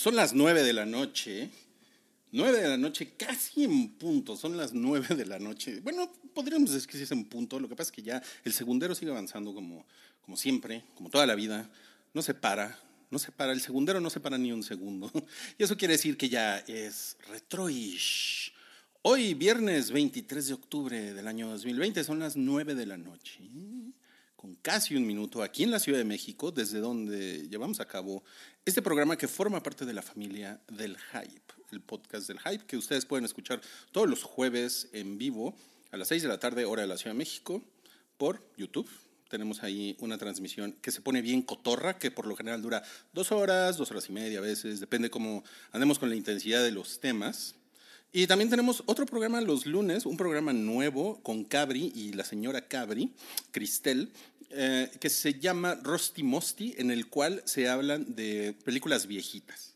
[0.00, 1.50] son las nueve de la noche.
[2.32, 5.80] Nueve de la noche, casi en punto, son las nueve de la noche.
[5.80, 8.54] Bueno, podríamos decir que sí es en punto, lo que pasa es que ya el
[8.54, 9.84] segundero sigue avanzando como,
[10.22, 11.68] como siempre, como toda la vida,
[12.14, 12.78] no se para,
[13.10, 15.10] no se para, el segundero no se para ni un segundo.
[15.58, 18.54] Y eso quiere decir que ya es retroish.
[19.02, 23.40] Hoy, viernes 23 de octubre del año 2020, son las nueve de la noche
[24.40, 28.24] con casi un minuto aquí en la Ciudad de México, desde donde llevamos a cabo
[28.64, 32.78] este programa que forma parte de la familia del Hype, el podcast del Hype, que
[32.78, 33.60] ustedes pueden escuchar
[33.92, 35.54] todos los jueves en vivo
[35.90, 37.62] a las 6 de la tarde, hora de la Ciudad de México,
[38.16, 38.88] por YouTube.
[39.28, 42.82] Tenemos ahí una transmisión que se pone bien cotorra, que por lo general dura
[43.12, 46.72] dos horas, dos horas y media a veces, depende cómo andemos con la intensidad de
[46.72, 47.56] los temas.
[48.12, 52.66] Y también tenemos otro programa los lunes, un programa nuevo con Cabri y la señora
[52.66, 53.12] Cabri,
[53.52, 54.10] Cristel,
[54.50, 59.74] eh, que se llama Rosti Mosti, en el cual se hablan de películas viejitas.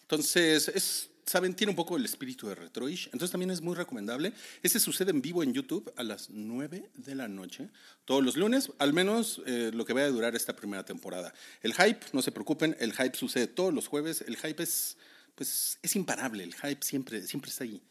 [0.00, 4.32] Entonces, es, saben, tiene un poco el espíritu de Retroish, entonces también es muy recomendable.
[4.62, 7.68] Este sucede en vivo en YouTube a las 9 de la noche,
[8.06, 11.34] todos los lunes, al menos eh, lo que vaya a durar esta primera temporada.
[11.62, 14.96] El hype, no se preocupen, el hype sucede todos los jueves, el hype es
[15.34, 17.82] pues es imparable, el hype siempre, siempre está ahí.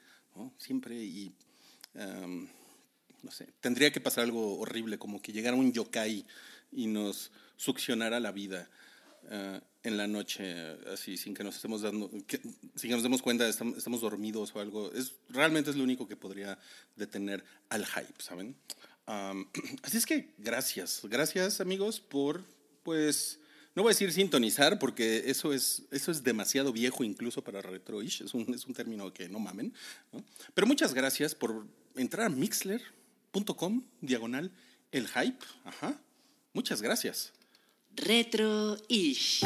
[0.58, 1.32] Siempre y,
[1.94, 6.26] no sé, tendría que pasar algo horrible, como que llegara un yokai
[6.72, 8.68] y nos succionara la vida
[9.30, 13.48] eh, en la noche, así, sin que nos estemos dando, sin que nos demos cuenta,
[13.48, 14.92] estamos, estamos dormidos o algo.
[14.94, 16.58] Es, realmente es lo único que podría
[16.96, 18.56] detener al hype, ¿saben?
[19.84, 22.44] así es que gracias, gracias amigos por,
[22.84, 23.40] pues,
[23.76, 28.22] no voy a decir sintonizar porque eso es, eso es demasiado viejo incluso para retroish,
[28.24, 29.74] es un, es un término que no mamen.
[30.54, 31.66] Pero muchas gracias por
[31.96, 34.52] entrar a mixler.com, diagonal,
[34.92, 35.44] el hype.
[35.64, 36.00] Ajá.
[36.54, 37.34] Muchas gracias.
[37.96, 39.42] Retroish.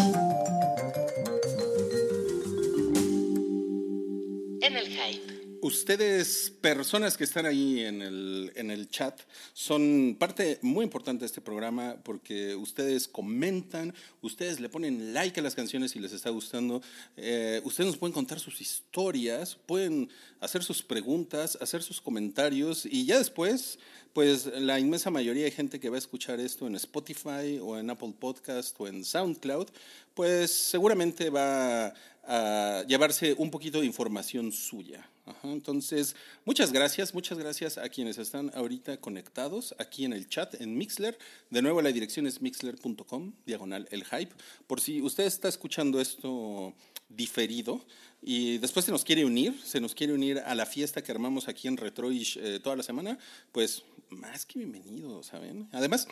[5.67, 9.19] Ustedes, personas que están ahí en el, en el chat,
[9.51, 15.43] son parte muy importante de este programa porque ustedes comentan, ustedes le ponen like a
[15.43, 16.81] las canciones si les está gustando,
[17.17, 23.05] eh, ustedes nos pueden contar sus historias, pueden hacer sus preguntas, hacer sus comentarios y
[23.05, 23.77] ya después,
[24.13, 27.89] pues la inmensa mayoría de gente que va a escuchar esto en Spotify o en
[27.89, 29.67] Apple Podcast o en SoundCloud,
[30.13, 35.09] pues seguramente va a llevarse un poquito de información suya.
[35.43, 36.15] Entonces,
[36.45, 41.17] muchas gracias, muchas gracias a quienes están ahorita conectados aquí en el chat, en Mixler.
[41.49, 44.33] De nuevo, la dirección es mixler.com, diagonal el hype.
[44.67, 46.73] Por si usted está escuchando esto
[47.09, 47.85] diferido
[48.21, 51.47] y después se nos quiere unir, se nos quiere unir a la fiesta que armamos
[51.47, 53.17] aquí en Retroish eh, toda la semana,
[53.51, 55.67] pues más que bienvenido, ¿saben?
[55.71, 56.07] Además,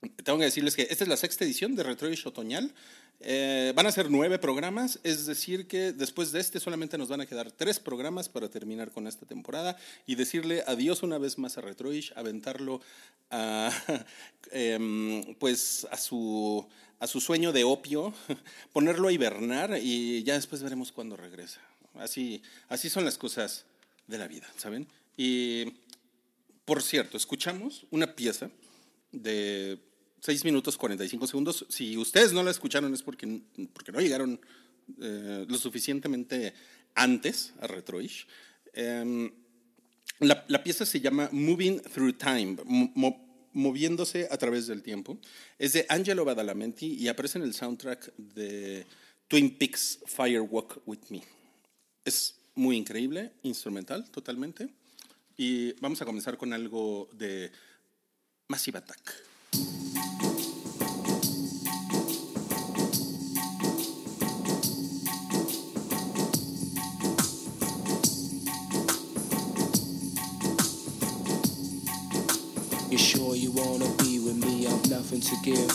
[0.00, 2.72] tengo que decirles que esta es la sexta edición de Retroish Otoñal.
[3.20, 7.20] Eh, van a ser nueve programas, es decir, que después de este solamente nos van
[7.20, 9.76] a quedar tres programas para terminar con esta temporada
[10.06, 12.80] y decirle adiós una vez más a Retroish, aventarlo
[13.30, 13.72] a,
[14.52, 16.64] em, pues a su,
[17.00, 18.14] a su sueño de opio,
[18.72, 21.60] ponerlo a hibernar y ya después veremos cuándo regresa.
[21.94, 23.64] Así, así son las cosas
[24.06, 24.86] de la vida, ¿saben?
[25.16, 25.74] Y
[26.64, 28.50] por cierto, escuchamos una pieza
[29.10, 29.87] de
[30.20, 31.66] 6 minutos 45 segundos.
[31.68, 33.40] Si ustedes no la escucharon es porque,
[33.72, 34.40] porque no llegaron
[35.00, 36.54] eh, lo suficientemente
[36.94, 38.26] antes a Retroish.
[38.72, 39.30] Em,
[40.20, 42.56] la, la, pieza se llama Moving Through Time,
[43.52, 45.18] moviéndose a través del tiempo.
[45.58, 48.86] Es de Angelo Badalamenti y aparece en el soundtrack de
[49.28, 51.22] Twin Peaks Firewalk With Me.
[52.04, 54.68] Es muy increíble, instrumental totalmente.
[55.36, 57.52] Y vamos a comenzar con algo de
[58.48, 59.37] Massive Attack.
[75.28, 75.68] To give.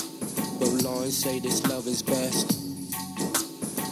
[0.57, 2.57] But lines say this love is best.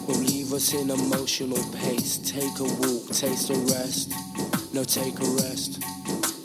[0.08, 2.18] Will leave us in emotional pace.
[2.18, 4.10] Take a walk, taste a rest.
[4.74, 5.78] No, take a rest.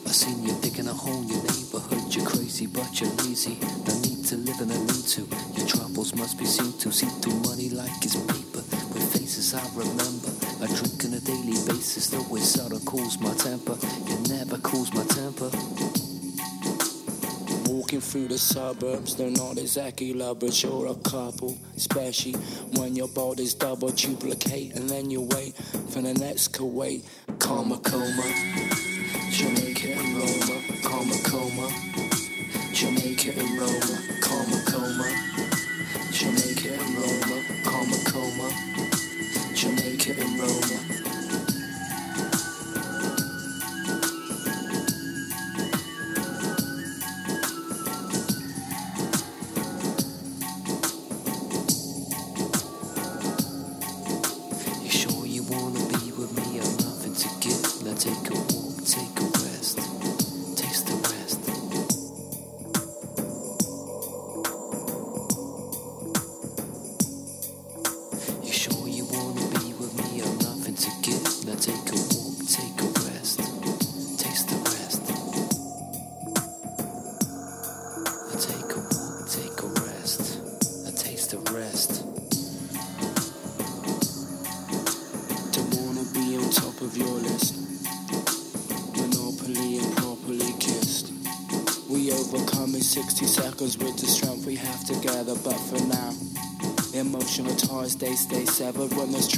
[0.04, 2.14] I seen you digging a hole in your neighborhood.
[2.14, 3.56] You're crazy, but you're lazy.
[3.88, 5.24] No need to live in a need to.
[5.56, 6.92] Your troubles must be seen to.
[6.92, 8.60] See through money like it's paper.
[8.92, 10.28] With faces I remember.
[10.60, 12.12] I drink on a daily basis.
[12.12, 13.78] The way of cools my temper.
[13.80, 15.48] It never cools my temper.
[17.86, 21.56] Walking through the suburbs, they're not exactly lovers, you're a couple.
[21.76, 22.32] Especially
[22.74, 25.54] when your body's double duplicate, and then you wait
[25.90, 27.04] for the next Kuwait.
[27.38, 28.24] Karma coma,
[29.30, 29.75] Jamaica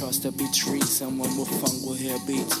[0.09, 0.89] across the be trees.
[0.89, 2.58] Someone will funk will hear beats.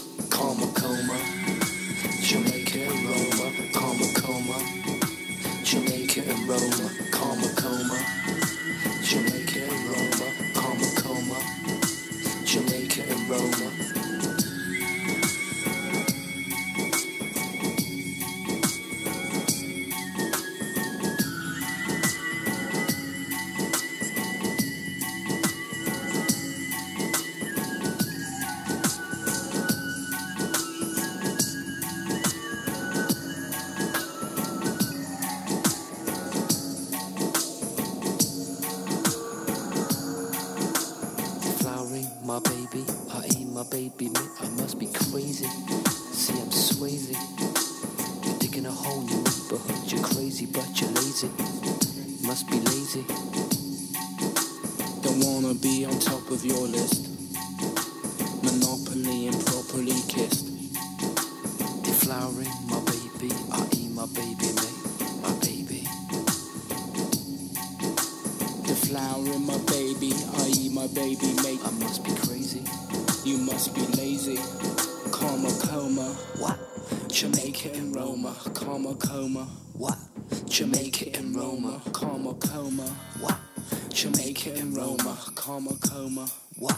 [84.29, 85.17] Jamaica and Roma.
[85.33, 86.29] Karma coma.
[86.59, 86.77] What?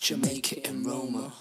[0.00, 1.32] Jamaica and Roma.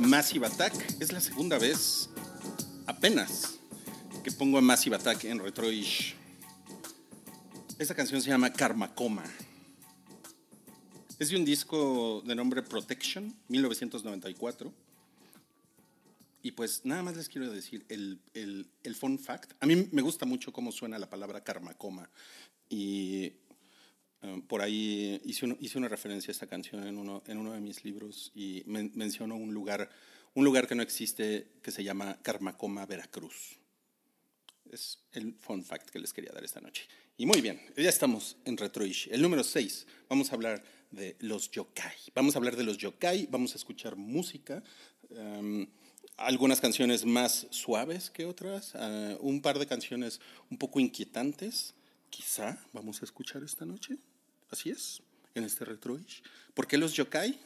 [0.00, 1.00] Massive Attack.
[1.00, 2.10] Es la segunda vez,
[2.86, 3.58] apenas,
[4.22, 6.14] que pongo a Massive Attack en Retroish.
[7.78, 9.24] Esta canción se llama Karma Coma.
[11.18, 14.72] Es de un disco de nombre Protection, 1994.
[16.42, 19.52] Y pues nada más les quiero decir el, el, el fun fact.
[19.60, 22.08] A mí me gusta mucho cómo suena la palabra karma coma.
[22.68, 23.32] Y
[24.26, 25.46] eh, por ahí hice,
[25.78, 29.36] una referencia a esta canción en uno, en uno de mis libros y men- menciono
[29.36, 29.88] un lugar,
[30.34, 33.58] un lugar que no existe que se llama Carmacoma, Veracruz.
[34.70, 36.88] Es el fun fact que les quería dar esta noche.
[37.16, 39.08] Y muy bien, ya estamos en Retroish.
[39.10, 41.94] El número 6, vamos a hablar de los yokai.
[42.14, 44.62] Vamos a hablar de los yokai, vamos a escuchar música.
[45.10, 45.68] em,
[46.16, 51.74] algunas canciones más suaves que otras, eh, un par de canciones un poco inquietantes,
[52.10, 53.98] quizá vamos a escuchar esta noche.
[54.50, 55.02] Así es,
[55.34, 56.22] en este Retroish.
[56.54, 57.38] ¿Por qué los yokai?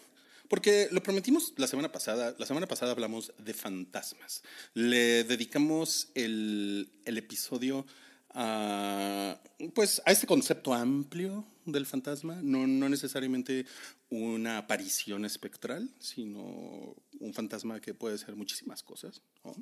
[0.49, 2.35] Porque lo prometimos la semana pasada.
[2.39, 4.43] La semana pasada hablamos de fantasmas.
[4.75, 7.87] Le dedicamos el, el episodio
[8.31, 9.41] a,
[9.75, 12.41] pues, a este concepto amplio del fantasma.
[12.43, 13.67] No, no necesariamente
[14.09, 19.23] una aparición espectral, sino un fantasma que puede ser muchísimas cosas.
[19.45, 19.55] ¿no?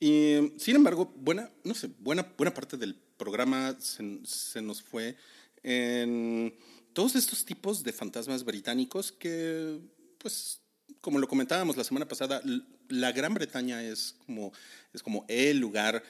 [0.00, 5.16] Y sin embargo, buena, no sé, buena, buena parte del programa se, se nos fue
[5.64, 6.54] en
[6.92, 9.80] todos estos tipos de fantasmas británicos que,
[10.18, 10.60] pues,
[11.00, 12.40] como lo comentábamos la semana pasada,
[12.88, 14.52] la Gran Bretaña es como,
[14.92, 16.02] es como el lugar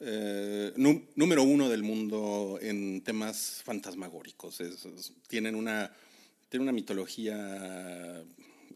[0.00, 4.60] eh, nú- número uno del mundo en temas fantasmagóricos.
[4.60, 5.90] Es- es- tienen, una,
[6.48, 8.22] tienen una mitología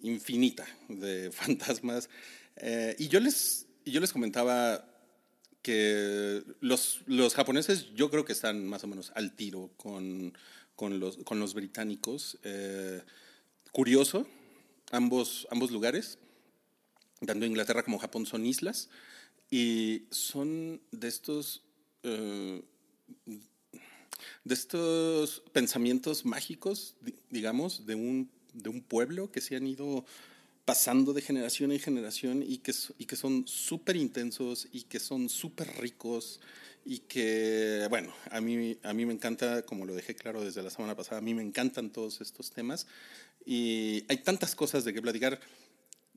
[0.02, 2.08] infinita de fantasmas.
[2.56, 4.86] Eh, y yo les, yo les comentaba
[5.62, 10.32] que los, los japoneses yo creo que están más o menos al tiro con,
[10.76, 12.38] con, los, con los británicos.
[12.44, 13.02] Eh,
[13.72, 14.26] curioso,
[14.90, 16.18] ambos, ambos lugares,
[17.26, 18.88] tanto Inglaterra como Japón son islas.
[19.50, 21.62] y son de estos,
[22.04, 22.62] eh,
[24.44, 30.04] de estos pensamientos mágicos, di- digamos, de un, de un pueblo que se han ido
[30.70, 35.28] pasando de generación en generación y que, y que son súper intensos y que son
[35.28, 36.38] súper ricos
[36.84, 40.70] y que, bueno, a mí, a mí me encanta, como lo dejé claro desde la
[40.70, 42.86] semana pasada, a mí me encantan todos estos temas
[43.44, 45.40] y hay tantas cosas de que platicar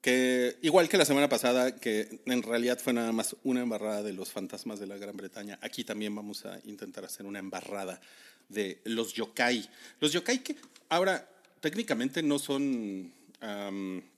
[0.03, 4.13] que igual que la semana pasada, que en realidad fue nada más una embarrada de
[4.13, 7.99] los fantasmas de la Gran Bretaña, aquí también vamos a intentar hacer una embarrada
[8.49, 9.67] de los yokai.
[9.99, 10.57] Los yokai que
[10.89, 11.27] ahora
[11.59, 13.11] técnicamente no son...
[13.41, 14.12] am,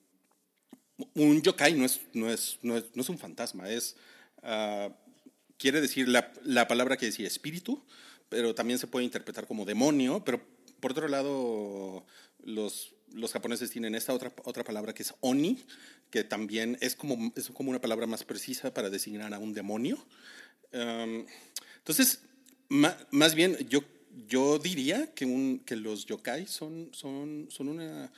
[1.13, 3.95] un yokai no es, no es, no es, no es un fantasma, es...
[4.43, 4.89] ah,
[5.57, 7.81] quiere decir, la, la palabra que decía espíritu,
[8.27, 10.41] pero también se puede interpretar como demonio, pero
[10.81, 12.05] por otro lado,
[12.43, 15.63] los, los japoneses tienen esta otra, otra palabra que es oni,
[16.09, 19.95] que también es como, es como una palabra más precisa para designar a un demonio.
[20.73, 21.25] Um,
[21.77, 22.19] entonces,
[22.67, 23.81] ma- más bien, yo,
[24.27, 28.11] yo diría que, un, que los yokai son, son, son una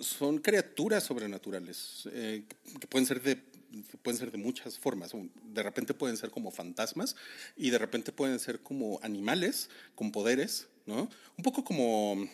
[0.00, 2.44] son criaturas sobrenaturales eh,
[2.80, 3.38] que pueden ser de
[4.02, 5.12] pueden ser de muchas formas.
[5.44, 7.16] De repente pueden ser como fantasmas
[7.56, 11.08] y de repente pueden ser como animales con poderes, ¿no?
[11.36, 12.28] Un poco como,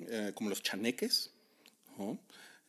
[0.00, 1.30] eh, como los chaneques.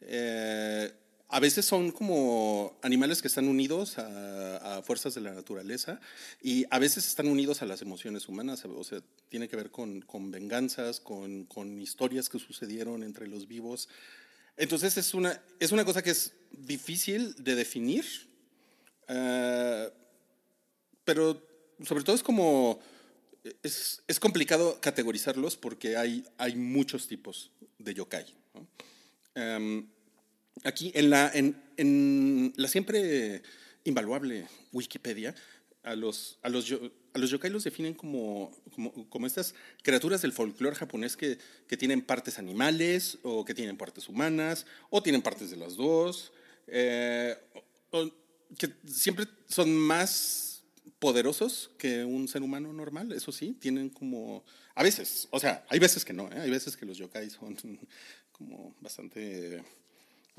[0.02, 0.92] Eh,
[1.32, 6.00] a veces son como animales que están unidos a, a fuerzas de la naturaleza
[6.42, 10.02] y a veces están unidos a las emociones humanas, o sea, tiene que ver con,
[10.02, 13.90] con venganzas, con, con historias que sucedieron entre los vivos.
[14.58, 18.06] Entonces es una, es una cosa que es difícil de definir,
[19.08, 19.90] eh,
[21.06, 21.42] pero
[21.86, 22.80] sobre todo es como,
[23.62, 28.26] es, es complicado categorizarlos porque hay, hay muchos tipos de yokai.
[28.56, 28.68] ¿no?
[29.36, 29.88] Em,
[30.64, 31.32] aquí en la,
[32.68, 33.42] siempre
[33.84, 35.36] invaluable Wikipedia,
[35.84, 36.72] a los, a los,
[37.14, 38.52] a los yokai los definen como,
[39.10, 41.38] como, estas criaturas del folclore japonés que,
[41.68, 46.34] que tienen partes animales o que tienen partes humanas o tienen partes de las dos,
[46.68, 47.38] eh,
[48.58, 50.64] que siempre son más
[51.00, 54.44] poderosos que un ser humano normal, eso sí, tienen como,
[54.76, 56.40] a veces, o sea, hay veces que no, ¿eh?
[56.40, 57.56] hay veces que los yokai son
[58.32, 59.64] como bastante,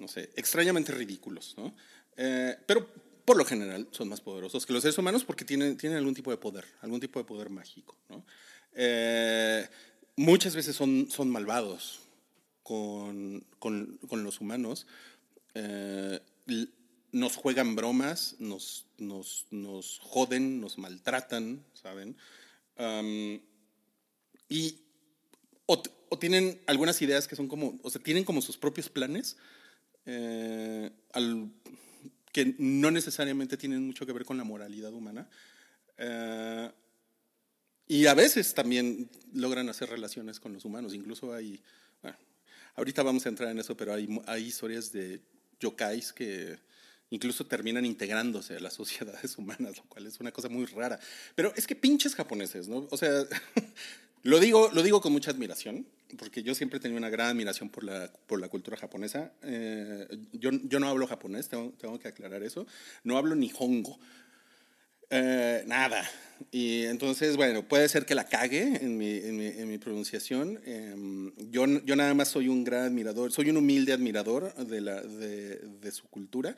[0.00, 1.74] no sé, extrañamente ridículos, ¿no?
[2.16, 2.88] Eh, pero
[3.24, 6.30] por lo general son más poderosos que los seres humanos porque tienen, tienen algún tipo
[6.30, 8.24] de poder, algún tipo de poder mágico, ¿no?
[8.72, 9.68] Eh,
[10.16, 12.00] muchas veces son, son malvados
[12.62, 14.86] con, con, con los humanos.
[15.54, 16.18] Eh,
[17.12, 22.16] nos juegan bromas, nos, nos, nos joden, nos maltratan, ¿saben?
[24.48, 24.80] Y
[26.10, 29.36] o tienen algunas ideas que son como, o sea, tienen como sus propios planes
[30.06, 31.50] eh, al-
[32.32, 35.28] que no necesariamente tienen mucho que ver con la moralidad humana.
[35.98, 36.70] Eh,
[37.88, 40.94] y a veces también logran hacer relaciones con los humanos.
[40.94, 41.60] Incluso hay,
[42.02, 42.16] bueno,
[42.76, 45.20] ahorita vamos a entrar en eso, pero hay, hay historias de
[45.58, 46.58] yokais que
[47.10, 51.00] incluso terminan integrándose a las sociedades humanas, lo cual es una cosa muy rara.
[51.34, 52.86] Pero es que pinches japoneses, ¿no?
[52.90, 53.10] O sea,
[54.22, 55.84] lo digo, lo digo con mucha admiración,
[56.18, 59.32] porque yo siempre he tenido una gran admiración por la, por la cultura japonesa.
[59.42, 62.66] Eh, yo, yo no hablo japonés, tengo, tengo que aclarar eso.
[63.04, 63.98] No hablo ni hongo.
[65.10, 66.08] Eh, nada.
[66.50, 70.60] Y entonces, bueno, puede ser que la cague en mi, en mi, en mi pronunciación.
[70.64, 75.02] Em, yo, yo nada más soy un gran admirador, soy un humilde admirador de, la,
[75.02, 76.54] de, de su cultura.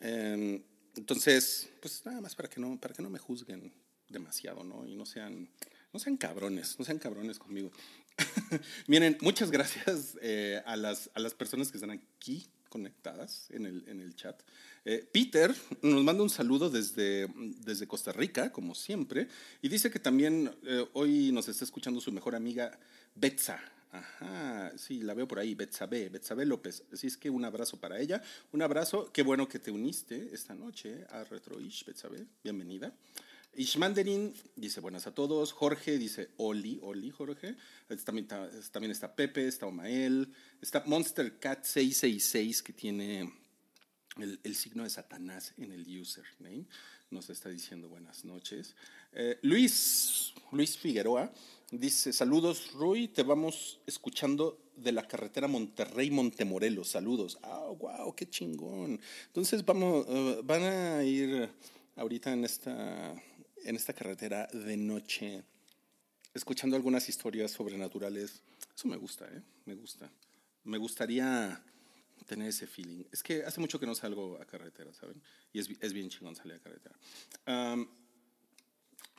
[0.00, 0.62] Em,
[0.96, 3.72] entonces, pues nada más para que no, para que no me juzguen
[4.08, 4.86] demasiado, ¿no?
[4.86, 5.48] Y no sean,
[5.92, 7.70] no sean cabrones, no sean cabrones conmigo.
[8.86, 13.84] Miren, muchas gracias eh, a, las, a las personas que están aquí conectadas en el,
[13.88, 14.40] en el chat.
[14.84, 19.28] Eh, Peter nos manda un saludo desde, desde Costa Rica, como siempre,
[19.62, 22.78] y dice que también eh, hoy nos está escuchando su mejor amiga
[23.14, 23.60] Betsa.
[23.92, 26.82] Ajá, sí, la veo por ahí, Betsabe, Betsabe López.
[26.92, 28.22] Así es que un abrazo para ella.
[28.52, 32.92] Un abrazo, qué bueno que te uniste esta noche a Retroish, Betsabe, bienvenida.
[33.56, 35.52] Ishmanderin dice buenas a todos.
[35.52, 37.56] Jorge dice Oli, Oli, Jorge.
[38.04, 40.32] También está, es- también está Pepe, está Omael.
[40.60, 43.32] Está Monster Cat 666 que tiene
[44.18, 46.66] el, el signo de Satanás en el username.
[47.10, 48.74] Nos está diciendo buenas noches.
[49.12, 51.32] Eh, Luis, Luis Figueroa
[51.70, 56.88] dice saludos Rui, te vamos escuchando de la carretera Monterrey-Montemorelos.
[56.88, 57.38] Saludos.
[57.42, 59.00] Ah, wow, qué chingón.
[59.28, 61.48] Entonces vamos, eh, van a ir
[61.94, 63.14] ahorita en esta,
[63.66, 65.44] en esta carretera de noche
[66.34, 68.42] escuchando algunas historias sobrenaturales.
[68.74, 69.42] Eso me gusta, ¿eh?
[69.64, 70.10] Me gusta.
[70.64, 71.62] Me gustaría
[72.26, 73.04] tener ese feeling.
[73.10, 75.20] Es que hace mucho que no salgo a carretera, ¿saben?
[75.52, 76.94] Y es, es bien chingón salir a carretera.
[77.46, 77.88] Am,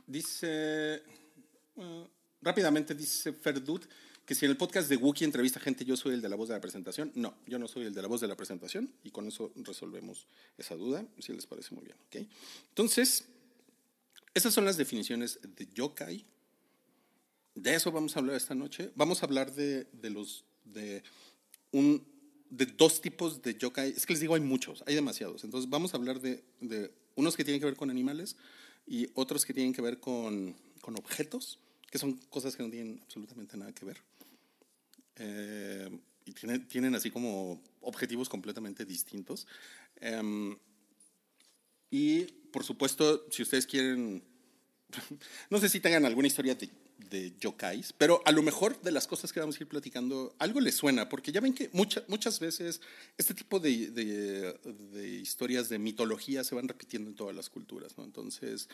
[0.06, 1.04] dice,
[1.76, 2.06] uh,
[2.42, 3.86] rápidamente dice Ferdut
[4.26, 6.50] que si en el podcast de Wookiee entrevista gente, yo soy el de la voz
[6.50, 7.12] de la presentación.
[7.16, 10.28] No, yo no soy el de la voz de la presentación y con eso resolvemos
[10.58, 11.98] esa duda, si les parece muy bien.
[12.08, 12.28] ¿ok?
[12.70, 13.26] Entonces,
[14.38, 16.26] esas son las definiciones de yokai.
[17.56, 18.92] De eso vamos a hablar esta noche.
[18.96, 21.04] Vamos a hablar de, de los de
[21.72, 22.06] un
[22.50, 23.90] de dos tipos de yokai.
[23.90, 25.44] Es que les digo, hay muchos, hay demasiados.
[25.44, 28.38] Entonces vamos a hablar de, de unos que tienen que ver con animales
[28.86, 31.58] y otros que tienen que ver con, con objetos,
[31.90, 33.98] que son cosas que no tienen absolutamente nada que ver.
[35.16, 39.48] Eh, y tienen, tienen así como objetivos completamente distintos.
[39.96, 40.56] Em,
[41.90, 44.24] y por supuesto, si ustedes quieren,
[45.50, 46.70] no sé si tengan alguna historia de,
[47.10, 50.60] de yokais, pero a lo mejor de las cosas que vamos a ir platicando, algo
[50.60, 52.82] les suena, porque ya ven que mucha- muchas veces
[53.18, 54.58] este tipo de,
[55.22, 58.04] historias de mitología se van repitiendo en todas las culturas, ¿no?
[58.04, 58.70] Entonces,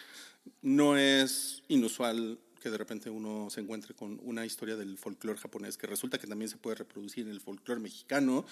[0.62, 5.78] no es inusual que de repente uno se encuentre con una historia del folclore japonés
[5.78, 8.46] que resulta que también se puede reproducir en el folclore mexicano.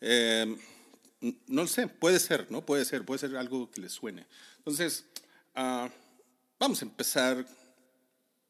[0.00, 0.56] N-
[1.48, 2.64] no lo sé, puede ser, ¿no?
[2.64, 4.24] Puede ser, puede ser algo que les suene.
[4.58, 5.04] Entonces,
[5.54, 5.90] ah,
[6.58, 7.44] vamos a empezar,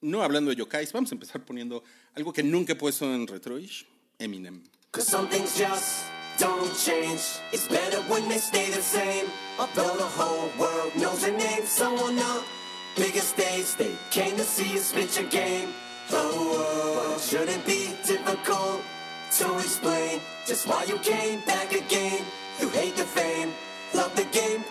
[0.01, 1.83] no hablando de yokais, vamos a empezar poniendo
[2.15, 3.87] algo que nunca he puesto en Retroish,
[4.19, 4.63] Eminem.
[4.91, 6.05] Cause some things just
[6.39, 7.21] don't change.
[7.53, 9.27] It's better when they stay the same.
[9.59, 12.43] Although the whole world knows your name, someone on
[12.97, 15.69] the biggest stage they came to see you spit your game.
[16.11, 18.81] Oh, oh, shouldn't be difficult
[19.37, 22.25] to explain just why you came back again.
[22.61, 23.53] You hate the fame,
[23.93, 24.65] love the game,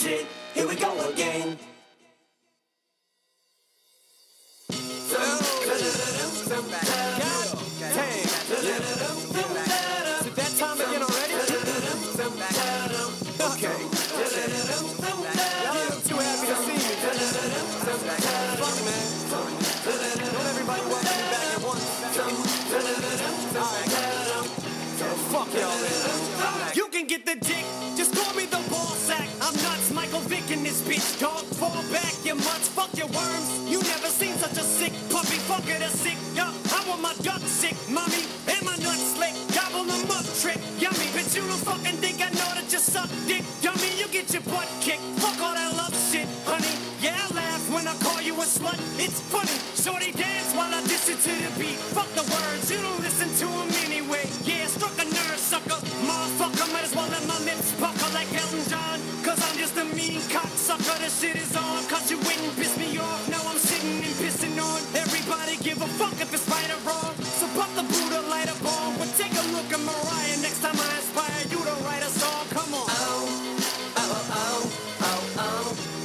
[0.00, 1.58] shit, here we go again.
[31.20, 31.44] Dog.
[31.60, 33.48] Fall back, you mutts, fuck your worms.
[33.68, 36.50] You never seen such a sick puppy, fuck it, a sick, yeah.
[36.72, 39.36] I want my duck sick, mommy, and my nuts slick.
[39.52, 41.06] Gobble them up, trick, yummy.
[41.12, 43.92] Bitch, you don't fucking think I know that you suck dick, dummy.
[44.00, 46.74] You get your butt kicked, fuck all that love shit, honey.
[47.04, 49.56] Yeah, I laugh when I call you a slut, it's funny.
[49.76, 51.78] Shorty dance while I it to the beat.
[51.92, 53.69] Fuck the words, you don't listen to them
[61.18, 61.82] shit is on.
[61.90, 62.18] Cause you
[62.78, 63.22] me off.
[63.28, 64.80] Now I'm sitting and pissing on.
[64.94, 67.14] Everybody give a fuck if it's right or wrong.
[67.40, 68.48] So pop the Buddha, light.
[68.98, 70.38] But take a look at Mariah.
[70.44, 71.00] Next time I
[71.50, 72.46] you to write a song.
[72.50, 72.86] Come on.
[72.86, 73.24] Oh,
[73.96, 74.20] oh,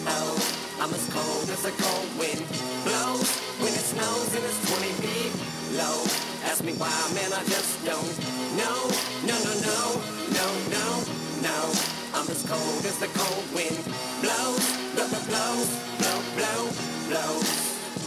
[0.07, 0.35] oh,
[0.81, 2.41] I'm as cold as a cold wind
[2.83, 3.29] blows
[3.61, 5.33] when it snows and it's 20 feet
[5.77, 5.99] low.
[6.49, 8.15] Ask me why, man, I just don't
[8.57, 8.79] know.
[9.29, 9.79] No, no, no,
[10.33, 10.85] no, no,
[11.41, 11.94] no.
[12.47, 13.73] Cold as the cold wind
[14.21, 16.61] blows, blow, blow, blows, blow, blow,
[17.09, 17.49] blows.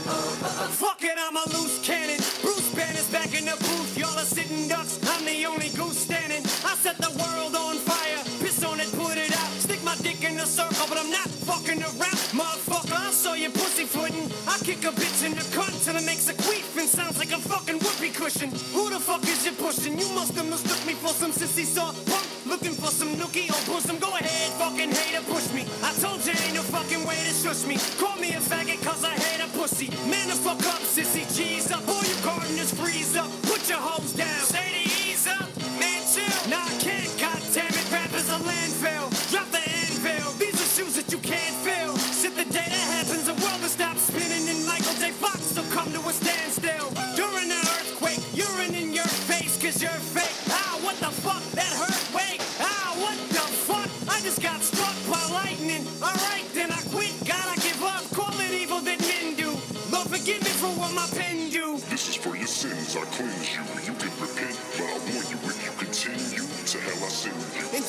[0.07, 0.69] Uh, uh, uh.
[0.79, 2.23] Fuck it, I'm a loose cannon.
[2.41, 3.99] Bruce Banner's back in the booth.
[3.99, 5.01] Y'all are sitting ducks.
[5.11, 6.45] I'm the only goose standing.
[6.63, 8.23] I set the world on fire.
[8.39, 9.51] Piss on it, put it out.
[9.59, 11.18] Stick my dick in the circle, but I'm not
[11.49, 12.21] fucking around.
[12.37, 14.29] Motherfucker, I saw you pussyfooting.
[14.45, 17.33] I kick a bitch in the cunt till it makes a queef and sounds like
[17.33, 18.51] a fucking whoopee cushion.
[18.77, 19.99] Who the fuck is you pushing?
[19.99, 22.27] You must have mistook me for some sissy soft punk.
[22.45, 23.97] Looking for some nookie or bosom.
[23.99, 25.65] Go ahead, fucking hater, push me.
[25.83, 27.77] I told you ain't no fucking way to shush me.
[27.97, 29.89] Call me a faggot cause I hate a pussy.
[30.13, 31.81] Man, the fuck up, sissy, cheese up.
[31.89, 33.31] All you gardeners freeze up.
[33.49, 34.58] Put your hoes down.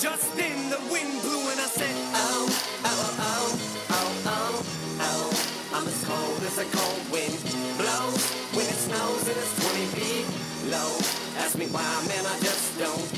[0.02, 2.48] Just then the wind blew and I said, Oh,
[2.86, 3.60] oh, oh,
[3.90, 4.66] oh, oh,
[5.02, 5.76] oh.
[5.76, 7.36] I'm as cold as a cold wind
[7.76, 8.24] blows
[8.56, 10.26] when it snows and it's 20 feet
[10.72, 10.96] low.
[11.44, 13.09] Ask me why, man, I just don't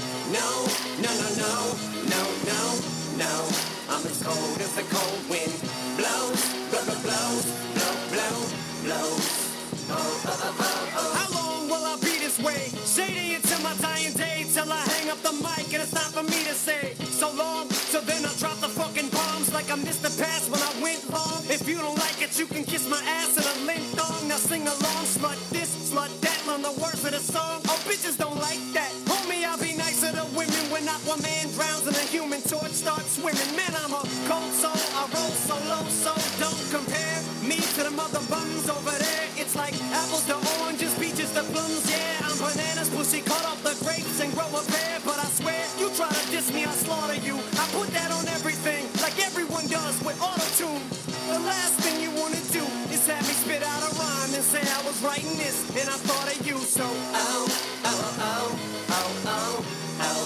[38.61, 39.27] bums over there.
[39.37, 41.89] It's like apples to oranges, peaches to plums.
[41.89, 44.99] Yeah, I'm bananas, pussy, cut off the grapes and grow a pear.
[45.05, 47.37] But I swear, you try to diss me, I slaughter you.
[47.57, 50.83] I put that on everything, like everyone does with auto-tune.
[51.29, 54.61] The last thing you wanna do is have me spit out a rhyme and say
[54.61, 56.57] I was writing this and I thought of you.
[56.57, 57.45] So, oh,
[57.85, 59.65] oh, oh, oh, oh,
[60.01, 60.25] oh.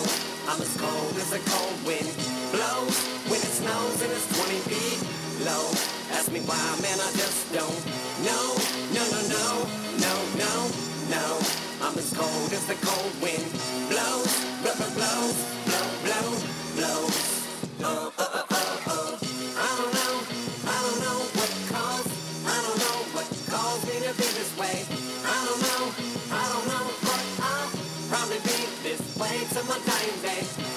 [0.49, 2.09] I'm as cold as a cold wind
[2.51, 2.97] blows
[3.29, 5.14] when it snows and it's 20 feet
[5.45, 5.69] low.
[6.17, 7.81] Ask me why, man, I just don't
[8.25, 8.45] know.
[8.97, 9.45] No, no, no,
[10.01, 10.53] no, no,
[11.13, 11.25] no.
[11.85, 13.45] I'm as cold as the cold wind
[13.93, 14.33] blows,
[14.65, 15.37] blow, blow, blows,
[15.69, 16.27] blow, blow,
[16.75, 17.17] blows.
[17.85, 19.17] Oh, oh, oh, oh.
[19.61, 20.13] I don't know,
[20.65, 22.11] I don't know what caused,
[22.49, 24.77] I don't know what caused me to be this way.
[25.29, 25.83] I don't know,
[26.33, 26.85] I don't know,
[27.45, 27.69] I'll
[28.09, 30.74] probably be this way till my dying day.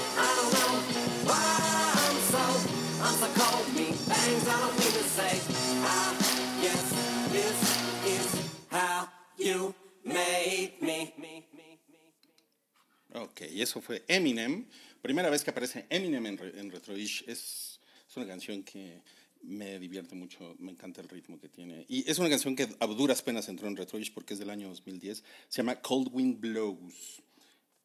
[13.14, 14.67] Ok, y eso fue Eminem.
[15.03, 17.25] Primera vez que aparece Eminem en, Re- en Retroish.
[17.27, 19.03] Es, es una canción que
[19.43, 21.87] me divierte mucho, me encanta el ritmo que tiene.
[21.88, 24.69] Y es una canción que a duras penas entró en Retroish porque es del año
[24.69, 25.23] 2010.
[25.49, 27.23] Se llama Cold Wind Blows.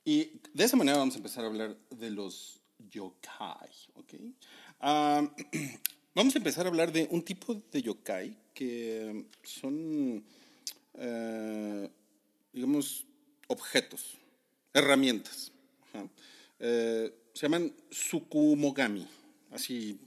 [0.04, 2.60] Y de esa manera vamos a empezar a hablar de los
[2.92, 4.14] yokai, ¿ok?
[4.82, 5.32] Ah,
[6.16, 10.24] vamos a empezar a hablar de un tipo de yokai que son,
[10.96, 11.90] eh,
[12.52, 13.06] digamos,
[13.48, 14.18] objetos,
[14.74, 15.52] herramientas.
[16.60, 19.08] Eh, se llaman Sukumogami.
[19.52, 20.00] Así,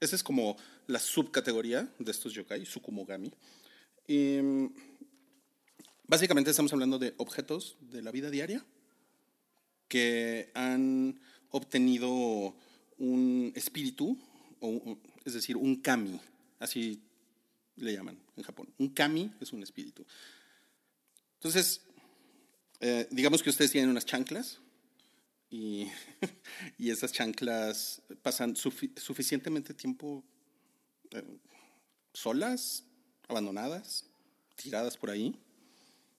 [0.00, 3.32] esa es como la subcategoría de estos yokai, Sukumogami.
[4.06, 4.38] Y,
[6.06, 8.64] básicamente estamos hablando de objetos de la vida diaria
[9.88, 12.54] que han obtenido
[12.98, 14.18] un espíritu,
[14.60, 16.20] o un- es decir, un kami,
[16.58, 17.00] así
[17.76, 18.72] le llaman en Japón.
[18.78, 20.04] Un kami es un espíritu.
[21.34, 21.82] Entonces,
[22.80, 24.58] eh, digamos que ustedes tienen unas chanclas
[25.50, 25.88] y,
[26.78, 30.22] y esas chanclas pasan sufi- suficientemente tiempo
[31.10, 31.38] eh,
[32.12, 32.84] solas,
[33.28, 34.04] abandonadas,
[34.56, 35.34] tiradas por ahí.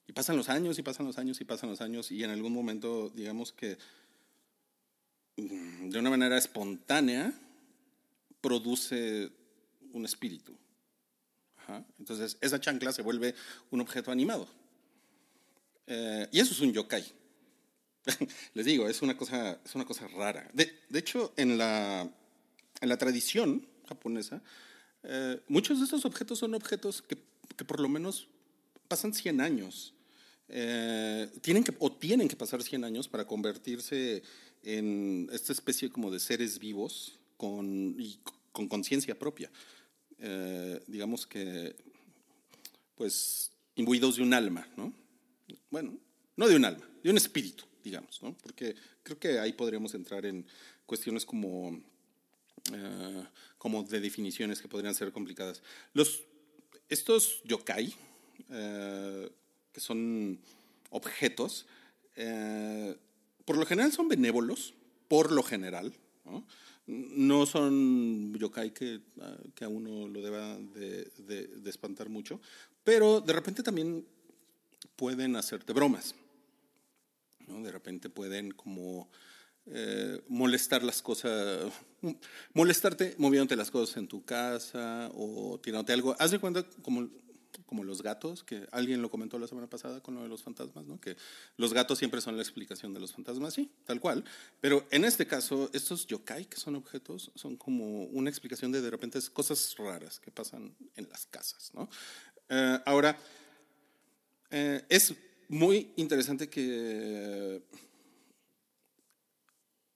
[0.08, 2.54] Y pasan los años y pasan los años y pasan los años y en algún
[2.54, 3.78] momento, digamos que
[5.38, 7.34] mm, de una manera espontánea,
[8.44, 9.32] produce
[9.94, 10.54] un espíritu.
[11.98, 13.34] Entonces, esa chancla se vuelve
[13.72, 14.48] un objeto animado.
[15.88, 17.06] Eh, y eso es un yokai.
[18.54, 20.50] Les digo, es una cosa, es una cosa rara.
[20.54, 22.02] De, de hecho, en la,
[22.82, 24.42] en la tradición japonesa,
[25.04, 27.18] eh, muchos de estos objetos son objetos que,
[27.56, 28.28] que por lo menos
[28.90, 29.94] pasan 100 años.
[30.50, 34.22] Eh, tienen que, o tienen que pasar 100 años para convertirse
[34.64, 38.20] en esta especie como de seres vivos con, y
[38.52, 39.52] con conciencia propia.
[40.20, 41.76] Eh, digamos que,
[42.96, 44.94] pues, imbuidos de un alma, ¿no?
[45.70, 45.98] Bueno,
[46.36, 48.36] no de un alma, de un espíritu, digamos, ¿no?
[48.38, 50.46] Porque creo que ahí podríamos entrar en
[50.86, 51.82] cuestiones como,
[52.72, 53.24] eh,
[53.58, 55.62] como de definiciones que podrían ser complicadas.
[55.94, 56.24] Los,
[56.90, 57.94] estos yokai,
[58.50, 59.32] eh,
[59.72, 60.40] que son
[60.90, 61.66] objetos,
[62.16, 62.96] eh,
[63.46, 64.74] por lo general son benévolos,
[65.08, 65.94] por lo general,
[66.26, 66.46] ¿no?
[66.86, 72.42] No son yokai que, ah, que a uno lo deba de, de- de espantar mucho,
[72.84, 74.06] pero de repente también
[74.96, 76.14] pueden hacerte bromas.
[77.48, 77.62] ¿no?
[77.64, 79.10] De repente pueden como
[79.66, 81.72] eh, molestar las cosas,
[82.54, 86.16] molestarte moviéndote las cosas en tu casa o tirándote algo.
[86.20, 87.10] Haz de cuenta como,
[87.66, 90.86] como los gatos, que alguien lo comentó la semana pasada con lo de los fantasmas,
[90.86, 91.00] ¿no?
[91.00, 91.16] que
[91.58, 94.24] los gatos siempre son la explicación de los fantasmas, sí, tal cual.
[94.62, 98.90] Pero en este caso, estos yokai, que son objetos, son como una explicación de de
[98.90, 101.72] repente cosas raras que pasan en las casas.
[101.74, 101.90] ¿no?
[102.50, 103.18] Eh, ahora,
[104.52, 105.14] eh, es
[105.50, 107.62] muy interesante que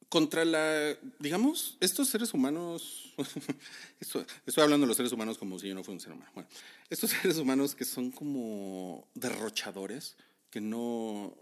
[0.10, 3.14] contra la, digamos, estos seres humanos,
[4.00, 6.32] esto- estoy hablando de los seres humanos como si yo no fuera un ser humano,
[6.34, 6.50] bueno,
[6.90, 10.16] estos seres humanos que son como derrochadores,
[10.50, 11.36] que no,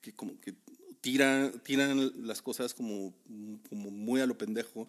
[0.00, 0.54] que como que
[1.00, 3.14] tiran, tiran las cosas como,
[3.68, 4.86] como muy a lo pendejo.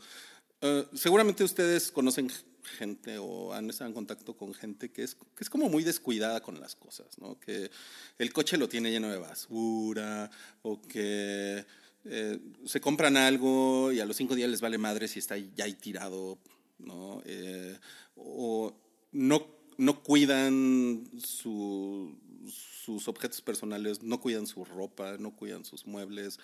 [0.62, 2.30] Eh, seguramente ustedes conocen
[2.78, 6.42] gente o han estado en contacto con gente que es, que es como muy descuidada
[6.42, 7.40] con las cosas, ¿no?
[7.40, 7.72] Que
[8.20, 10.30] el coche lo tiene lleno de basura
[10.62, 11.66] o que
[12.06, 15.66] eh, se compran algo y a los cinco días les vale madre si está ya
[15.66, 16.38] ahí tirado,
[16.80, 17.22] ¿no?
[17.26, 17.78] Eh,
[18.16, 18.74] o
[19.12, 22.18] no, no cuidan su-
[22.86, 26.40] sus objetos personales, no cuidan su ropa, no cuidan sus muebles,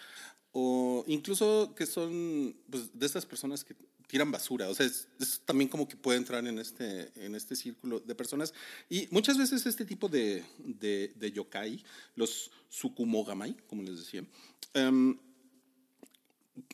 [0.52, 3.76] o incluso que son pues, de estas personas que
[4.08, 4.70] tiran basura.
[4.70, 8.15] O sea, es, es también como que puede entrar en este, en este círculo de
[8.15, 8.54] personas.
[8.89, 11.84] Y muchas veces este tipo de, de, de yokai,
[12.15, 14.24] los sukumogamai, como les decía,
[14.74, 15.17] em,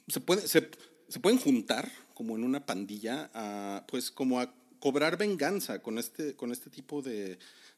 [0.08, 0.70] se, puede- se,
[1.08, 6.36] se pueden juntar como en una pandilla, a, pues como a cobrar venganza con este,
[6.36, 7.38] con este tipo de,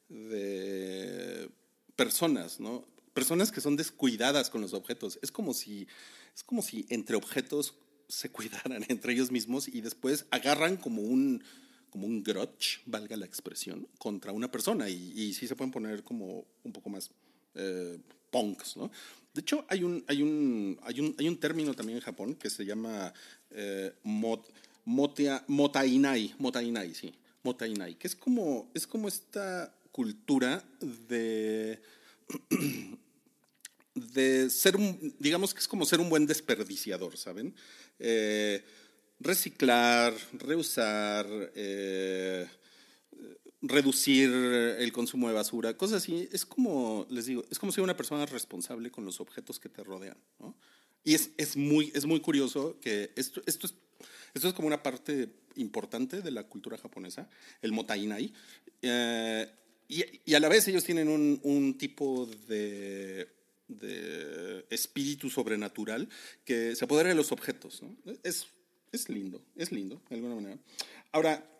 [0.09, 1.49] de
[1.95, 2.85] personas, ¿no?
[3.13, 5.19] Personas que son descuidadas con los objetos.
[5.21, 5.87] Es como si,
[6.35, 7.75] es como si entre objetos
[8.07, 11.43] se cuidaran entre ellos mismos y después agarran como un,
[11.89, 14.89] como un grudge, valga la expresión, contra una persona.
[14.89, 17.09] Y, y sí se pueden poner como un poco más
[17.55, 17.97] eh,
[18.31, 18.91] punks, ¿no?
[19.35, 22.49] De hecho, hay un, hay, un, hay, un, hay un término también en Japón que
[22.49, 23.13] se llama
[23.51, 24.41] eh, mot,
[24.85, 31.81] motainai, motainai, sí, motainai, que es como, es como esta cultura de,
[33.93, 37.53] de ser un, digamos que es como ser un buen desperdiciador, ¿saben?
[37.99, 38.63] Eh,
[39.19, 42.47] reciclar, reusar, eh,
[43.67, 46.29] reducir el consumo de basura, cosas así.
[46.31, 49.83] Es como, les digo, es como ser una persona responsable con los objetos que te
[49.83, 50.55] rodean, ¿no?
[51.03, 53.75] Y es, es, muy, es muy curioso que esto, esto, es,
[54.33, 57.29] esto es como una parte importante de la cultura japonesa,
[57.61, 58.33] el motainai.
[58.81, 59.47] Eh,
[59.87, 63.27] y, y a la vez ellos tienen un, un tipo de,
[63.67, 66.09] de espíritu sobrenatural
[66.43, 67.83] que se apodera de los objetos.
[67.83, 67.95] ¿no?
[68.23, 68.47] Es,
[68.91, 70.57] es lindo, es lindo, de alguna manera.
[71.11, 71.54] Ahora,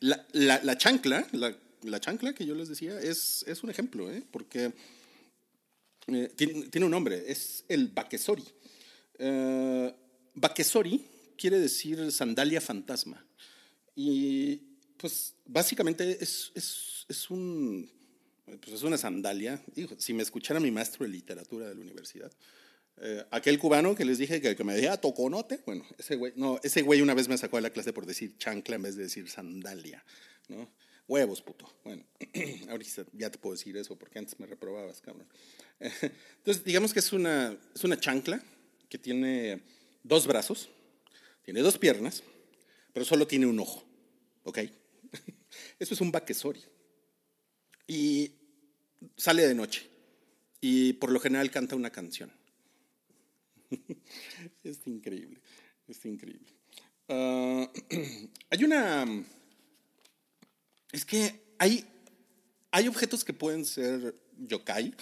[0.00, 4.10] la, la, la chancla, la, la chancla que yo les decía, es, es un ejemplo,
[4.10, 4.22] ¿eh?
[4.30, 4.72] porque
[6.06, 8.44] eh, tiene, tiene un nombre, es el bakesori.
[9.18, 9.94] Eh,
[10.34, 11.04] bakesori
[11.36, 13.24] quiere decir sandalia fantasma.
[13.96, 14.56] Y
[14.96, 17.90] pues básicamente es, es, es un,
[18.60, 19.62] pues es una sandalia.
[19.74, 22.32] Digo, si me escuchara mi maestro de literatura de la universidad,
[23.00, 26.82] eh, aquel cubano que les dije que, me decía toconote, bueno, ese güey, no, ese
[26.82, 29.28] güey una vez me sacó de la clase por decir chancla en vez de decir
[29.28, 30.04] sandalia,
[30.48, 30.70] ¿no?
[31.06, 31.70] Huevos, puto.
[31.84, 32.04] Bueno,
[32.70, 35.28] ahorita ya te puedo decir eso porque antes me reprobabas, cabrón.
[35.80, 38.42] Entonces, digamos que es una, es una chancla
[38.88, 39.60] que tiene
[40.02, 40.70] dos brazos,
[41.42, 42.22] tiene dos piernas,
[42.92, 43.84] pero solo tiene un ojo,
[44.44, 44.60] ¿ok?
[45.78, 46.62] Eso es un bakesori.
[47.86, 48.32] Y
[49.16, 49.86] sale de noche
[50.60, 52.32] y por lo general canta una canción.
[54.64, 55.40] es increíble,
[55.88, 56.48] es increíble.
[57.08, 57.70] Ah,
[58.50, 59.04] hay una...
[60.92, 61.84] Es que hay,
[62.70, 64.94] hay objetos que pueden ser yokai,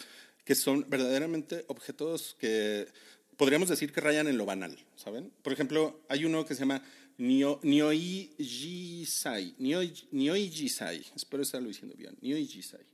[0.44, 2.88] que son verdaderamente objetos que
[3.36, 5.30] podríamos decir que rayan en lo banal, ¿saben?
[5.42, 6.82] Por ejemplo, hay uno que se llama
[7.18, 12.86] Nio- Nyoijisai, Nyoi- Nyoijisai, espero estarlo diciendo bien, Nyoijisai.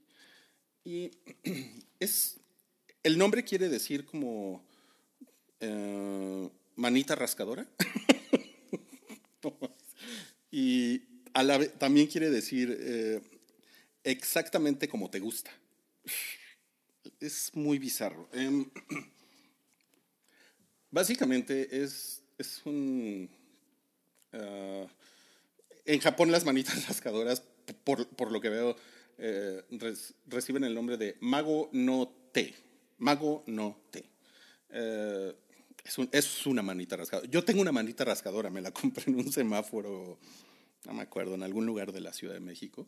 [0.85, 1.11] Y
[2.01, 2.41] es,
[3.03, 4.67] el nombre quiere decir como
[5.61, 7.67] eh, manita rascadora.
[10.51, 11.01] y
[11.79, 13.21] también quiere decir eh,
[14.05, 15.51] exactamente como te gusta.
[17.21, 18.29] Es muy bizarro.
[18.33, 18.71] Em,
[20.91, 23.29] básicamente es, es un...
[24.33, 24.87] ah,
[25.85, 27.43] en Japón las manitas rascadoras,
[27.85, 28.77] por, por lo que veo,
[29.19, 29.63] eh,
[30.27, 32.55] reciben el nombre de mago no te.
[32.99, 34.05] Mago no te.
[35.89, 37.29] Es, un- es una manita rascadora.
[37.31, 40.19] Yo tengo una manita rascadora, me la compré en un semáforo,
[40.87, 42.87] no me acuerdo, en algún lugar de la Ciudad de México.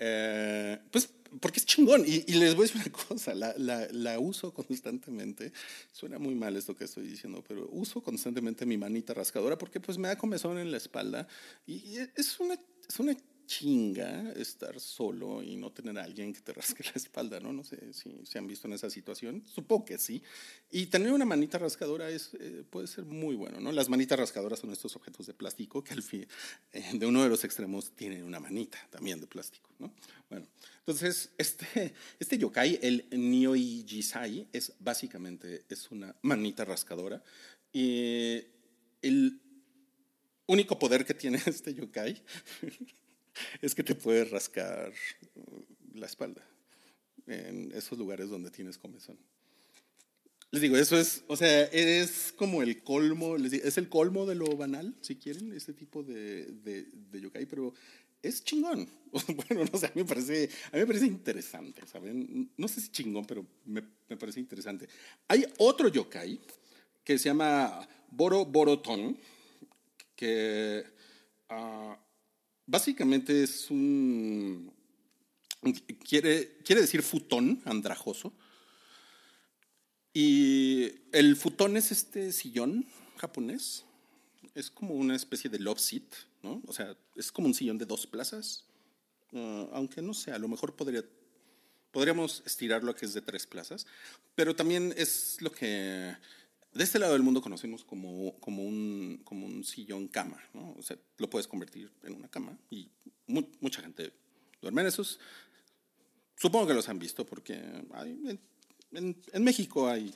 [0.00, 2.04] Eh, pues porque es chingón.
[2.06, 5.52] Y, y les voy a decir una cosa, la, la- la uso constantemente.
[5.92, 9.98] Suena muy mal esto que estoy diciendo, pero uso constantemente mi manita rascadora porque pues
[9.98, 11.28] me da comezón en la espalda.
[11.66, 12.54] Y, y es, una,
[12.88, 13.14] es una
[13.48, 17.52] chinga estar solo y no tener a alguien que te rasque la espalda, ¿no?
[17.52, 19.42] No sé si se han visto en esa situación.
[19.46, 20.22] Supongo que sí.
[20.70, 23.72] Y tener una manita rascadora es, eh, puede ser muy bueno, ¿no?
[23.72, 26.26] Las manitas rascadoras son estos objetos de plástico que al fin,
[26.72, 29.92] eh, de uno de los extremos tienen una manita también de plástico, ¿no?
[30.28, 30.46] Bueno,
[30.80, 37.22] entonces este, este yokai, el Nyoijisai, es básicamente es una manita rascadora.
[37.72, 38.44] Y
[39.00, 39.40] el
[40.46, 42.22] único poder que tiene este yokai
[43.60, 44.92] es que te puede rascar
[45.34, 46.44] uh, la espalda
[47.26, 49.18] en esos lugares donde tienes comezón.
[50.50, 54.24] Les digo, eso es, o sea, es como el colmo, les digo, es el colmo
[54.24, 57.74] de lo banal, si quieren, este tipo de, de, de yokai, pero
[58.22, 58.88] es chingón.
[59.48, 62.50] Bueno, no sé, a mí me parece, a mí me parece interesante, ¿saben?
[62.58, 64.86] No sé si chingón, pero me, me parece interesante.
[65.28, 66.38] Hay otro yokai
[67.04, 69.16] que se llama Boro Boroton,
[70.14, 70.84] que
[71.48, 71.98] ah,
[72.68, 74.72] básicamente es un,
[76.06, 78.32] quiere, quiere decir futón, andrajoso.
[80.12, 83.84] Y el futón es este sillón japonés.
[84.54, 86.04] Es como una especie de love seat,
[86.42, 86.62] ¿no?
[86.66, 88.64] O sea, es como un sillón de dos plazas.
[89.32, 91.04] Ah, aunque no sé, a lo mejor podría,
[91.90, 93.86] podríamos estirarlo a que es de tres plazas.
[94.34, 96.16] Pero también es lo que
[96.78, 100.74] de este lado del mundo conocemos como, como, un, como un sillón cama, ¿no?
[100.78, 102.88] O sea, lo puedes convertir en una cama y
[103.26, 104.12] mu- mucha gente
[104.62, 105.18] duerme en esos.
[106.36, 110.14] Supongo que los han visto porque en- en México hay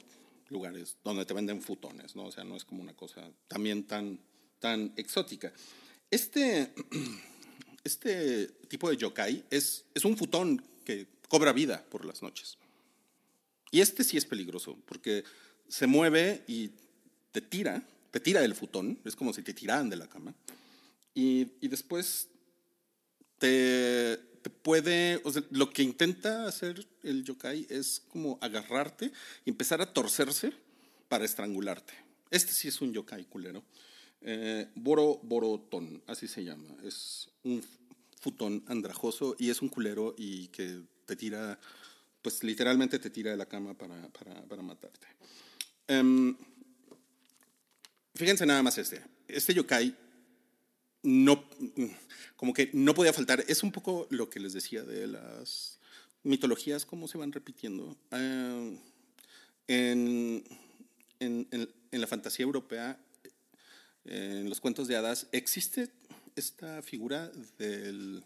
[0.51, 2.27] lugares donde te venden futones, ¿no?
[2.27, 4.21] O sea, no es como una cosa también tan,
[4.61, 5.53] tan exótica.
[6.11, 6.73] Este,
[7.85, 12.57] este tipo de yokai es, es un futón que cobra vida por las noches.
[13.71, 15.25] Y este sí es peligroso, porque
[15.73, 16.71] se mueve y
[17.31, 20.35] te tira, te tira del futón, es como si te tiraran de la cama,
[21.15, 22.29] y, y después
[23.39, 24.19] te,
[24.63, 29.13] puede, o sea, lo que intenta hacer el yokai es como agarrarte
[29.47, 30.53] y empezar a torcerse
[31.09, 31.95] para estrangularte.
[32.31, 33.65] Este sí es un yokai culero.
[34.21, 36.69] Eh, Boro Borotón, así se llama.
[36.85, 37.65] Es un
[38.21, 41.59] futón andrajoso y es un culero y que te tira,
[42.21, 45.07] pues literalmente te tira de la cama para, para, para matarte.
[45.89, 46.37] Em,
[48.15, 49.03] fíjense nada más este.
[49.29, 49.97] Este yokai
[51.05, 51.45] no,
[52.37, 53.45] como que no podía faltar.
[53.49, 55.79] Es un poco lo que les decía de las
[56.23, 57.97] mitologías, cómo se van repitiendo.
[58.11, 58.81] En,
[59.67, 60.45] en-
[61.51, 62.99] en- en la fantasía europea,
[64.05, 65.91] en los cuentos de hadas, existe
[66.37, 68.23] esta figura del,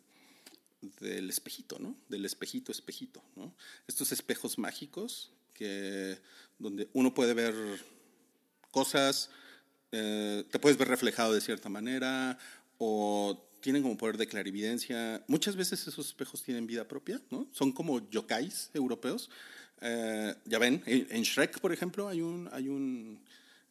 [1.00, 1.96] del espejito, ¿no?
[2.08, 3.52] Del espejito, espejito, ¿no?
[3.86, 6.18] Estos espejos mágicos que,
[6.58, 7.54] donde uno puede ver
[8.70, 9.30] cosas,
[9.92, 12.38] eh, te puedes ver reflejado de cierta manera
[12.78, 15.24] o tienen como poder de clarividencia.
[15.26, 17.48] Muchas veces esos espejos tienen vida propia, ¿no?
[17.52, 19.30] Son como yokais europeos.
[19.80, 23.24] Eh, ya ven, en Shrek, por ejemplo, hay un, hay un,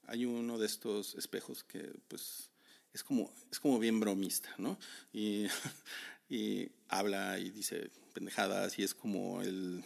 [0.08, 2.50] hay uno de estos espejos que, pues,
[2.93, 4.78] es como, es como bien bromista, ¿no?
[5.13, 5.45] Y,
[6.30, 9.84] y habla y dice pendejadas y es como el,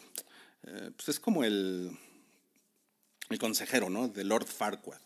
[0.64, 1.92] eh, pues es como el,
[3.30, 4.08] el consejero, ¿no?
[4.08, 5.00] De Lord Farquaad.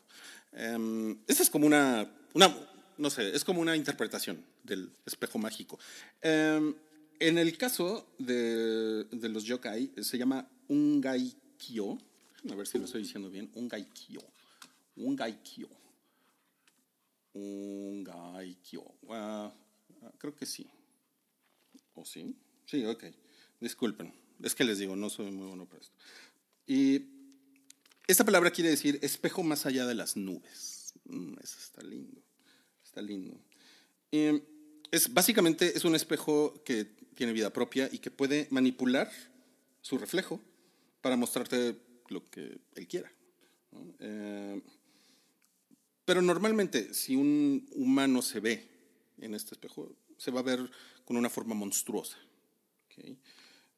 [0.54, 2.56] Em, esa es como una, una,
[2.98, 5.80] no sé, es como una interpretación del espejo mágico.
[6.22, 6.76] Em,
[7.20, 11.98] en el caso de, de los yokai, se llama Ungaikyo.
[12.52, 13.50] A ver si lo estoy diciendo bien.
[13.54, 14.22] Ungaikyo.
[14.98, 15.70] Ungaikyo.
[17.34, 18.84] Ungaikyo.
[19.10, 19.54] Ah,
[20.18, 20.68] creo que sí.
[21.96, 22.36] ¿O sí?
[22.66, 23.06] Sí, ok.
[23.60, 24.23] Disculpen.
[24.44, 25.96] Es que les digo, no soy muy bueno para esto.
[26.68, 27.02] Y
[28.08, 30.94] esta palabra quiere decir espejo más allá de las nubes.
[31.06, 32.22] Mm, eso está lindo.
[32.84, 33.40] Está lindo.
[34.92, 39.12] Es, básicamente es un espejo que tiene vida propia y que puede manipular
[39.82, 40.40] su reflejo
[41.02, 41.78] para mostrarte
[42.10, 43.12] lo que él quiera.
[44.00, 44.62] Eh,
[46.06, 48.70] pero normalmente, si un humano se ve
[49.20, 50.70] en este espejo, se va a ver
[51.06, 52.18] con una forma monstruosa.
[52.86, 53.18] ¿ok?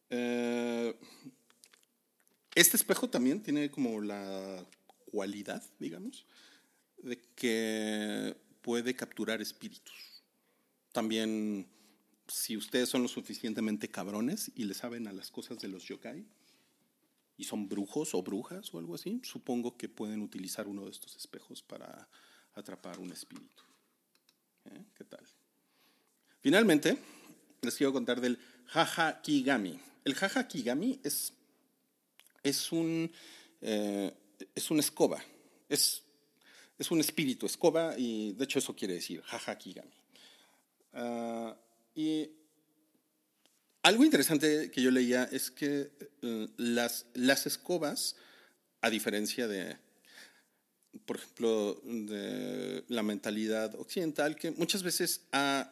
[0.10, 0.98] Eh,
[2.56, 4.66] este espejo también tiene como la
[5.12, 6.26] cualidad, digamos,
[6.98, 10.24] de que puede capturar espíritus.
[10.92, 11.68] También,
[12.28, 16.26] si ustedes son lo suficientemente cabrones y le saben a las cosas de los yokai,
[17.38, 21.16] y son brujos o brujas o algo así, supongo que pueden utilizar uno de estos
[21.16, 22.08] espejos para
[22.54, 23.64] atrapar un espíritu.
[24.66, 24.86] ¿Eh?
[24.96, 25.26] ¿Qué tal?
[26.40, 26.98] Finalmente,
[27.62, 29.80] les quiero contar del Jaja Kigami.
[30.06, 31.34] El Jaja Kigami es,
[32.44, 33.12] es, un,
[33.62, 34.14] eh,
[34.54, 35.22] es una escoba,
[35.68, 36.04] es,
[36.78, 39.92] es un espíritu, escoba, y de hecho eso quiere decir Jaja Kigami.
[40.94, 41.58] Ah,
[41.96, 42.30] y
[43.82, 45.92] algo interesante que yo leía es que
[46.22, 48.16] eh, las, las escobas,
[48.82, 49.76] a diferencia de,
[51.08, 55.72] por ejemplo, de la mentalidad occidental, que muchas veces ha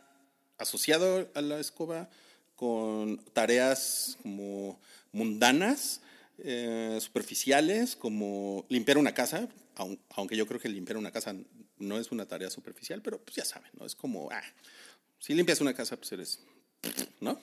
[0.57, 2.09] asociado a la escoba
[2.56, 4.80] con tareas como
[5.12, 6.01] mundanas,
[6.39, 11.36] eh, superficiales, como limpiar una casa, aun- aunque yo creo que limpiar una casa
[11.78, 13.86] no es una tarea superficial, pero pues ya saben, ¿no?
[13.86, 14.41] Es como, ah,
[15.20, 16.39] si limpias una casa, pues eres,
[17.22, 17.39] ¿no?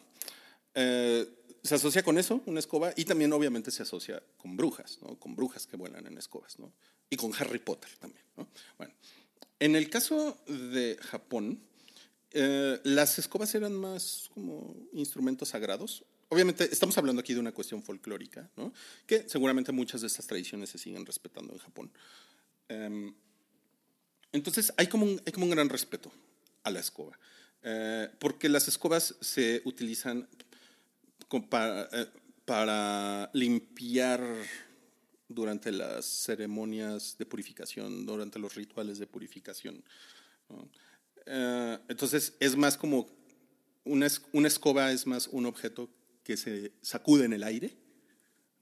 [0.75, 1.29] Eh,
[1.63, 5.19] se asocia con eso, una escoba, y también obviamente se asocia con brujas, ¿no?
[5.19, 6.73] Con brujas que vuelan en escobas, ¿no?
[7.11, 8.49] Y con Harry Potter también, ¿no?
[8.79, 8.95] Bueno,
[9.59, 11.61] en el caso de Japón,
[12.33, 16.05] eh, las escobas eran más como instrumentos sagrados.
[16.29, 18.73] Obviamente estamos hablando aquí de una cuestión folclórica, ¿no?
[19.07, 21.91] Que seguramente muchas de estas tradiciones se siguen respetando en Japón.
[22.69, 23.13] Em,
[24.33, 26.13] entonces hay como, un, gran respeto
[26.63, 27.19] a la escoba,
[27.63, 30.29] eh, porque las escobas se utilizan
[31.33, 32.07] eh,
[32.45, 34.23] para limpiar
[35.29, 39.83] durante las ceremonias de purificación, durante los rituales de purificación.
[41.27, 43.09] Eh, entonces es más como
[43.85, 45.89] una, una escoba es más un objeto
[46.25, 47.77] que se sacude en el aire,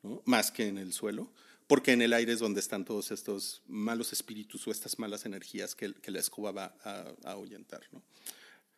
[0.03, 0.23] ¿no?
[0.25, 1.33] más que en el suelo,
[1.67, 5.75] porque en el aire es donde están todos estos malos espíritus o estas malas energías
[5.75, 7.83] que, que la escoba va a, a ahuyentar.
[7.93, 8.03] ¿no?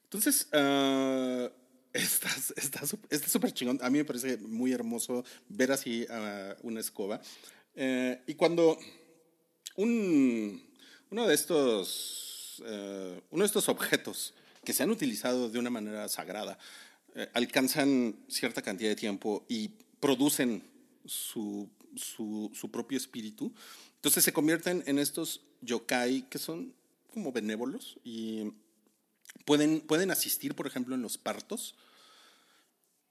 [0.05, 1.51] Entonces, ah,
[1.93, 3.79] está está sup- está súper chingón.
[3.83, 7.21] A mí me parece muy hermoso ver así ah, una escoba.
[7.75, 8.77] Eh, y cuando
[9.77, 10.63] un,
[11.11, 12.30] uno de estos
[12.65, 14.35] eh, uno de estos objetos
[14.65, 16.59] que se han utilizado de una manera sagrada
[17.15, 19.69] eh, alcanzan cierta cantidad de tiempo y
[20.01, 20.63] producen
[21.07, 23.53] su, su, su propio espíritu,
[23.97, 26.73] entonces se convierten en estos yokai que son
[27.13, 28.53] como benévolos y
[29.45, 31.75] pueden, pueden asistir, por ejemplo, en los partos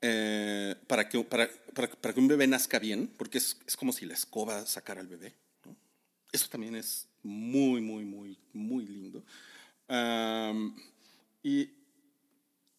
[0.01, 3.91] eh, para, que, para, para- para que un bebé nazca bien, porque es, es como
[3.91, 5.33] si la escoba sacara al bebé.
[5.65, 5.75] ¿no?
[6.31, 9.23] Eso también es muy, muy, muy, muy lindo.
[11.43, 11.69] Y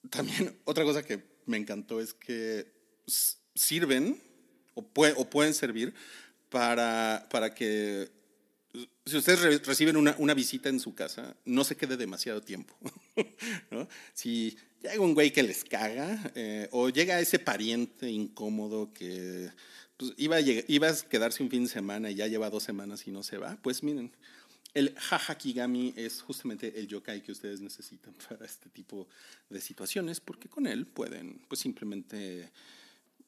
[0.09, 2.67] también otra cosa que me encantó es que
[3.55, 4.21] sirven
[4.75, 5.93] o, pue- o pueden servir
[6.49, 8.09] para, para que
[9.05, 12.77] si ustedes re- reciben una, una visita en su casa, no se quede demasiado tiempo.
[14.15, 19.51] Si llega un güey que les caga, eh, o llega ese pariente incómodo que
[20.01, 23.23] pues, iba, a quedarse un fin de semana y ya lleva dos semanas y no
[23.23, 24.11] se va, pues miren,
[24.73, 29.09] el Hahakigami es justamente el yokai que ustedes necesitan para este tipo
[29.51, 32.51] de situaciones, porque con él pueden pues simplemente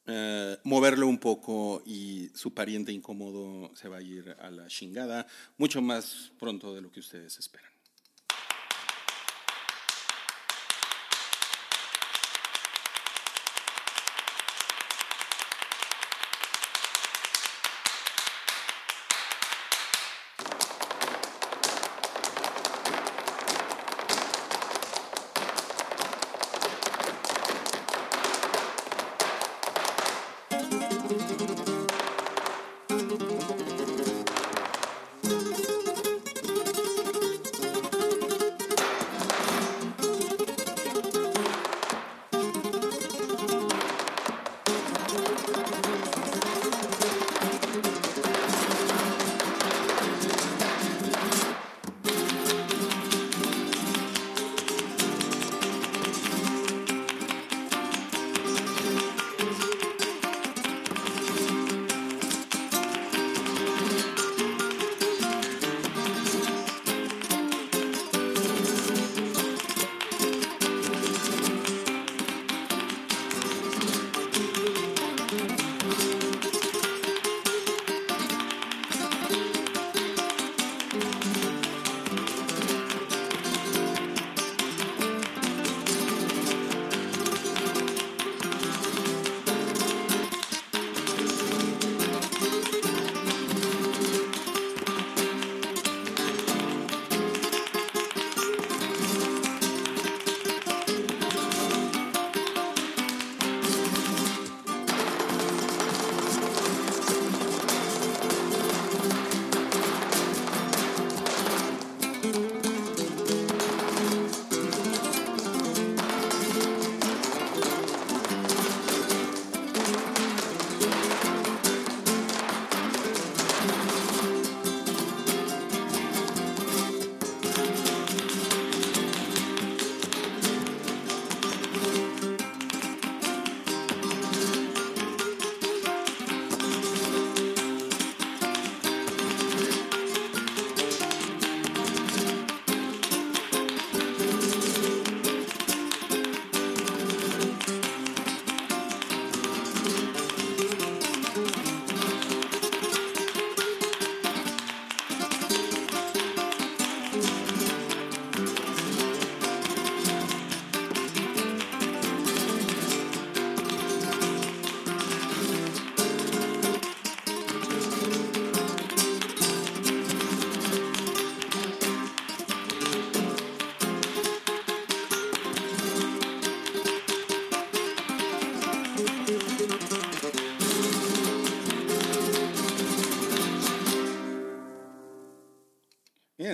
[0.07, 5.27] eh, moverlo un poco y su pariente incómodo se va a ir a la chingada
[5.59, 7.72] mucho más pronto de lo que ustedes esperan.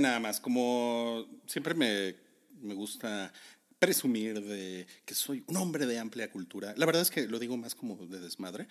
[0.10, 2.16] Nada más, como siempre me,
[2.62, 3.32] me gusta
[3.80, 6.74] presumir de que soy un hombre de amplia cultura.
[6.78, 8.68] La verdad es que lo digo más como de desmadre.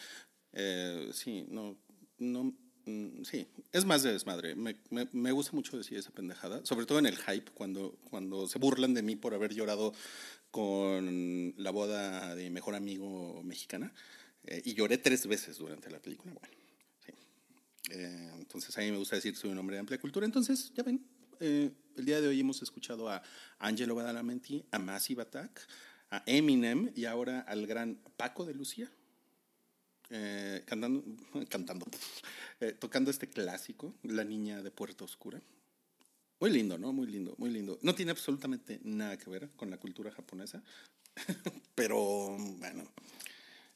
[0.53, 1.79] Eh, sí, no,
[2.19, 2.55] no,
[2.87, 4.55] mm, sí, es más de desmadre.
[4.57, 8.47] Me, me- me gusta mucho decir esa pendejada, sobre todo en el hype, cuando, cuando
[8.49, 9.95] se burlan de mí por haber llorado
[10.51, 13.93] con la boda de mi mejor amigo mexicana.
[14.45, 16.33] Eh, y lloré tres veces durante la película.
[16.35, 16.57] Bueno,
[17.05, 17.13] sí.
[17.91, 20.27] Eh, entonces a mí me gusta decir soy un hombre de amplia cultura.
[20.27, 21.05] Entonces, ya ven,
[21.41, 23.23] eh, el día de hoy hemos escuchado a
[23.59, 25.67] Angelo Badalamenti, a Massive Attack,
[26.11, 28.91] a Eminem y ahora al gran Paco de Lucía.
[30.11, 31.05] eh, cantando,
[32.61, 35.41] eh, tocando este clásico, La Niña de Puerto Oscura.
[36.41, 36.93] Muy lindo, ¿no?
[36.93, 37.79] Muy lindo, muy lindo.
[37.83, 40.63] No tiene absolutamente nada que ver con la cultura japonesa,
[41.75, 42.85] pero bueno,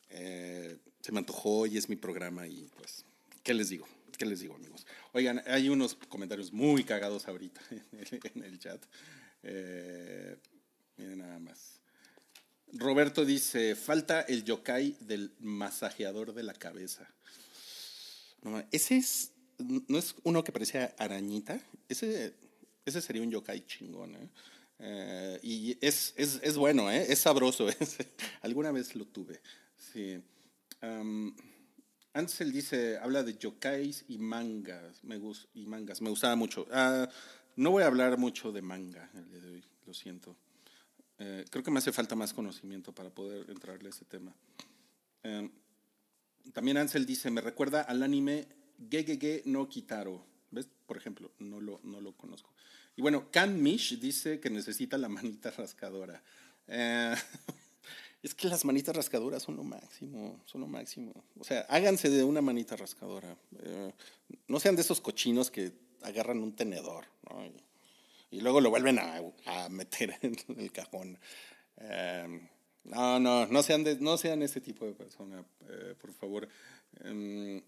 [0.08, 3.04] se me antojó y es mi programa y pues,
[3.42, 3.86] ¿qué les digo?
[4.22, 4.86] ¿Qué les digo, amigos?
[5.14, 7.60] Oigan, hay unos comentarios muy cagados ahorita
[8.34, 8.80] en el, chat.
[9.42, 10.36] Eh,
[10.96, 11.80] miren nada más.
[12.72, 17.12] Roberto dice, falta el yokai del masajeador de la cabeza.
[18.70, 21.60] Ese es, no es uno que parecía arañita.
[21.88, 22.32] Ese,
[22.84, 24.28] ese sería un yokai chingón, ¿eh?
[24.78, 27.06] Eh, y es, es, es bueno, ¿eh?
[27.08, 27.66] Es sabroso.
[28.42, 29.40] alguna vez lo tuve.
[29.76, 30.22] Sí.
[32.14, 35.02] Ansel dice, habla de yokais y mangas.
[35.02, 36.00] Me gus- y mangas.
[36.02, 36.66] Me gustaba mucho.
[36.70, 37.08] Ah,
[37.56, 40.36] no voy a hablar mucho de manga el día lo siento.
[41.18, 44.34] Eh, creo que me hace falta más conocimiento para poder entrarle a ese tema.
[45.22, 45.50] Eh,
[46.52, 48.46] también Ansel dice, me recuerda al anime
[48.90, 50.24] Gegege no Kitaro.
[50.50, 50.68] ¿Ves?
[50.86, 52.52] Por ejemplo, no lo, no lo conozco.
[52.96, 56.22] Y bueno, Can Mish dice que necesita la manita rascadora.
[56.66, 57.14] Eh,
[58.22, 61.12] es que las manitas rascadoras son lo máximo, son lo máximo.
[61.38, 63.36] O sea, háganse de una manita rascadora.
[63.60, 63.92] Eh,
[64.46, 67.44] no sean de esos cochinos que agarran un tenedor, ¿no?
[68.30, 71.18] Y, luego lo vuelven a, a meter en el cajón.
[71.78, 72.40] Eh,
[72.84, 76.48] no, no, no sean, de- no sean ese tipo de persona, eh, por favor.
[77.04, 77.60] Em,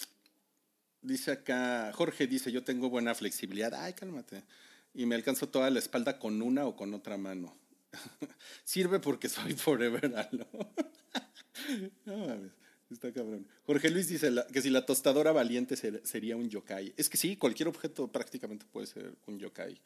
[1.03, 3.75] dice acá, Jorge dice, yo tengo buena flexibilidad.
[3.75, 4.43] Ay, cálmate.
[4.95, 7.57] Y me alcanzo toda la espalda con una o con otra mano.
[8.65, 10.47] Sirve porque soy forever alone.
[12.05, 12.53] no mames,
[12.91, 13.47] está cabrón.
[13.67, 16.95] Jorge Luis dice que si la tostadora valiente ser- sería un yokai.
[16.97, 19.81] Es que sí, cualquier objeto prácticamente puede ser un yokai.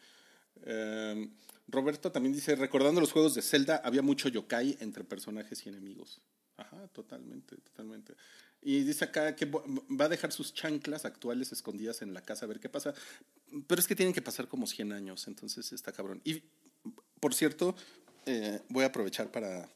[0.64, 1.28] Eh,
[1.68, 6.20] Roberto también dice, recordando los juegos de Zelda, había mucho yokai entre personajes y enemigos.
[6.56, 8.14] Ajá, totalmente, totalmente.
[8.61, 12.48] Y dice acá que va a dejar sus chanclas actuales escondidas en la casa a
[12.48, 12.92] ver qué pasa.
[13.68, 16.20] Pero es que tienen que pasar como 100 años, entonces está cabrón.
[16.24, 16.42] Y,
[17.20, 17.74] por cierto,
[18.26, 19.68] eh, voy a aprovechar para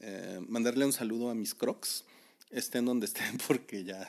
[0.00, 2.04] eh, mandarle un saludo a mis crocs,
[2.50, 4.08] estén donde estén, porque ya,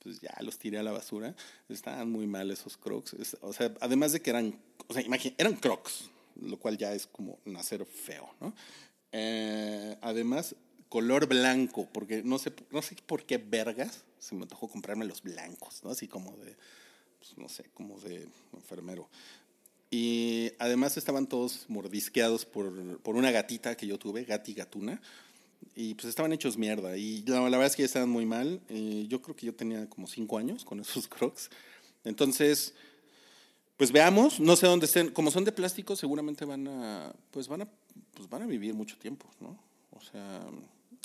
[0.00, 1.34] pues ya los tiré a la basura.
[1.68, 3.16] Estaban muy mal esos crocs.
[3.40, 6.10] O sea, además de que eran, o sea, imagínate, eran crocs,
[6.40, 8.54] lo cual ya es como nacer feo, ¿no?
[9.12, 10.56] Eh, además,
[10.88, 15.22] color blanco, porque no sé, no sé por qué vergas se me antojó comprarme los
[15.22, 15.90] blancos, ¿no?
[15.90, 16.56] Así como de,
[17.18, 19.08] pues, no sé, como de enfermero.
[19.94, 25.00] Y además estaban todos mordisqueados por, por una gatita que yo tuve, Gati Gatuna.
[25.76, 26.96] Y pues estaban hechos mierda.
[26.96, 28.60] Y la, la verdad es que ya estaban muy mal.
[28.70, 31.48] Eh, yo creo que yo tenía como cinco años con esos crocs.
[32.02, 32.74] Entonces,
[33.76, 35.10] pues veamos, no sé dónde estén.
[35.12, 37.68] Como son de plástico, seguramente van a, pues van a,
[38.14, 39.56] pues van a vivir mucho tiempo, ¿no?
[39.92, 40.44] O sea,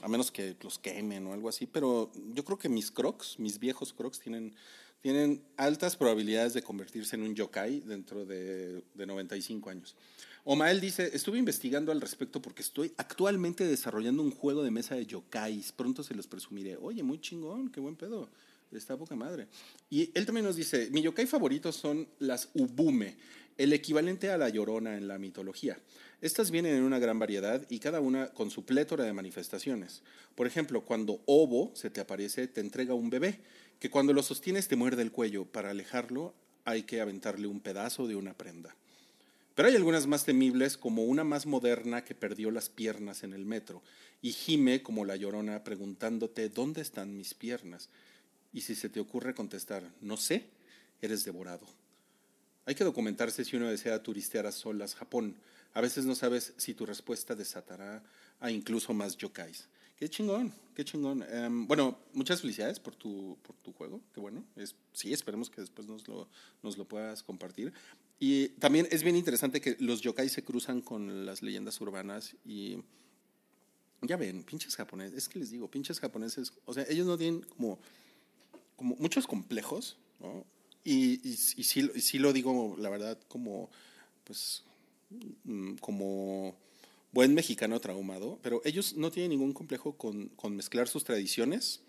[0.02, 1.68] a menos que los quemen o algo así.
[1.68, 4.56] Pero yo creo que mis crocs, mis viejos crocs, tienen,
[5.02, 9.96] tienen altas probabilidades de convertirse en un yokai dentro de, de 95 años.
[10.44, 15.06] Omael dice, estuve investigando al respecto porque estoy actualmente desarrollando un juego de mesa de
[15.06, 15.72] yokais.
[15.72, 16.78] Pronto se los presumiré.
[16.78, 18.30] Oye, muy chingón, qué buen pedo.
[18.72, 19.48] Está poca madre.
[19.90, 23.18] Y él también nos dice, mi yokai favoritos son las ubume,
[23.58, 25.78] el equivalente a la llorona en la mitología.
[26.22, 30.04] Estas vienen en una gran variedad y cada una con su plétora de manifestaciones.
[30.36, 33.40] Por ejemplo, cuando Obo se te aparece, te entrega un bebé,
[33.80, 35.46] que cuando lo sostienes te muerde el cuello.
[35.46, 36.34] Para alejarlo
[36.66, 38.76] hay que aventarle un pedazo de una prenda.
[39.56, 43.46] Pero hay algunas más temibles, como una más moderna que perdió las piernas en el
[43.46, 43.82] metro,
[44.22, 47.90] y gime como la llorona preguntándote dónde están mis piernas.
[48.54, 50.46] Y si se te ocurre contestar, no sé,
[51.02, 51.68] eres devorado.
[52.66, 55.36] Hay que documentarse si uno desea turistear a solas Japón.
[55.74, 58.04] A veces no sabes si tu respuesta desatará
[58.40, 59.68] a incluso más yokais.
[60.00, 61.26] Qué chingón, qué chingón.
[61.30, 64.46] Em, bueno, muchas felicidades por tu, por tu juego, qué bueno.
[64.56, 66.30] Es, sí, esperemos que después nos lo,
[66.64, 67.74] nos lo puedas compartir.
[68.18, 72.78] Y también es bien interesante que los yokai se cruzan con las leyendas urbanas y
[74.02, 77.42] ya ven, pinches japoneses, es que les digo, pinches japoneses, o sea, ellos no tienen
[77.42, 77.78] como,
[78.78, 80.46] como muchos complejos, ¿no?
[80.86, 83.70] Y, sí, sí lo digo, la verdad, como,
[84.24, 84.64] pues,
[85.44, 86.56] mm, como
[87.12, 91.82] buen mexicano traumado, pero ellos no tienen ningún complejo con, con mezclar sus tradiciones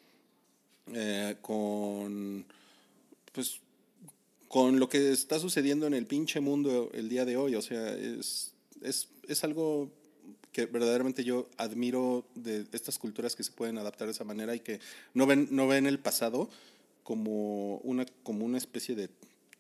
[0.93, 2.45] eh, con,
[3.33, 3.61] pues,
[4.49, 7.55] con lo que está sucediendo en el pinche mundo el día de hoy.
[7.55, 8.53] O sea, es,
[8.83, 9.91] es, es algo
[10.53, 14.61] que verdaderamente yo admiro de estas culturas que se pueden adaptar de esa manera y
[14.61, 14.81] que
[15.15, 16.51] no ven, no ven el pasado
[17.05, 19.09] como una, como una especie de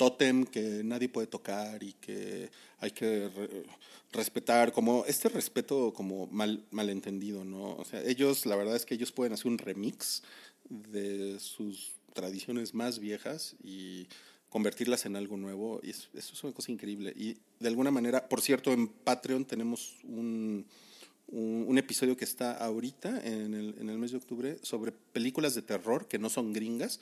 [0.00, 2.48] tótem que nadie puede tocar y que
[2.78, 3.64] hay que re-
[4.12, 7.76] respetar, como este respeto como mal, malentendido, ¿no?
[7.76, 10.22] O sea, ellos, la verdad es que ellos pueden hacer un remix
[10.70, 14.06] de sus tradiciones más viejas y
[14.48, 15.80] convertirlas en algo nuevo.
[15.82, 17.12] Y es- eso es una cosa increíble.
[17.14, 20.64] Y de alguna manera, por cierto, en Patreon tenemos un,
[21.28, 25.54] un, un episodio que está ahorita, en el, en el mes de octubre, sobre películas
[25.54, 27.00] de terror que no son gringas.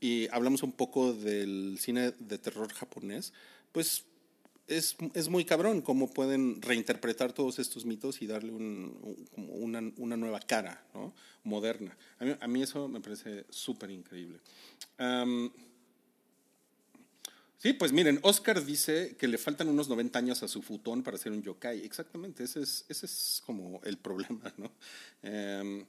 [0.00, 3.32] Y hablamos un poco del cine de terror japonés.
[3.72, 4.04] Pues
[4.66, 8.96] es, es muy cabrón cómo pueden reinterpretar todos estos mitos y darle un-
[9.36, 11.12] un- una, una nueva cara, ¿no?
[11.44, 11.96] Moderna.
[12.18, 14.38] A mí, a mí eso me parece súper increíble.
[14.98, 15.50] Am,
[17.58, 21.18] sí, pues miren, Oscar dice que le faltan unos 90 años a su futón para
[21.18, 21.84] ser un yokai.
[21.84, 24.70] Exactamente, ese es, ese es como el problema, ¿no?
[25.22, 25.84] Em,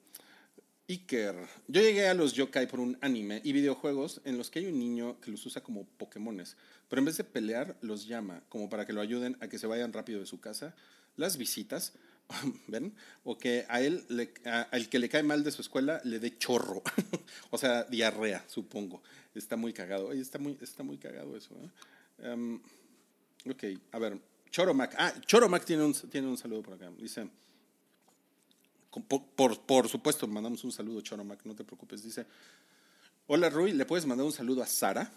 [0.90, 1.36] Iker,
[1.68, 4.78] yo llegué a los yokai por un anime y videojuegos en los que hay un
[4.78, 6.58] niño que los usa como Pokémones,
[6.90, 9.68] pero en vez de pelear los llama como para que lo ayuden a que se
[9.68, 10.76] vayan rápido de su casa,
[11.16, 11.94] las visitas,
[12.68, 12.94] ¿ven?
[13.24, 16.38] O que a él, le- al que le cae mal de su escuela, le dé
[16.38, 16.84] chorro,
[17.52, 19.02] o sea, diarrea, supongo.
[19.34, 21.56] Está muy cagado, está muy, está muy cagado eso.
[21.56, 21.70] ¿eh?
[22.34, 22.60] Em,
[23.50, 23.64] ok,
[23.94, 24.20] a ver,
[24.50, 27.30] Choromac, ah, Choromac tiene un, tiene un saludo por acá, dice...
[28.92, 32.04] Por, por, por supuesto, mandamos un saludo, Choromac, no te preocupes.
[32.04, 32.26] Dice,
[33.28, 35.12] hola Rui, ¿le puedes mandar un saludo a Sara?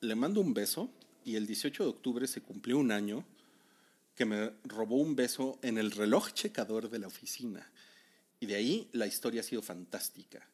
[0.00, 0.90] Le mando un beso
[1.24, 3.24] y el 18 de octubre se cumplió un año
[4.14, 7.70] que me robó un beso en el reloj checador de la oficina.
[8.40, 10.46] Y de ahí la historia ha sido fantástica.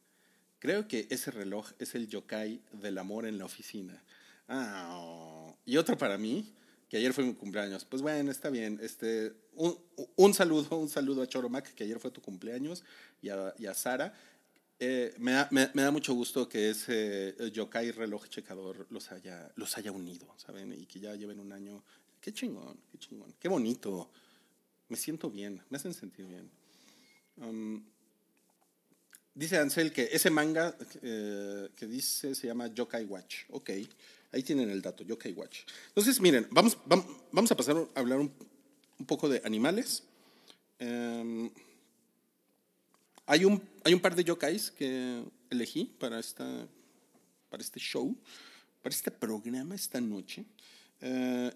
[0.59, 4.03] Creo que ese reloj es el yokai del amor en la oficina.
[4.49, 6.53] Ah, y otro para mí,
[6.93, 7.87] que ayer fue mi cumpleaños.
[7.87, 8.79] Pues bueno, está bien.
[8.83, 9.79] Este, un,
[10.15, 12.85] un saludo, un saludo a Choromac, que ayer fue tu cumpleaños,
[13.23, 14.13] y a, Sara.
[14.79, 19.51] Eh, me, da, me, da mucho gusto que ese eh, yokai reloj checador los haya,
[19.57, 20.75] los haya unido, ¿saben?
[20.75, 21.83] Y que ya lleven un año.
[22.21, 23.33] Qué chingón, qué chingón.
[23.41, 24.11] Qué bonito.
[24.91, 26.51] Me siento bien, me hacen sentir bien.
[29.35, 33.45] Dice Ansel que ese manga eh, que dice se llama Yokai Watch.
[33.49, 33.71] Ok,
[34.33, 35.61] ahí tienen el dato, Yokai Watch.
[35.89, 38.33] Entonces, miren, vamos, vam- vamos a pasar a hablar un,
[38.99, 40.03] un poco de animales.
[40.79, 41.51] Em,
[43.27, 46.67] hay, un, hay un par de yokais que elegí para, esta,
[47.49, 48.17] para este show,
[48.83, 50.45] para este programa esta noche.
[51.01, 51.53] Eh,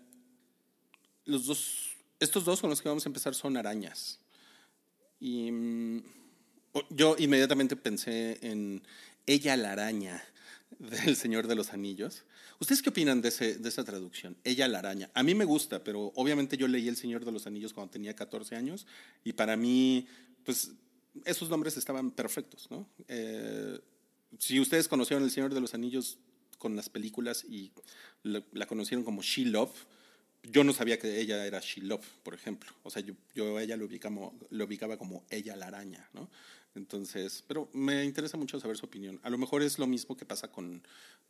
[1.24, 4.18] los dos, estos dos con los que vamos a empezar son arañas.
[5.18, 5.50] Y
[6.72, 8.82] o- yo inmediatamente pensé en
[9.26, 10.22] Ella la araña
[10.78, 12.22] del Señor de los Anillos.
[12.58, 14.36] ¿Ustedes qué opinan de, esa traducción?
[14.44, 15.10] Ella la araña.
[15.14, 18.14] A mí me gusta, pero obviamente yo leí El Señor de los Anillos cuando tenía
[18.14, 18.86] 14 años
[19.24, 20.06] y para mí,
[20.44, 20.72] pues,
[21.24, 22.88] esos nombres estaban perfectos, ¿no?
[23.08, 23.78] Eh,
[24.38, 26.18] si ustedes conocieron El Señor de los Anillos
[26.58, 27.72] con las películas y
[28.22, 29.74] la, conocieron como She Love,
[30.42, 32.72] yo no sabía que ella era She Love, por ejemplo.
[32.82, 36.30] O sea, yo, yo ella lo ubicaba, lo ubicaba como ella la araña, ¿no?
[36.76, 39.18] Entonces, pero me interesa mucho saber su opinión.
[39.22, 40.82] A lo mejor es lo mismo que pasa con,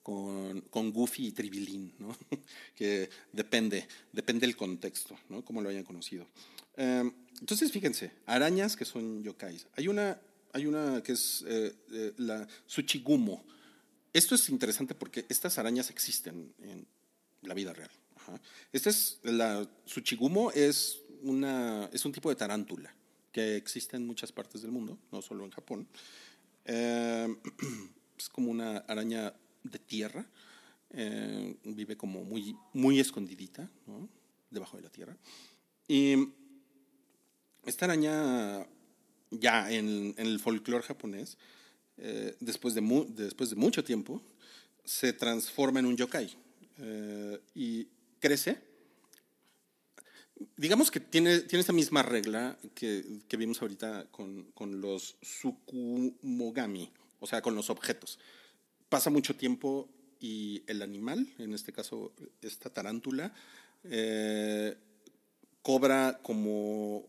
[0.03, 2.17] con, con Goofy y Tribilín, ¿no?
[2.75, 5.45] que depende, depende del contexto, ¿no?
[5.45, 6.27] Cómo lo hayan conocido.
[6.77, 9.67] Eh, entonces, fíjense, arañas que son yokais.
[9.77, 10.21] Hay una,
[10.53, 13.45] hay una que es eh, eh, la Tsuchigumo.
[14.13, 16.87] Esto es interesante porque estas arañas existen en
[17.43, 17.91] la vida real.
[18.17, 18.41] Ajá.
[18.73, 22.96] Esta es la Tsuchigumo es una es un tipo de tarántula
[23.37, 25.87] que existe en muchas partes del mundo, no solo en Japón.
[26.65, 27.29] Eh,
[28.19, 30.25] es como una araña de tierra.
[30.91, 33.69] eh, vive como muy muy escondidita,
[34.51, 35.15] debajo de la tierra.
[35.87, 36.15] Y
[37.67, 38.67] esta araña
[39.31, 41.37] ya en, el folclore japonés,
[41.99, 44.23] eh, después, de mucho tiempo,
[44.83, 46.35] se transforma en un yokai
[47.55, 47.87] y
[48.19, 48.66] crece.
[50.57, 56.91] Digamos que tiene, tiene esta misma regla que, que vimos ahorita con, con los sukumogami,
[57.21, 58.19] o sea, con los objetos.
[58.89, 59.89] Pasa mucho tiempo
[60.21, 62.13] y el animal, en este caso
[62.43, 63.33] esta tarántula,
[63.85, 64.77] eh,
[65.63, 67.07] cobra como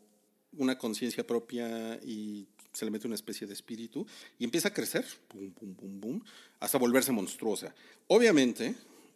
[0.53, 4.05] una conciencia propia y se le mete una especie de espíritu
[4.39, 6.21] y empieza a crecer, pum, pum, pum, pum,
[6.59, 7.73] hasta volverse monstruosa.
[8.07, 8.75] Obviamente,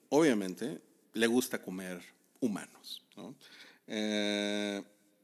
[0.09, 0.81] obviamente,
[1.13, 2.01] le gusta comer
[2.39, 3.03] humanos.
[3.15, 3.35] ¿no?
[3.93, 4.81] Eh,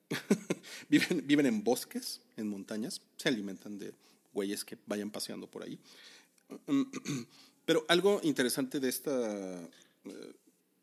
[0.89, 3.93] viven, viven en bosques, en montañas, se alimentan de
[4.33, 5.79] güeyes que vayan paseando por ahí.
[7.65, 9.61] Pero algo interesante de esta
[10.05, 10.33] eh,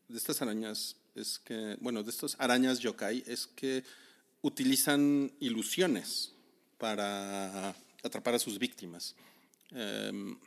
[0.08, 3.84] de estas arañas es que, bueno, de estas arañas yokai es que
[4.42, 6.32] utilizan ilusiones
[6.78, 9.14] para atrapar a sus víctimas.
[9.70, 10.38] Em,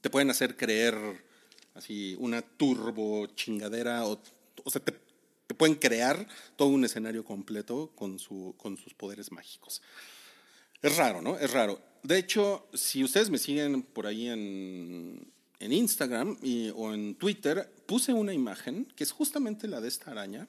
[0.00, 0.94] te pueden hacer creer
[1.74, 4.20] así una turbo chingadera o,
[4.64, 4.98] o sea, te,
[5.50, 9.82] te pueden crear todo un escenario completo con, su, con sus poderes mágicos.
[10.80, 11.36] Es raro, ¿no?
[11.36, 11.82] Es raro.
[12.04, 15.26] De hecho, si ustedes me siguen por ahí en,
[15.58, 20.12] en Instagram y, o en Twitter, puse una imagen que es justamente la de esta
[20.12, 20.46] araña,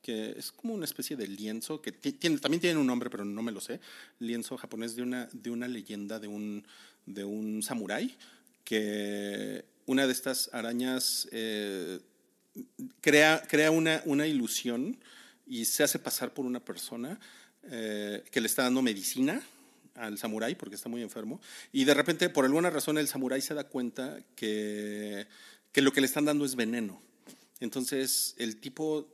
[0.00, 3.26] que es como una especie de lienzo, que ti- tiene, también tiene un nombre, pero
[3.26, 3.78] no me lo sé,
[4.20, 6.66] lienzo japonés de una, de una leyenda de un,
[7.04, 8.16] de un samurái,
[8.64, 12.00] que una de estas arañas eh,
[13.00, 14.98] crea, crea una, una ilusión
[15.46, 17.18] y se hace pasar por una persona
[17.64, 19.42] eh, que le está dando medicina
[19.94, 21.40] al samurái porque está muy enfermo
[21.72, 25.26] y de repente por alguna razón el samurái se da cuenta que,
[25.72, 27.02] que lo que le están dando es veneno.
[27.60, 29.06] Entonces el tipo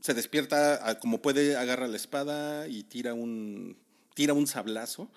[0.00, 3.76] se despierta a- como puede, agarra la espada y tira un,
[4.14, 5.10] tira un sablazo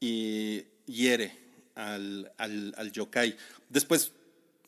[0.00, 1.32] y hiere
[1.74, 3.36] al, al, al yokai.
[3.70, 4.12] Después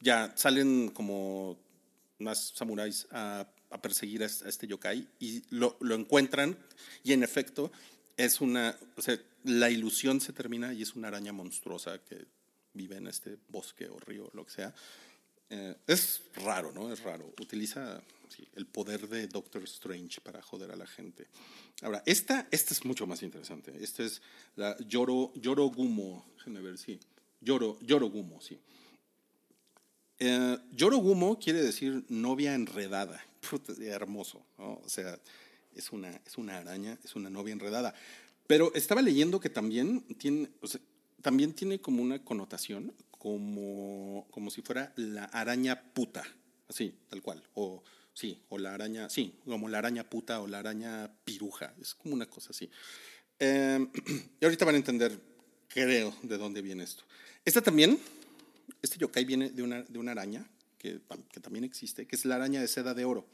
[0.01, 1.59] ya salen como
[2.19, 6.57] más samuráis a, a perseguir a a este yokai y lo, lo encuentran
[7.05, 7.71] y en efecto
[8.17, 12.27] es una, o sea, la ilusión se termina y es una araña monstruosa que
[12.75, 14.75] vive en este bosque o río, lo que sea.
[15.51, 16.93] Eh, es raro, ¿no?
[16.93, 17.33] Es raro.
[17.41, 21.29] Utiliza sí, el poder de Doctor Strange para joder a la gente.
[21.83, 23.73] Ahora, esta, esta es mucho más interesante.
[23.81, 24.21] Esta es
[24.57, 26.27] la Yoro, Yorogumo.
[26.37, 26.99] Déjenme ver, sí.
[27.41, 28.59] Yoro, Yorogumo, sí.
[30.19, 33.25] Eh, Yorogumo quiere decir novia enredada.
[33.51, 34.45] Puta, hermoso.
[34.57, 35.19] O sea,
[35.75, 37.95] es una, es una araña, es una novia enredada.
[38.47, 40.49] Pero estaba leyendo que también tiene,
[41.23, 46.25] también tiene como una connotación como, como si fuera la araña puta,
[46.69, 47.43] así, tal cual.
[47.55, 47.83] O
[48.15, 51.75] sí, o la araña, sí, como la araña puta o la araña piruja.
[51.81, 52.71] Es como una cosa así.
[53.39, 53.87] Eh,
[54.41, 55.21] y ahorita van a entender,
[55.69, 57.05] creo, de dónde viene esto.
[57.45, 57.99] Esta también,
[58.83, 60.49] este yokai viene de una, de una araña
[60.79, 61.01] que,
[61.33, 63.27] que también existe, que es la araña de seda de oro,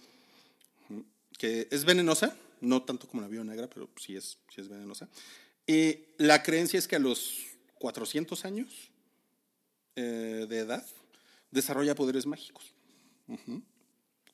[1.38, 5.08] que es venenosa, no tanto como la víbora negra, pero sí es, sí es venenosa.
[5.66, 7.40] Y la creencia es que a los
[7.78, 8.90] 400 años
[9.96, 10.86] eh, de edad
[11.50, 12.72] desarrolla poderes mágicos.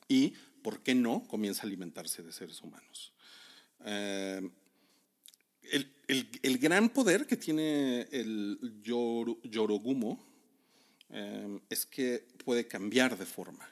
[0.09, 3.13] Y, ¿por qué no?, comienza a alimentarse de seres humanos.
[3.85, 4.49] Eh,
[5.63, 10.30] el, el- el gran poder que tiene el Yor- Yorogumo
[11.13, 13.69] eh, es que puede cambiar de forma,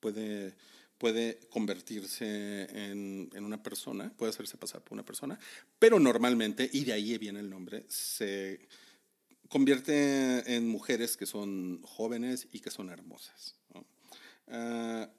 [0.00, 0.54] puede,
[0.98, 5.38] puede convertirse en, en una persona, puede hacerse pasar por una persona,
[5.78, 8.68] pero normalmente, y de ahí viene el nombre, se
[9.48, 13.56] convierte en mujeres que son jóvenes y que son hermosas.
[14.48, 15.10] Ah,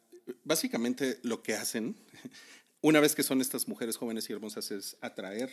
[0.44, 1.96] básicamente lo que hacen,
[2.82, 5.52] una vez que son estas mujeres jóvenes y hermosas, es atraer,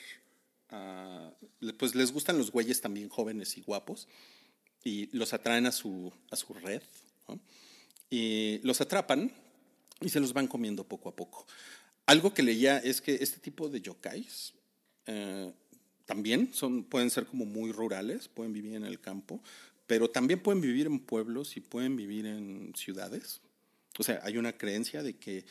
[1.79, 4.09] pues les gustan los güeyes también jóvenes y guapos,
[4.87, 6.81] y los atraen a su, a su red,
[7.27, 7.41] ¿no?
[8.09, 9.33] y los atrapan
[10.01, 11.45] y se los van comiendo poco a poco.
[12.07, 14.55] Algo que leía es que este tipo de yokais
[15.07, 15.53] eh,
[16.05, 19.43] también son, pueden ser como muy rurales, pueden vivir en el campo,
[19.89, 23.41] pero también pueden vivir en pueblos y pueden vivir en ciudades.
[23.99, 25.45] O sea, hay una creencia de que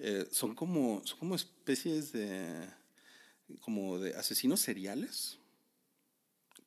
[0.00, 2.68] eh, son, como, son como especies de,
[3.60, 5.38] como de asesinos seriales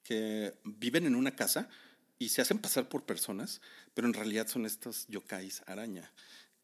[0.01, 1.69] que viven en una casa
[2.18, 3.61] y se hacen pasar por personas,
[3.93, 6.11] pero en realidad son estos yokais araña.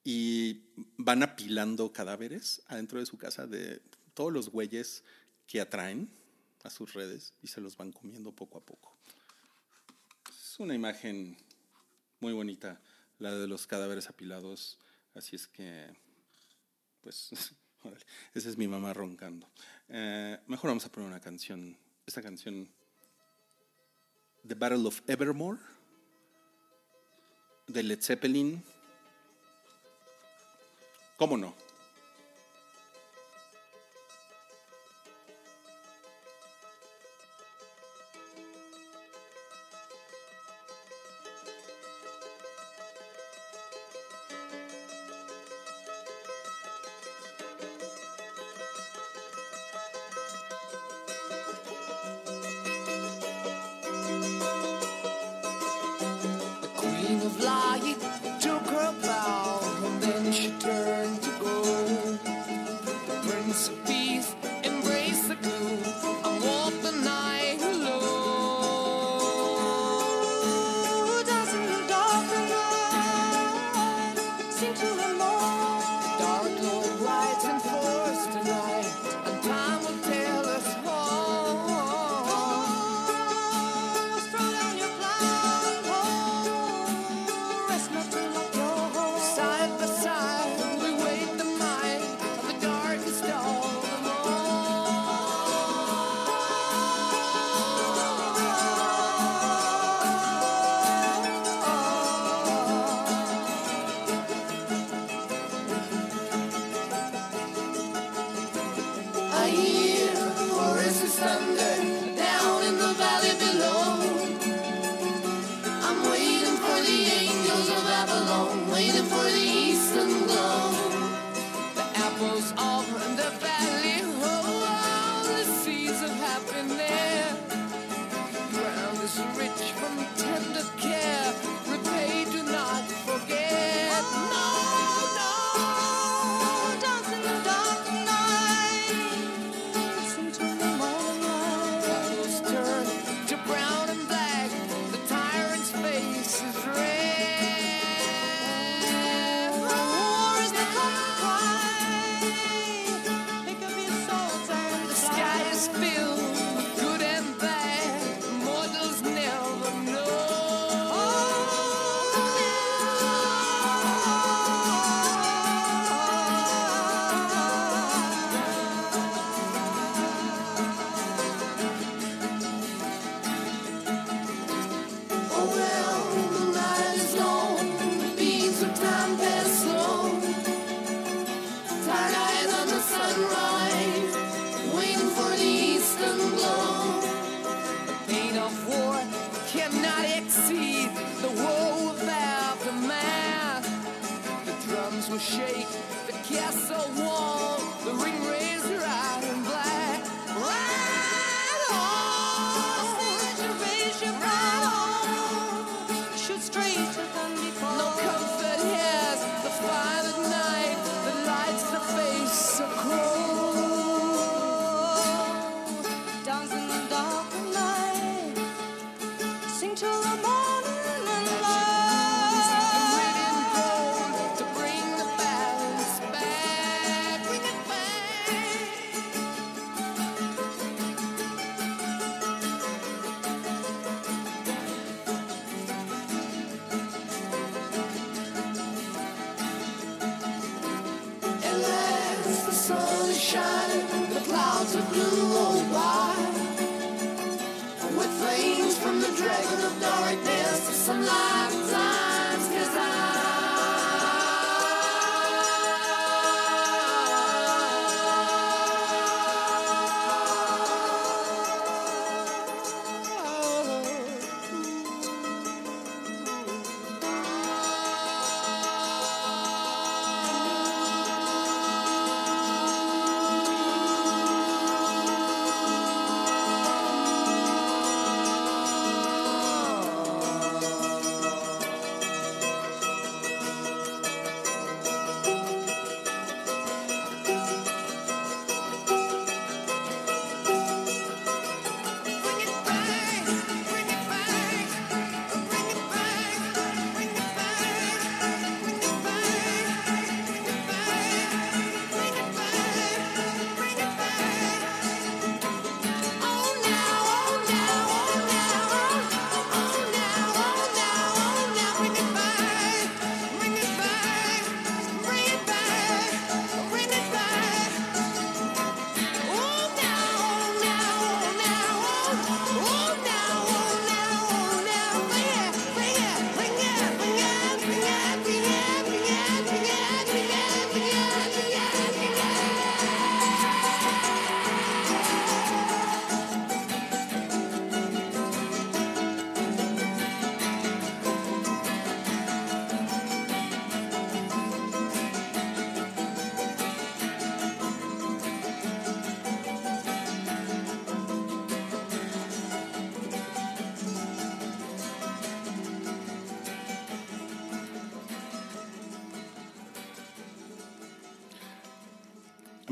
[0.03, 0.63] Y
[0.97, 3.81] van apilando cadáveres adentro de su casa de
[4.13, 5.03] todos los güeyes
[5.45, 6.09] que atraen
[6.63, 8.97] a sus redes y se los van comiendo poco a poco.
[10.29, 11.37] Es una imagen
[12.19, 12.81] muy bonita,
[13.19, 14.79] la de los cadáveres apilados.
[15.13, 15.93] Así es que,
[17.01, 17.29] pues,
[18.33, 19.49] esa es mi mamá roncando.
[19.89, 21.77] Eh, mejor vamos a poner una canción.
[22.05, 22.69] Esta canción
[24.43, 25.59] The Battle of Evermore
[27.67, 28.63] de Led Zeppelin.
[31.17, 31.53] ¿Cómo no?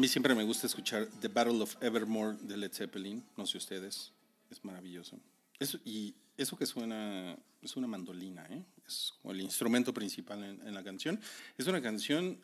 [0.10, 4.12] Siempre me gusta escuchar The Battle of Evermore de Led Zeppelin, no sé ustedes,
[4.49, 5.20] es maravilloso.
[5.60, 8.64] Eso, y eso que suena es una mandolina, ¿eh?
[8.88, 11.20] es como el instrumento principal en, la canción.
[11.57, 12.39] Es una canción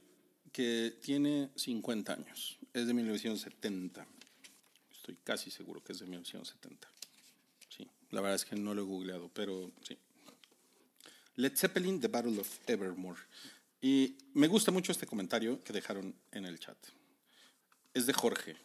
[0.51, 4.05] que tiene 50 años, es de 1970.
[4.91, 6.87] Estoy casi seguro que es de 1970.
[7.69, 9.97] Sí, la verdad es que no lo he googleado, pero sí.
[11.37, 13.19] Led Zeppelin, The Battle of Evermore.
[13.81, 16.77] Y me gusta mucho este comentario que dejaron en el chat.
[17.95, 18.57] Es de Jorge.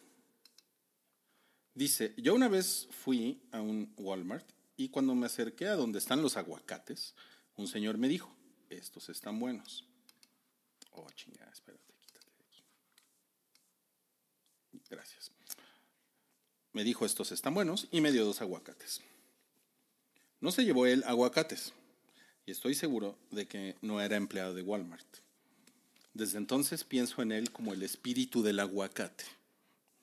[1.73, 6.21] Dice, yo una vez fui a un Walmart y cuando me acerqué a donde están
[6.21, 7.15] los aguacates,
[7.55, 8.35] un señor me dijo,
[8.69, 9.85] estos están buenos.
[10.91, 12.63] Oh, chingada, espérate, quítate de aquí.
[14.89, 15.31] Gracias.
[16.73, 18.99] Me dijo, estos están buenos y me dio dos aguacates.
[20.41, 21.71] No se llevó él aguacates.
[22.45, 25.07] y estoy seguro de que no era empleado de Walmart.
[26.13, 29.23] Desde entonces pienso en él como el espíritu del aguacate.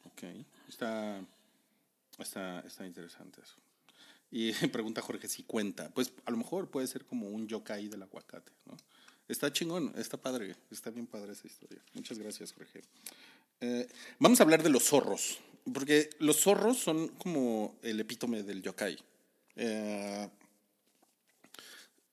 [0.04, 0.22] Ok,
[0.68, 1.20] está,
[2.18, 3.56] está, está interesante eso.
[4.30, 5.90] Y pregunta Jorge si cuenta.
[5.90, 8.76] Pues a lo mejor puede ser como un yokai del aguacate, ¿no?
[9.28, 11.82] Está chingón, está padre, está bien padre esa historia.
[11.92, 12.82] Muchas gracias, Jorge.
[13.60, 13.86] Eh,
[14.18, 15.38] vamos a hablar de los zorros,
[15.70, 18.98] porque los zorros son como el epítome del yokai.
[19.56, 20.28] Eh,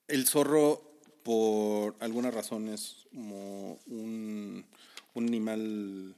[0.09, 0.94] el zorro,
[1.25, 4.63] por alguna razón, es como un,
[5.15, 6.13] un animal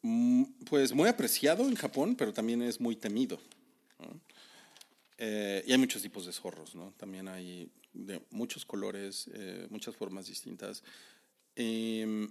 [0.00, 3.38] mm, pues muy apreciado en Japón, pero también es muy temido.
[5.18, 6.94] Eh, y hay muchos tipos de zorros, ¿no?
[6.96, 10.82] También hay de muchos colores, eh, muchas formas distintas.
[11.54, 12.30] Em,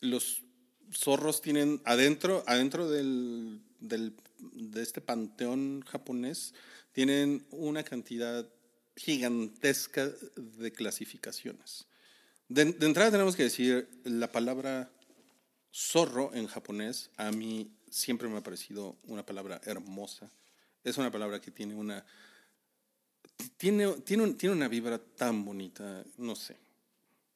[0.00, 0.42] los
[0.92, 6.52] zorros tienen adentro, adentro del, del- de este panteón japonés,
[6.92, 8.46] tienen una cantidad
[8.96, 11.86] gigantesca de clasificaciones.
[12.48, 14.90] De, de entrada tenemos que decir, la palabra
[15.72, 20.30] zorro en japonés a mí siempre me ha parecido una palabra hermosa.
[20.84, 22.04] Es una palabra que tiene una
[23.56, 26.56] tiene, tiene, un- tiene una vibra tan bonita, no sé.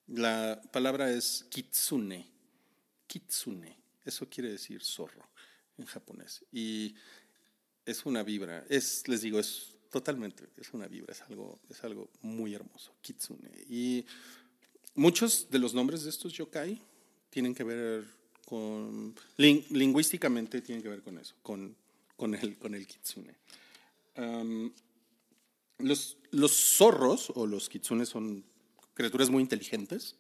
[0.09, 2.29] La palabra es kitsune.
[3.07, 3.77] Kitsune.
[4.05, 5.29] Eso quiere decir zorro
[5.79, 6.45] en japonés.
[6.53, 6.95] Y
[7.85, 8.65] es una vibra.
[8.69, 12.93] Es, les digo, es totalmente, es una vibra, es algo, es algo muy hermoso.
[13.01, 13.51] Kitsune.
[13.69, 14.05] Y
[14.95, 16.79] muchos de los nombres de estos yokai
[17.31, 18.05] tienen que ver
[18.45, 21.75] con, lin- lingüísticamente tienen que ver con eso, con,
[22.15, 23.35] con, el, con el kitsune.
[25.79, 28.45] Los, los zorros o los kitsunes son
[28.93, 30.17] criaturas muy inteligentes,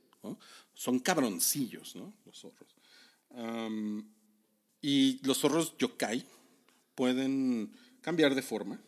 [0.75, 2.15] son cabroncillos, ¿no?
[2.25, 2.75] Los zorros.
[4.81, 6.27] Y los zorros yokai
[6.95, 7.71] pueden
[8.01, 8.81] cambiar de forma,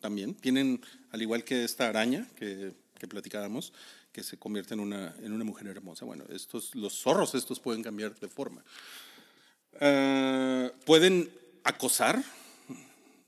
[0.00, 0.34] también.
[0.34, 2.72] Tienen, al igual que esta araña que,
[3.08, 3.72] platicábamos,
[4.12, 6.06] que se convierte en una, en una mujer hermosa.
[6.06, 8.64] Bueno, estos, los zorros estos pueden cambiar de forma.
[9.80, 11.30] Ah, pueden
[11.64, 12.22] acosar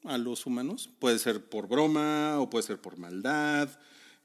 [0.05, 0.89] a los humanos.
[0.99, 3.69] Puede ser por broma o puede ser por maldad.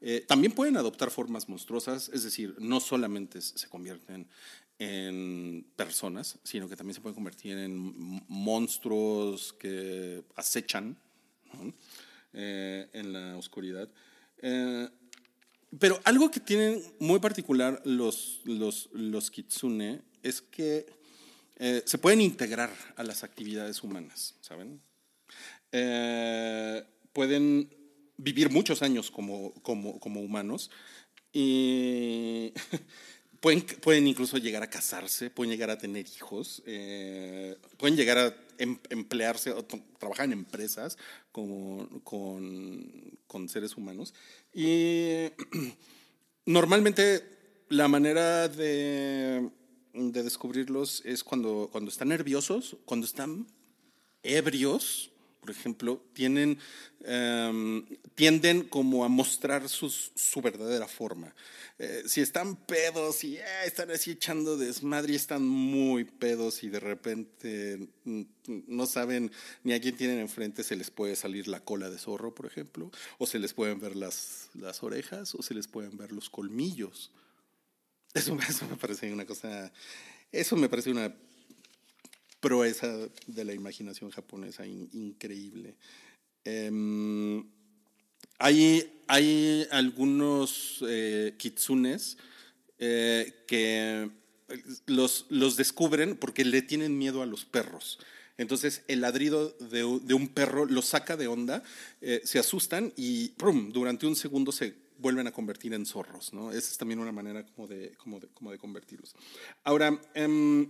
[0.01, 4.27] Eh, también pueden adoptar formas monstruosas, es decir, no solamente se convierten
[4.79, 7.93] en personas, sino que también se pueden convertir en
[8.27, 10.97] monstruos que acechan
[12.33, 13.89] Eh, en la oscuridad.
[14.41, 14.87] Eh,
[15.77, 20.85] pero algo que tienen muy particular los, los, los kitsune es que
[21.57, 24.81] eh, se pueden integrar a las actividades humanas, ¿saben?
[27.11, 27.69] Pueden
[28.15, 30.71] vivir muchos años como, como, como humanos
[31.33, 32.53] y
[33.41, 39.51] pueden, pueden incluso llegar a casarse, pueden llegar a tener hijos, pueden llegar a emplearse
[39.51, 40.97] o trabajar en empresas
[41.31, 44.13] como, con, con seres humanos.
[44.53, 45.27] Y
[46.45, 47.23] normalmente
[47.69, 49.49] la manera de,
[49.93, 53.47] de descubrirlos es cuando, cuando están nerviosos, cuando están
[54.23, 55.10] ebrios,
[55.41, 56.59] por ejemplo, tienen,
[57.03, 57.83] em,
[58.15, 61.33] tienden como a mostrar sus- su verdadera forma.
[61.79, 66.69] Eh, si están pedos y eh, están así echando desmadre y están muy pedos y
[66.69, 68.21] de repente mm,
[68.67, 69.31] no saben
[69.63, 72.91] ni a quién tienen enfrente, se les puede salir la cola de zorro, por ejemplo,
[73.17, 74.49] o se les pueden ver las,
[74.83, 77.11] orejas, o se les pueden ver los colmillos.
[78.13, 79.71] Eso, eso me parece una cosa,
[80.31, 81.11] eso me parece una
[82.41, 82.87] proeza
[83.27, 85.75] de la imaginación japonesa in- increíble.
[86.43, 87.45] Em,
[88.39, 92.17] hay, hay algunos eh, kitsunes
[92.79, 94.09] eh, que
[94.87, 97.99] los, los descubren porque le tienen miedo a los perros.
[98.37, 101.61] Entonces el ladrido de, de un perro los saca de onda,
[102.01, 103.71] eh, se asustan y ¡prum!
[103.71, 106.33] durante un segundo se vuelven a convertir en zorros.
[106.33, 106.49] ¿no?
[106.51, 109.15] Esa es también una manera como de, como de, como de convertirlos.
[109.63, 110.69] Ahora, em,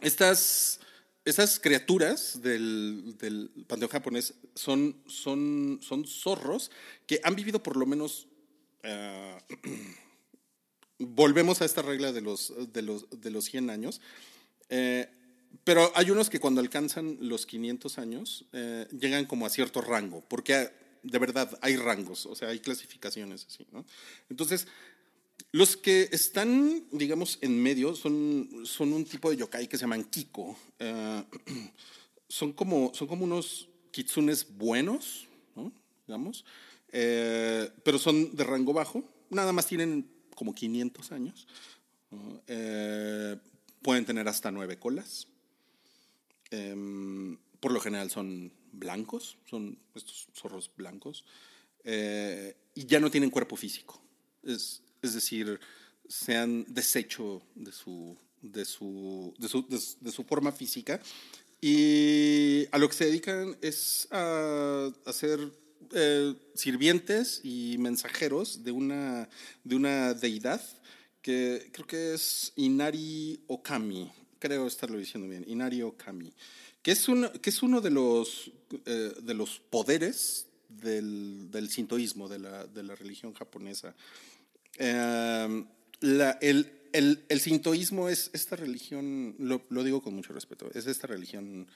[0.00, 0.80] estas,
[1.24, 6.70] estas criaturas del, del panteón japonés son, son, son zorros
[7.06, 8.28] que han vivido por lo menos...
[8.82, 9.38] eh,
[10.98, 14.00] volvemos a esta regla de los, de los, de los 100 años.
[14.70, 15.08] eh,
[15.64, 20.22] pero hay unos que cuando alcanzan los 500 años eh, llegan como a cierto rango,
[20.28, 20.70] porque
[21.02, 23.84] de verdad hay rangos, o sea, hay clasificaciones así, ¿no?
[24.28, 24.66] Entonces,
[25.52, 30.04] los que están, digamos, en medio son, son un tipo de yokai que se llaman
[30.04, 30.56] Kiko.
[30.78, 31.24] Eh,
[32.28, 35.72] son, como, son como unos kitsunes buenos, ¿no?
[36.06, 36.44] digamos,
[36.92, 39.02] eh, pero son de rango bajo.
[39.30, 41.46] Nada más tienen como 500 años.
[42.46, 43.36] Eh,
[43.82, 45.26] pueden tener hasta nueve colas.
[46.50, 51.24] Em, por lo general son blancos, son estos zorros blancos.
[51.82, 54.02] y ya no tienen cuerpo físico.
[54.42, 55.58] Es, es decir,
[56.08, 59.66] se han deshecho de su, de su, de su,
[60.00, 61.00] de su- forma física
[61.60, 65.40] y a lo que se dedican es a, a ser
[65.92, 69.28] eh, sirvientes y mensajeros de una,
[69.64, 70.60] de una deidad
[71.22, 76.32] que creo que es Inari Okami, creo estarlo diciendo bien, Inari Okami,
[76.82, 78.52] que es, un, que es uno de los,
[78.84, 83.94] eh, de los poderes del, del sintoísmo, de la, de la religión japonesa.
[84.78, 90.86] La- el, el, el sintoísmo es esta religión, lo, lo digo con mucho respeto, es
[90.86, 91.66] esta religión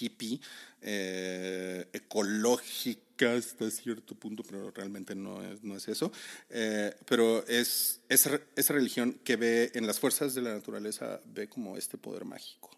[0.00, 0.40] hippie,
[0.80, 6.12] eh, ecológica hasta cierto punto, pero realmente no es, no es eso.
[6.50, 11.76] Eh, pero es esa, religión que ve en las fuerzas de la naturaleza, ve como
[11.76, 12.70] este poder mágico.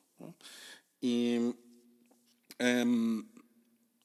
[1.01, 1.39] Y
[2.59, 3.27] em,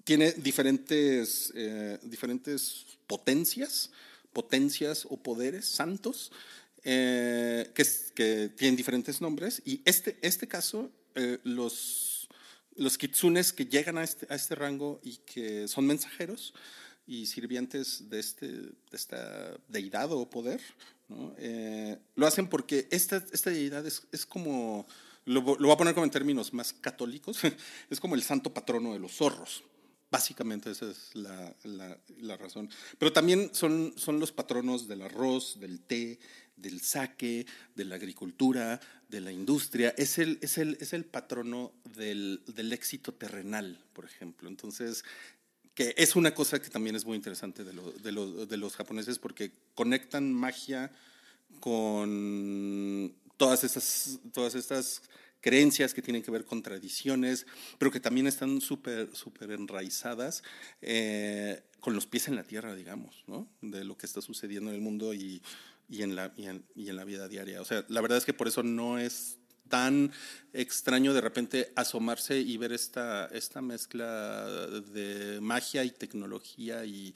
[0.03, 3.91] tiene diferentes, eh, diferentes potencias,
[4.39, 6.31] potencias o poderes santos,
[6.85, 9.61] eh, que, tienen diferentes nombres.
[9.65, 12.29] Y este, este caso, eh, los,
[12.77, 16.53] los kitsunes que llegan a este, a este rango y que son mensajeros
[17.05, 20.61] y sirvientes de, este, de esta deidad o poder.
[21.37, 24.87] Eh, lo hacen porque esta, esta deidad es, es como,
[25.25, 27.41] lo, lo voy a poner como en términos más católicos,
[27.89, 29.63] es como el santo patrono de los zorros.
[30.11, 32.69] Básicamente esa es la, la- razón.
[32.97, 36.19] Pero también son, son los patronos del arroz, del té,
[36.55, 37.45] del saque,
[37.75, 39.93] de la agricultura, de la industria.
[39.97, 44.49] Es el, es el, es el patrono del, del éxito terrenal, por ejemplo.
[44.49, 45.03] Entonces,
[45.75, 49.51] que es una cosa que también es muy interesante de, de de los japoneses porque
[49.75, 50.91] conectan magia
[51.59, 55.01] con todas estas, todas estas
[55.41, 57.45] creencias que tienen que ver con tradiciones,
[57.77, 59.09] pero que también están súper
[59.51, 60.43] enraizadas
[60.81, 63.23] eh, con los pies en la tierra, digamos,
[63.61, 65.41] de lo que está sucediendo en el mundo y,
[65.89, 66.47] y, en la, y
[66.89, 67.61] en la vida diaria.
[67.61, 69.37] O sea, la verdad es que por eso no es
[69.69, 70.11] tan
[70.51, 77.13] extraño de repente asomarse y ver esta, esta mezcla de magia y tecnología y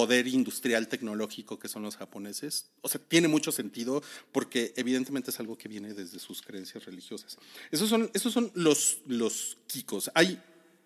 [0.00, 2.70] poder industrial tecnológico que son los japoneses.
[2.80, 4.02] O sea, tiene mucho sentido
[4.32, 7.36] porque evidentemente es algo que viene desde sus creencias religiosas.
[7.70, 10.10] Esos son, esos son los, los kikos.
[10.14, 10.40] Hay,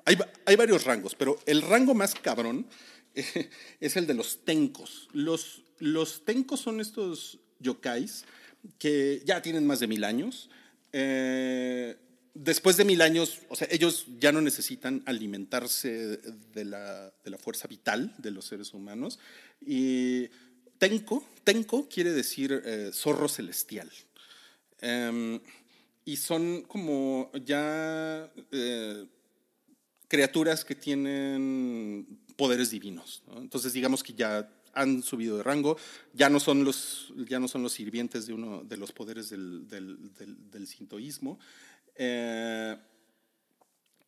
[0.04, 2.66] hay, hay varios rangos, pero el rango más cabrón
[3.14, 5.08] eh, es el de los tenkos.
[5.12, 8.24] Los, los tenkos son estos yokais
[8.80, 10.50] que ya tienen más de mil años.
[10.92, 11.96] Eh,
[12.34, 17.38] después de mil años, o sea, ellos ya no necesitan alimentarse de la, de la
[17.38, 19.18] fuerza vital de los seres humanos.
[19.64, 20.28] Y
[20.78, 23.90] tenko, tenko quiere decir eh, zorro celestial.
[24.80, 25.40] Em,
[26.04, 29.06] y son como ya eh,
[30.08, 32.06] criaturas que tienen
[32.36, 33.22] poderes divinos.
[33.26, 33.38] ¿no?
[33.40, 35.78] Entonces, digamos que ya han subido de rango,
[36.12, 39.68] ya no son los, ya no son los sirvientes de uno de los poderes del-
[39.68, 41.38] del sintoísmo.
[41.96, 42.76] Eh,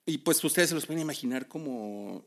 [0.07, 2.25] y pues ustedes se los pueden imaginar como,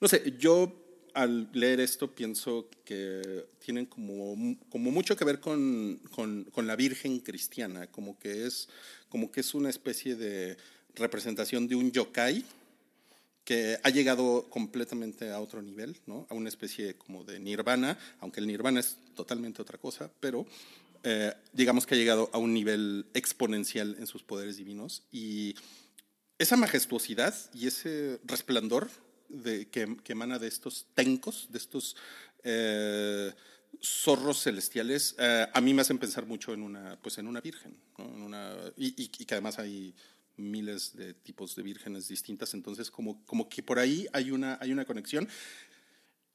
[0.00, 0.72] no sé, yo
[1.14, 6.76] al leer esto pienso que tienen como, como mucho que ver con, con, con la
[6.76, 8.68] Virgen cristiana, como que, es,
[9.08, 10.56] como que es una especie de
[10.94, 12.44] representación de un yokai
[13.44, 16.26] que ha llegado completamente a otro nivel, ¿no?
[16.28, 20.46] a una especie como de nirvana, aunque el nirvana es totalmente otra cosa, pero
[21.04, 25.02] eh, digamos que ha llegado a un nivel exponencial en sus poderes divinos.
[25.12, 25.54] Y
[26.38, 28.88] esa majestuosidad y ese resplandor
[29.70, 31.96] que, emana de estos tencos, de estos
[32.44, 33.32] eh,
[33.82, 37.76] zorros celestiales, eh, a mí me hacen pensar mucho en una, pues en una virgen,
[38.76, 39.94] y- y que además hay
[40.36, 44.72] miles de tipos de vírgenes distintas, entonces como, como que por ahí hay una, hay
[44.72, 45.28] una conexión.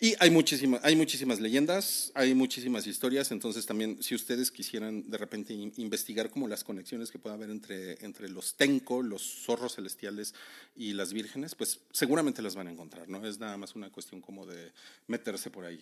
[0.04, 5.18] Y hay muchísimas, hay muchísimas leyendas, hay muchísimas historias, entonces también si ustedes quisieran de
[5.18, 9.76] repente in- investigar como las conexiones que pueda haber entre, entre los tenko, los zorros
[9.76, 10.34] celestiales
[10.76, 13.26] y las vírgenes, pues seguramente las van a encontrar, ¿no?
[13.26, 14.74] Es nada más una cuestión como de
[15.08, 15.82] meterse por ahí.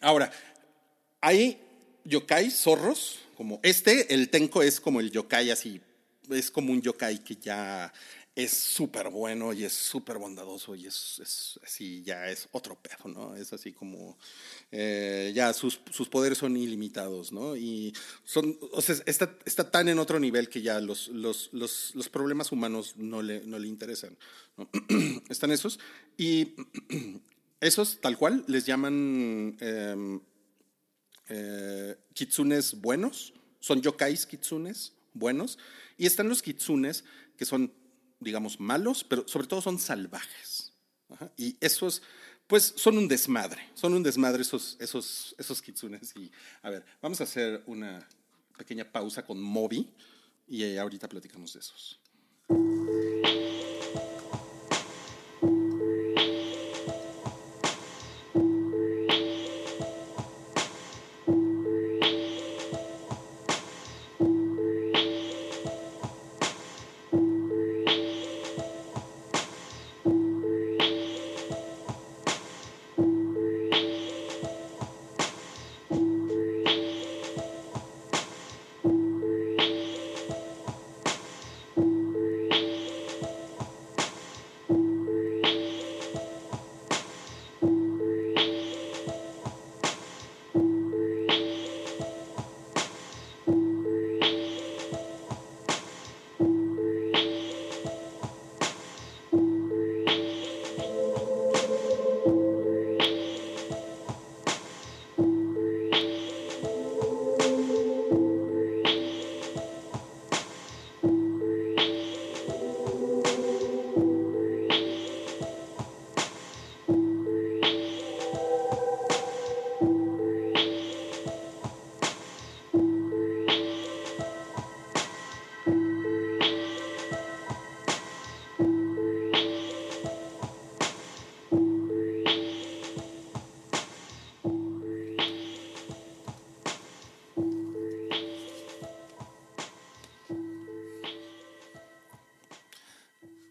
[0.00, 0.32] Ahora,
[1.20, 1.60] hay
[2.02, 5.80] yokai, zorros, como este, el tenko es como el yokai así,
[6.28, 7.92] es como un yokai que ya
[8.34, 13.36] es súper bueno y es súper bondadoso y es, así, ya es otro pedo, ¿no?
[13.36, 14.16] Es así como,
[14.70, 17.56] eh, ya sus, sus poderes son ilimitados, ¿no?
[17.56, 17.92] Y
[18.24, 22.08] son, o sea, está, está tan en otro nivel que ya los, los, los, los
[22.08, 24.16] problemas humanos no le, no le interesan.
[25.28, 25.78] Están esos
[26.16, 26.54] y
[27.60, 29.56] esos tal cual les llaman...
[29.60, 30.20] em,
[31.30, 35.58] eh, kitsunes buenos, son yokais kitsunes buenos,
[35.96, 37.04] y están los kitsunes
[37.36, 37.72] que son,
[38.20, 40.72] digamos, malos, pero sobre todo son salvajes.
[41.36, 42.02] Y esos,
[42.46, 46.14] pues son un desmadre, son un desmadre esos, esos, esos kitsunes.
[46.16, 46.30] Y
[46.62, 48.06] a ver, vamos a hacer una
[48.56, 49.92] pequeña pausa con Moby
[50.46, 52.00] y eh, ahorita platicamos de esos.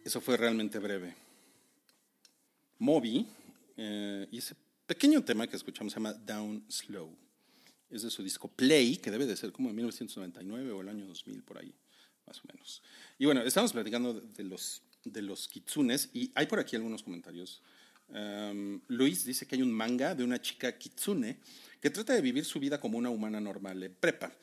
[0.10, 1.14] Eso fue realmente breve.
[2.80, 3.28] Moby,
[3.78, 4.56] eh, y ese
[4.88, 7.16] pequeño tema que escuchamos se llama Down Slow.
[7.92, 11.06] Es de su disco Play, que debe de ser como en 1999 o el año
[11.06, 11.72] 2000, por ahí,
[12.26, 12.82] más o menos.
[13.20, 17.62] Y bueno, estamos platicando de los, de los kitsunes y hay por aquí algunos comentarios.
[18.08, 21.38] Um, Luis dice que hay un manga de una chica kitsune
[21.80, 24.34] que trata de vivir su vida como una humana normal en prepa,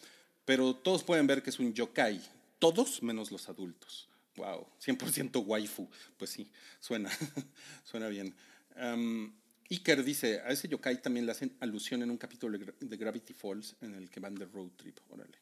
[0.45, 2.21] pero todos pueden ver que es un yokai,
[2.61, 4.09] todos menos los adultos.
[4.37, 5.89] Wow, 100% waifu.
[6.17, 6.51] Pues sí,
[6.81, 7.11] suena,
[7.85, 8.35] suena bien.
[9.71, 12.97] Iker dice, a ese yokai también le hacen alusión en un capítulo de Gra- de
[12.97, 14.99] Gravity Falls en el que van de road trip.
[15.09, 15.39] Órale.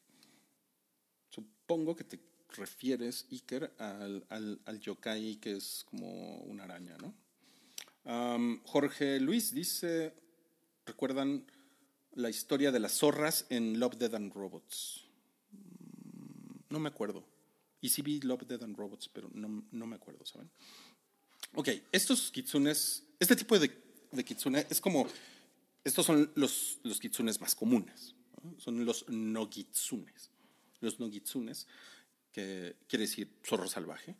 [1.29, 2.19] Supongo que te
[2.55, 7.13] refieres, Iker, al, al, al yokai que es como una araña, ¿no?
[8.65, 10.13] Jorge Luis dice,
[10.85, 11.45] ¿recuerdan
[12.13, 15.03] la historia de las zorras en Love, Dead and Robots?
[15.51, 17.25] Mm, No me acuerdo.
[17.85, 20.49] Y sí vi Love, Dead and Robots, pero no, no me acuerdo, ¿saben?
[21.53, 23.69] Ok, estos kitsunes, este tipo de,
[24.11, 25.07] de kitsune es como,
[25.83, 28.15] estos son los, los kitsunes más comunes,
[28.57, 30.31] son los nogitsunes.
[30.79, 31.67] Los nogitsunes,
[32.31, 34.15] que quiere decir zorro salvaje,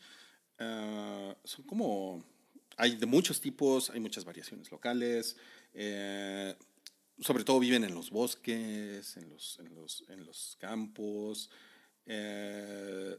[0.59, 2.23] ah, son como,
[2.77, 5.37] hay de muchos tipos, hay muchas variaciones locales,
[5.73, 6.55] eh,
[7.19, 11.49] sobre todo viven en los bosques, en los, en los, en los campos.
[12.05, 13.17] eh,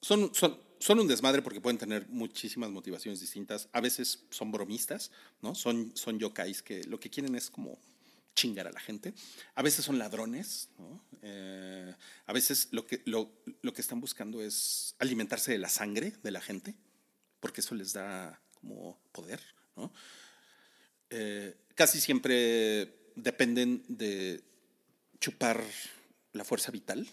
[0.00, 3.68] son, son, son un desmadre porque pueden tener muchísimas motivaciones distintas.
[3.72, 5.10] A veces son bromistas,
[5.42, 5.54] ¿no?
[5.54, 7.78] Son, son yokais que lo que quieren es como
[8.34, 9.12] chingar a la gente.
[9.54, 11.04] A veces son ladrones, ¿no?
[11.22, 11.94] Eh,
[12.26, 16.30] a veces lo que, lo, lo que están buscando es alimentarse de la sangre de
[16.30, 16.74] la gente,
[17.40, 19.40] porque eso les da como poder,
[19.76, 19.92] ¿no?
[21.10, 24.42] Eh, casi siempre dependen de
[25.20, 25.62] chupar
[26.32, 27.06] la fuerza vital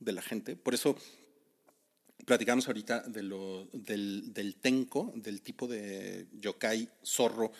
[0.00, 0.56] de la gente.
[0.56, 0.96] Por eso
[2.24, 3.22] platicamos ahorita de
[3.72, 7.52] del, del tenko, del tipo de yokai zorro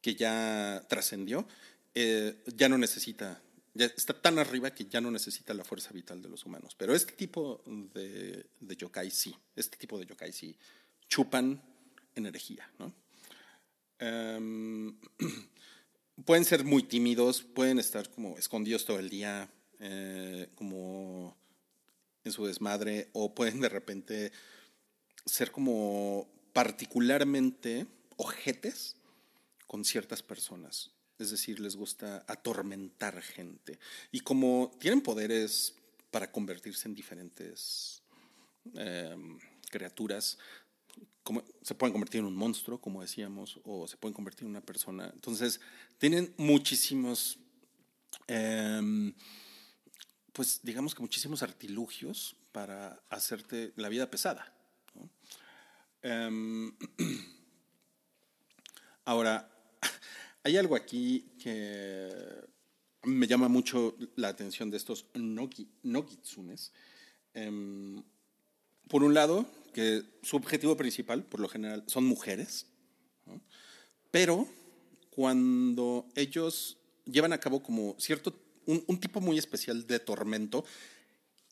[0.00, 1.46] que ya trascendió,
[1.94, 3.40] eh, ya no necesita,
[3.74, 6.74] ya está tan arriba que ya no necesita la fuerza vital de los humanos.
[6.76, 10.56] Pero este tipo de, de yokai sí, este tipo de yokai sí
[11.08, 11.60] chupan
[12.14, 12.92] energía, ¿no?
[13.98, 14.96] Em,
[16.24, 19.48] pueden ser muy tímidos, pueden estar como escondidos todo el día,
[19.80, 21.36] eh, como
[22.28, 24.32] en su desmadre, o pueden de repente
[25.24, 27.86] ser como particularmente
[28.16, 28.96] ojetes
[29.66, 30.90] con ciertas personas.
[31.18, 33.78] Es decir, les gusta atormentar gente.
[34.12, 35.74] Y como tienen poderes
[36.10, 38.02] para convertirse en diferentes
[38.74, 39.16] eh,
[39.70, 40.38] criaturas,
[41.22, 44.60] como, se pueden convertir en un monstruo, como decíamos, o se pueden convertir en una
[44.60, 45.10] persona.
[45.12, 45.60] Entonces,
[45.98, 47.38] tienen muchísimos,
[48.28, 49.12] eh,
[50.36, 54.52] pues digamos que muchísimos artilugios para hacerte la vida pesada.
[56.02, 56.70] Eh,
[59.06, 59.50] ahora,
[60.44, 62.10] hay algo aquí que
[63.04, 66.70] me llama mucho la atención de estos nogi, nogitsunes.
[67.32, 68.02] Em,
[68.88, 72.66] por un lado, que su objetivo principal, por lo general, son mujeres,
[74.10, 74.46] pero
[75.08, 76.76] cuando ellos
[77.06, 80.64] llevan a cabo como cierto, un, tipo muy especial de tormento.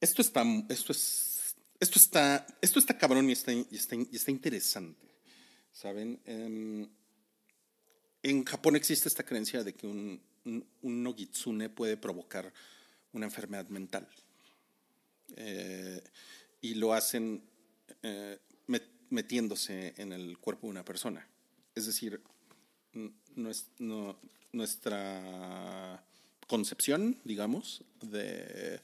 [0.00, 4.30] Esto está, esto es, esto está, esto está cabrón y está, y está, y está
[4.30, 5.06] interesante,
[5.72, 6.20] ¿saben?
[6.24, 6.88] Em,
[8.22, 12.52] en Japón existe esta creencia de que un, un, un nogitsune puede provocar
[13.12, 14.08] una enfermedad mental.
[15.36, 16.02] Eh,
[16.60, 17.42] y lo hacen
[18.02, 21.26] eh, met- metiéndose en el cuerpo de una persona.
[21.74, 22.20] Es decir,
[24.52, 26.04] nuestra
[26.46, 28.80] concepción, digamos, de,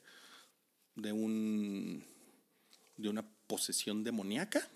[0.94, 2.04] de, un,
[2.96, 4.66] de una posesión demoníaca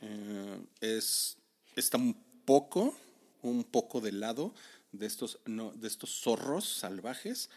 [0.00, 1.36] eh, es,
[1.76, 2.14] está un
[2.44, 2.96] poco,
[3.42, 4.54] un poco del lado
[4.92, 7.50] de estos, no, de estos zorros salvajes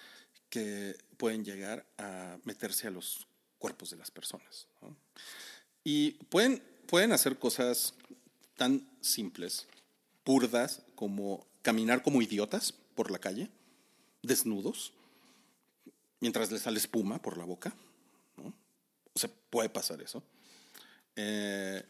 [0.50, 3.28] que pueden llegar a meterse a los
[3.60, 4.68] cuerpos de las personas.
[5.84, 7.94] Y pueden, pueden hacer cosas
[8.56, 9.68] tan simples,
[10.26, 13.50] burdas, como caminar como idiotas por la calle,
[14.28, 14.94] desnudos,
[16.20, 17.74] mientras les sale espuma por la boca.
[18.38, 18.54] ¿no?
[19.14, 20.24] O sea, puede pasar eso.
[21.16, 21.84] Eh,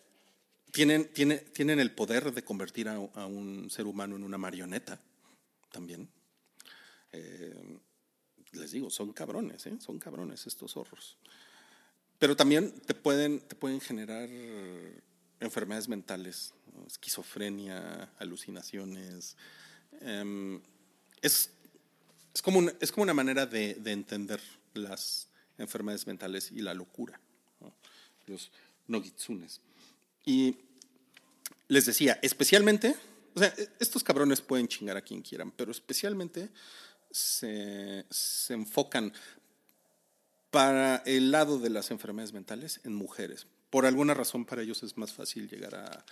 [0.71, 4.99] tienen, tiene- tienen el poder de convertir a, un ser humano en una marioneta
[5.71, 6.09] también.
[7.11, 7.79] Eh,
[8.53, 9.77] les digo, son cabrones, ¿eh?
[9.79, 11.17] son cabrones estos zorros.
[12.19, 14.29] Pero también te pueden, te pueden generar
[15.39, 16.53] enfermedades mentales,
[16.87, 19.35] esquizofrenia, alucinaciones.
[20.01, 20.61] Em,
[21.21, 21.51] es,
[22.37, 24.39] es, como una, es como una manera de, de entender
[24.75, 25.27] las
[25.57, 27.19] enfermedades mentales y la locura,
[27.59, 27.73] ¿no?
[28.27, 28.51] los
[28.85, 29.59] nogitsunes.
[30.23, 30.55] Y
[31.67, 32.95] les decía, especialmente,
[33.33, 36.49] o sea, estos cabrones pueden chingar a quien quieran, pero especialmente
[37.09, 38.05] se,
[38.49, 39.11] enfocan
[40.51, 43.47] para el lado de las enfermedades mentales en mujeres.
[43.71, 46.05] Por alguna razón para ellos es más fácil llegar a,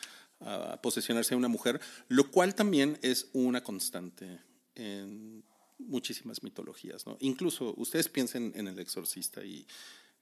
[0.72, 4.40] a posesionarse de una mujer, lo cual también es una constante
[4.74, 5.44] en
[5.78, 7.06] muchísimas mitologías.
[7.06, 7.18] ¿no?
[7.20, 9.66] Incluso ustedes piensen en El Exorcista y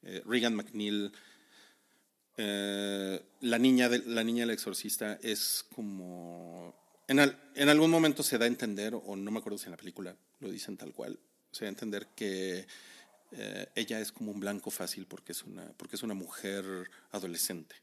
[0.03, 1.11] eh, Regan McNeil,
[2.37, 6.75] eh, la, niña de, la niña del Exorcista es como...
[7.07, 9.71] En, al- en algún momento se da a entender, o no me acuerdo si en
[9.71, 11.19] la película lo dicen tal cual,
[11.51, 12.65] se da a entender que
[13.33, 16.65] eh, ella es como un blanco fácil porque es una, porque es una mujer
[17.11, 17.75] adolescente.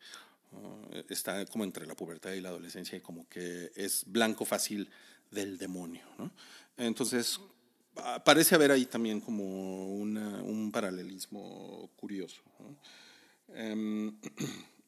[1.09, 4.91] Está como entre la pubertad y la adolescencia y como que es blanco fácil
[5.31, 6.03] del demonio.
[6.77, 7.39] Entonces,
[8.25, 12.43] parece haber ahí también como una- un paralelismo curioso.
[13.49, 14.17] Em,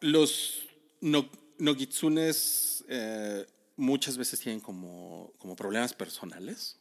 [0.00, 0.66] los
[1.00, 1.28] no,
[1.58, 3.46] nogitsunes eh,
[3.76, 6.76] muchas veces tienen como, como problemas personales.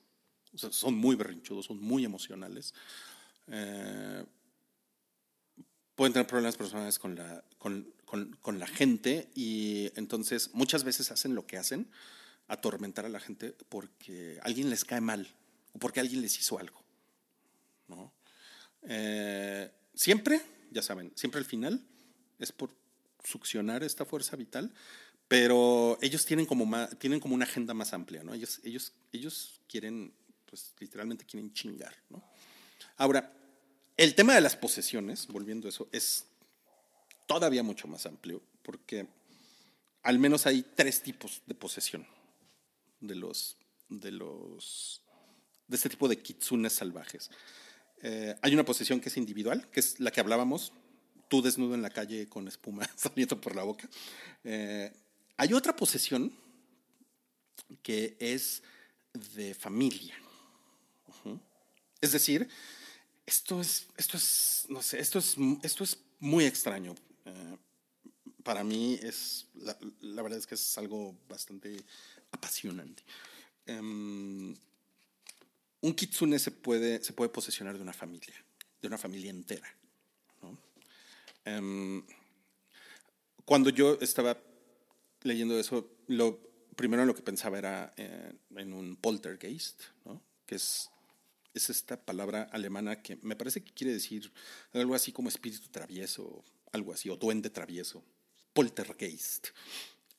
[0.55, 2.73] Son muy berrinchudos, son muy emocionales.
[3.47, 4.25] Eh,
[5.95, 11.11] pueden tener problemas personales con la, con, con- con la gente y entonces muchas veces
[11.11, 11.89] hacen lo que hacen,
[12.51, 15.25] atormentar a la gente porque alguien les cae mal
[15.73, 16.81] o porque alguien les hizo algo.
[17.87, 18.11] ¿no?
[18.83, 21.81] Eh, siempre, ya saben, siempre al final
[22.39, 22.75] es por
[23.23, 24.73] succionar esta fuerza vital,
[25.27, 28.33] pero ellos tienen como, ma- tienen como una agenda más amplia, ¿no?
[28.33, 30.13] Ellos, ellos, ellos quieren,
[30.45, 32.21] pues literalmente quieren chingar, ¿no?
[32.97, 33.31] Ahora,
[33.95, 36.25] el tema de las posesiones, volviendo a eso, es
[37.27, 39.07] todavía mucho más amplio, porque
[40.03, 42.05] al menos hay tres tipos de posesión
[43.01, 43.57] de los,
[43.89, 45.01] de los,
[45.67, 47.29] de este tipo de kitsunes salvajes.
[48.01, 50.73] Eh, hay una posesión que es individual, que es la que hablábamos,
[51.27, 53.89] tú desnudo en la calle con espuma saliendo por la boca.
[54.43, 54.91] Eh,
[55.37, 56.31] hay otra posesión
[57.83, 58.63] que es
[59.13, 60.15] de familia.
[61.99, 62.49] Es decir,
[63.25, 66.95] esto es, esto es, no sé, esto es, esto es muy extraño.
[67.25, 67.57] Eh,
[68.43, 69.45] para mí es,
[70.01, 71.77] la verdad es que es algo bastante
[72.31, 73.03] apasionante.
[73.65, 74.55] Em,
[75.81, 78.35] un kitsune se puede, se puede posesionar de una familia,
[78.81, 79.75] de una familia entera.
[81.43, 82.03] Em,
[83.45, 84.37] cuando yo estaba
[85.23, 86.39] leyendo eso, lo
[86.75, 89.81] primero en lo que pensaba era eh, en un poltergeist,
[90.45, 90.89] que es,
[91.53, 94.31] es esta palabra alemana que me parece que quiere decir
[94.73, 98.03] algo así como espíritu travieso, algo así, o duende travieso,
[98.53, 99.47] poltergeist.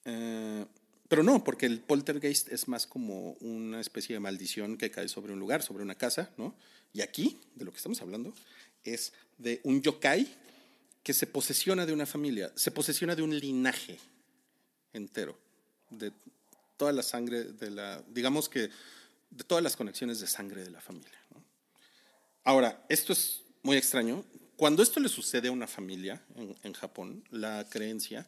[0.05, 0.67] Eh,
[1.13, 5.35] pero no, porque el poltergeist es más como una especie de maldición que cae sobre
[5.35, 6.57] un lugar, sobre una casa, ¿no?
[6.95, 8.33] Y aquí, de lo que estamos hablando,
[8.83, 10.27] es de un yokai
[11.03, 13.99] que se posesiona de una familia, se posesiona de un linaje
[14.95, 15.39] entero,
[15.91, 16.15] de
[16.79, 18.71] toda la sangre de la, digamos que
[19.29, 21.21] de todas las conexiones de sangre de la familia.
[21.35, 21.45] ¿no?
[22.43, 24.25] Ahora, esto es muy extraño.
[24.57, 28.27] Cuando esto le sucede a una familia en, en Japón, la creencia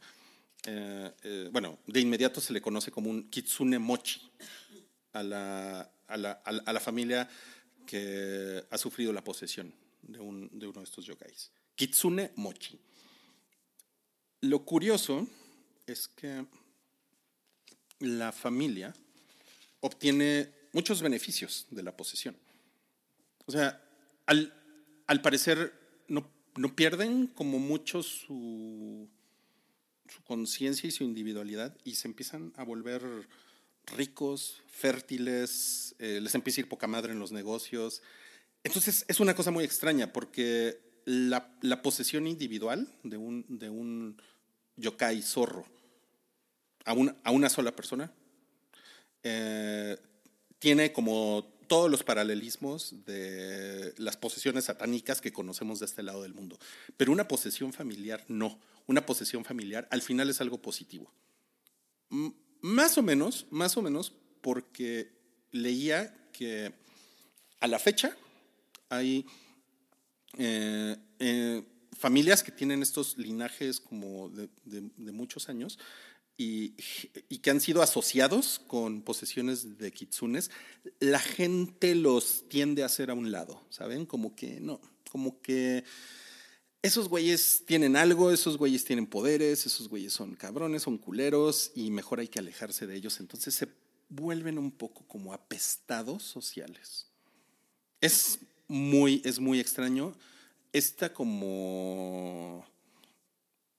[0.66, 4.20] eh, eh, bueno, de inmediato se le conoce como un kitsune mochi
[5.12, 7.28] a la, a la, a la- familia
[7.86, 9.72] que ha sufrido la posesión
[10.02, 11.50] de, un- de uno de estos yokais.
[11.76, 12.78] Kitsune mochi.
[14.40, 15.26] Lo curioso
[15.86, 16.44] es que
[18.00, 18.94] la familia
[19.80, 22.36] obtiene muchos beneficios de la posesión.
[23.46, 23.80] O sea,
[24.26, 24.52] al,
[25.06, 25.72] al parecer
[26.08, 29.08] no, no pierden como mucho su,
[30.14, 33.02] su conciencia y su individualidad y se empiezan a volver
[33.86, 38.02] ricos, fértiles, eh, les empieza a ir poca madre en los negocios.
[38.62, 44.20] Entonces es una cosa muy extraña porque la, posesión individual de un, de un
[44.76, 45.66] yokai zorro
[46.84, 48.12] a una, a una sola persona
[49.22, 49.96] eh,
[50.58, 56.34] tiene como todos los paralelismos de las posesiones satánicas que conocemos de este lado del
[56.34, 56.58] mundo.
[56.96, 58.60] Pero una posesión familiar no.
[58.86, 61.12] Una posesión familiar al final es algo positivo.
[62.60, 65.12] Más o menos, más o menos, porque
[65.50, 66.72] leía que
[67.60, 68.16] a la fecha
[68.88, 69.26] hay
[70.36, 71.62] eh, eh,
[71.96, 75.78] familias que tienen estos linajes como de muchos años
[76.36, 76.74] y,
[77.28, 80.50] y que han sido asociados con posesiones de kitsunes,
[80.98, 84.04] la gente los tiende a hacer a un lado, ¿saben?
[84.04, 84.80] Como que no,
[85.10, 85.84] como que
[86.84, 91.90] esos güeyes tienen algo, esos güeyes tienen poderes, esos güeyes son cabrones, son culeros y
[91.90, 93.20] mejor hay que alejarse de ellos.
[93.20, 93.68] Entonces se
[94.10, 97.06] vuelven un poco como apestados sociales.
[98.02, 98.38] Es
[98.68, 100.14] muy, es muy extraño.
[100.74, 102.66] Esta como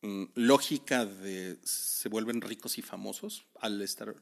[0.01, 4.15] mm, lógica de se vuelven ricos y famosos al estar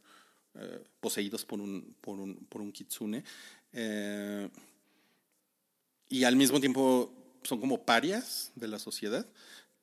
[0.55, 3.23] eh, poseídos por un, por un, por un kitsune.
[3.72, 4.49] eh,
[6.10, 9.25] y al mismo tiempo son como parias de la sociedad.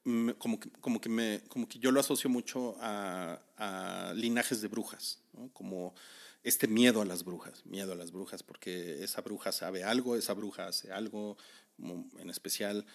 [0.05, 4.61] Mm, Como que, como que, me, como que yo lo asocio mucho a, a linajes
[4.63, 5.51] de brujas, ¿no?
[5.53, 5.95] como
[6.43, 10.33] este miedo a las brujas, miedo a las brujas, porque esa bruja sabe algo, esa
[10.33, 11.37] bruja hace algo,
[11.77, 12.87] como en especial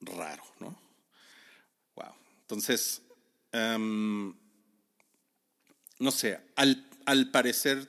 [0.00, 0.78] raro, ¿no?
[1.94, 2.14] Wow.
[2.42, 3.00] Entonces,
[3.52, 4.34] em,
[5.98, 7.88] no sé, al, al parecer,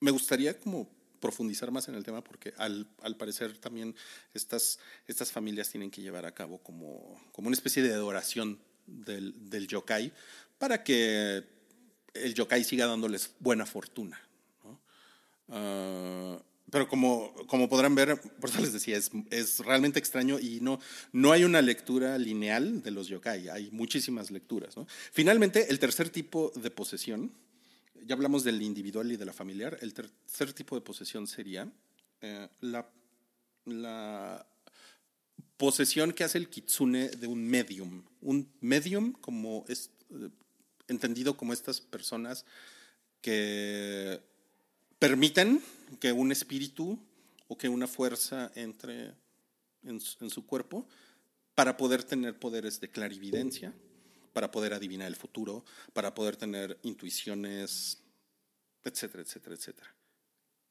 [0.00, 0.88] me gustaría como
[1.20, 3.94] profundizar más en el tema porque al, al parecer también
[4.34, 9.50] estas, estas familias tienen que llevar a cabo como, como una especie de adoración del,
[9.50, 10.12] del yokai
[10.58, 11.44] para que
[12.14, 14.20] el yokai siga dándoles buena fortuna.
[14.64, 14.80] ¿no?
[15.48, 20.60] Ah, pero como, como podrán ver, por eso les decía, es, es realmente extraño y
[20.60, 20.80] no,
[21.12, 24.76] no hay una lectura lineal de los yokai, hay muchísimas lecturas.
[24.76, 24.86] ¿no?
[25.12, 27.32] Finalmente, el tercer tipo de posesión,
[28.06, 31.70] ya hablamos del individual y de la familiar, el tercer tipo de posesión sería
[32.20, 34.46] eh, la,
[35.56, 38.04] posesión que hace el kitsune de un medium.
[38.20, 40.28] Un medium como es eh,
[40.86, 42.44] entendido como estas personas
[43.20, 44.20] que
[44.98, 45.60] permiten
[46.00, 46.98] que un espíritu
[47.48, 49.14] o que una fuerza entre
[49.84, 50.86] en su cuerpo
[51.58, 53.74] para poder tener poderes de clarividencia,
[54.32, 58.02] para poder adivinar el futuro, para poder tener intuiciones,
[58.84, 59.94] etcétera, etcétera, etcétera.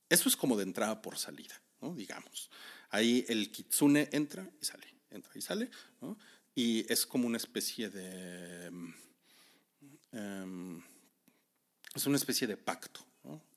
[0.10, 1.96] Eso es como de entrada por salida, ¿no?
[1.96, 2.50] digamos.
[2.90, 5.70] Ahí el kitsune entra y sale, entra y sale,
[6.02, 6.18] ¿no?
[6.56, 8.68] y es como una especie de...
[10.12, 10.84] em,
[11.94, 13.06] es una especie de pacto.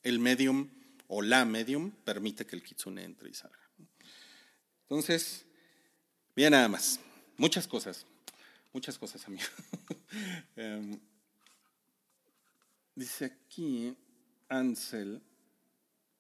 [0.03, 0.69] El medium
[1.09, 3.59] o la medium permite que el kitsune entre y salga.
[4.83, 5.45] Entonces,
[6.35, 6.99] bien nada más.
[7.37, 8.07] Muchas cosas.
[8.73, 9.45] Muchas cosas, amigo.
[10.57, 10.99] Em,
[12.97, 13.97] dice aquí
[14.49, 15.23] Ansel,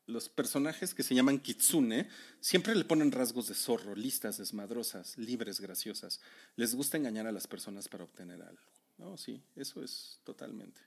[0.06, 2.08] los personajes que se llaman kitsune
[2.40, 6.20] siempre le ponen rasgos de zorro, listas, desmadrosas, libres, graciosas.
[6.56, 8.62] Les gusta engañar a las personas para obtener algo.
[8.98, 10.80] No, sí, eso es totalmente.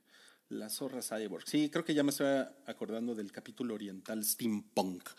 [0.50, 1.48] La zorra cyborg.
[1.48, 5.10] Sí, creo que ya me estoy acordando del capítulo oriental steampunk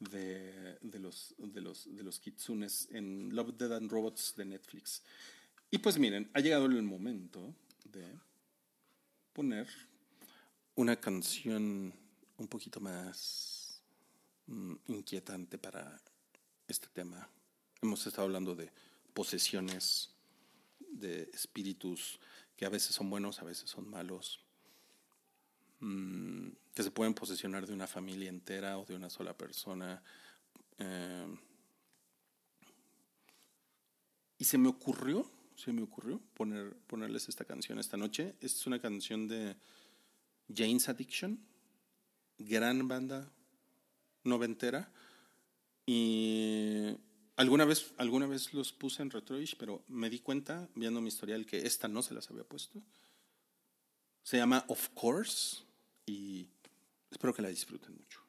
[0.00, 5.02] de, de los, de, los, de los kitsunes en Love, Dead and Robots de Netflix.
[5.70, 8.18] Y pues miren, ha llegado el momento de
[9.32, 9.68] poner
[10.74, 11.94] una canción
[12.38, 13.80] un poquito más
[14.46, 16.00] mm, inquietante para
[16.66, 17.28] este tema.
[17.80, 18.72] Hemos estado hablando de
[19.14, 20.10] posesiones,
[20.80, 22.18] de espíritus
[22.56, 24.40] que a veces son buenos, a veces son malos,
[25.78, 30.02] mm, que se pueden posesionar de una familia entera o de una sola persona.
[30.78, 31.36] eh,
[34.38, 35.30] y se me ocurrió,
[35.60, 38.34] se me ocurrió poner, ponerles esta canción esta noche.
[38.40, 39.54] Esta es una canción de
[40.54, 41.38] Jane's Addiction,
[42.38, 43.30] gran banda
[44.24, 44.90] noventera.
[45.84, 46.96] Y
[47.36, 51.44] alguna vez, alguna vez los puse en Retroish, pero me di cuenta, viendo mi historial,
[51.44, 52.82] que esta no se las había puesto.
[54.22, 55.58] Se llama Of Course
[56.06, 56.46] y
[57.10, 58.20] espero que la disfruten mucho.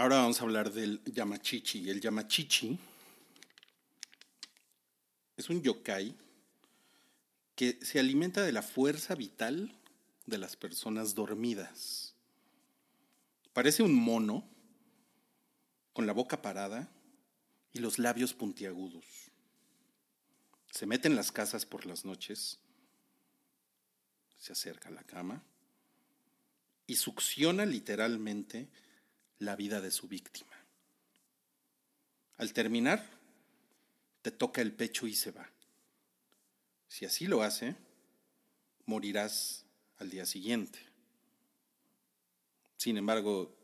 [0.00, 1.90] Ahora vamos a hablar del Yamachichi.
[1.90, 2.78] El Yamachichi
[5.36, 6.16] es un yokai
[7.54, 9.78] que se alimenta de la fuerza vital
[10.24, 12.14] de las personas dormidas.
[13.52, 14.48] Parece un mono
[15.92, 16.88] con la boca parada
[17.74, 19.04] y los labios puntiagudos.
[20.70, 22.58] Se mete en las casas por las noches,
[24.38, 25.42] se acerca a la cama
[26.86, 28.70] y succiona literalmente
[29.40, 30.52] la vida de su víctima.
[32.36, 33.04] Al terminar,
[34.22, 35.50] te toca el pecho y se va.
[36.88, 37.74] Si así lo hace,
[38.86, 39.64] morirás
[39.98, 40.78] al día siguiente.
[42.76, 43.56] Sin embargo,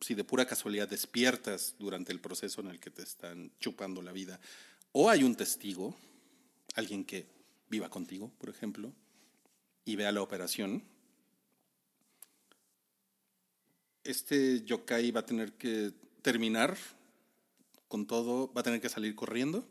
[0.00, 4.12] si de pura casualidad despiertas durante el proceso en el que te están chupando la
[4.12, 4.40] vida,
[4.92, 5.96] o hay un testigo,
[6.74, 7.26] alguien que
[7.68, 8.92] viva contigo, por ejemplo,
[9.84, 10.82] y vea la operación,
[14.06, 15.92] este yokai va a tener que
[16.22, 16.76] terminar
[17.88, 19.66] con todo, va a tener que salir corriendo.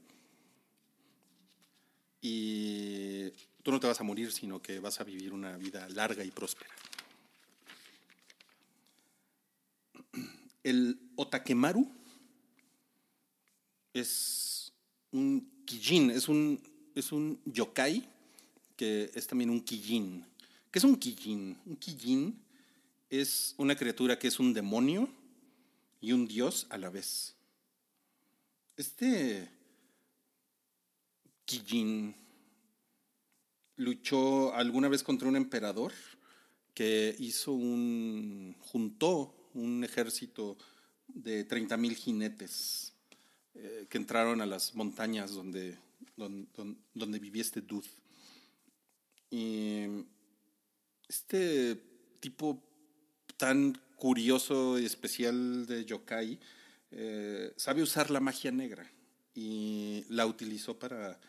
[2.22, 3.30] Y
[3.64, 6.32] tú no te vas a morir, sino que vas a vivir una vida larga y
[6.32, 6.70] próspera.
[10.64, 11.88] El Otakemaru
[13.94, 14.74] es
[15.12, 16.60] un kijin, es un,
[16.96, 18.10] es un yokai
[18.76, 20.26] que es también un kijin.
[20.72, 21.58] ¿Qué es un kijin?
[21.66, 22.45] Un kijin
[23.20, 25.10] es una criatura que es un demonio
[26.02, 27.36] y un dios a la vez.
[28.78, 29.50] Este
[31.46, 32.16] Kijin
[33.78, 35.94] luchó alguna vez contra un emperador
[36.74, 40.58] que hizo un juntó un ejército
[41.08, 42.94] de 30.000 jinetes
[43.54, 45.78] eh, que entraron a las montañas donde,
[46.18, 47.88] donde, vivía este dude.
[49.32, 49.86] Y
[51.08, 51.76] este
[52.20, 52.62] tipo
[53.38, 56.40] tan curioso y especial de yokai
[56.92, 58.90] eh, sabe usar la magia negra
[59.34, 61.20] y la utilizó para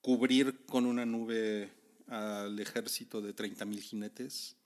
[0.00, 1.72] cubrir con una nube
[2.06, 4.56] al ejército de 30.000 jinetes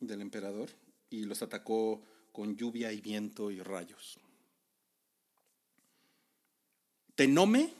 [0.00, 0.68] del emperador
[1.08, 4.18] y los atacó con lluvia y viento y rayos.
[7.14, 7.72] Tenome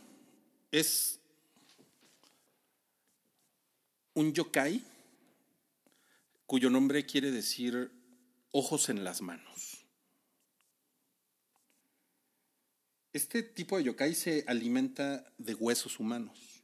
[0.70, 1.20] es
[4.14, 4.82] un yokai
[6.46, 7.92] cuyo nombre quiere decir
[8.52, 9.84] ojos en las manos.
[13.12, 16.62] Este tipo de yokai se alimenta de huesos humanos.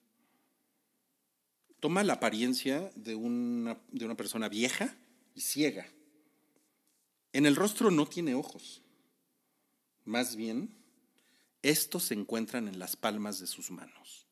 [1.81, 4.97] Toma la apariencia de una, de una persona vieja
[5.35, 5.87] y ciega.
[7.33, 8.83] En el rostro no tiene ojos.
[10.05, 10.77] Más bien,
[11.63, 14.27] estos se encuentran en las palmas de sus manos.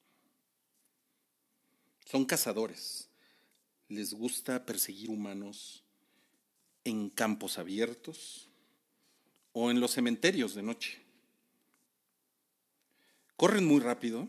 [2.04, 3.09] Son cazadores.
[3.90, 5.84] Les gusta perseguir humanos
[6.84, 8.48] en campos abiertos
[9.52, 11.02] o en los cementerios de noche.
[13.36, 14.28] Corren muy rápido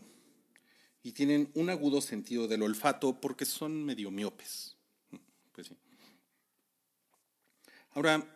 [1.04, 4.76] y tienen un agudo sentido del olfato porque son medio miopes.
[5.52, 5.76] Pues sí.
[7.92, 8.26] Ahora,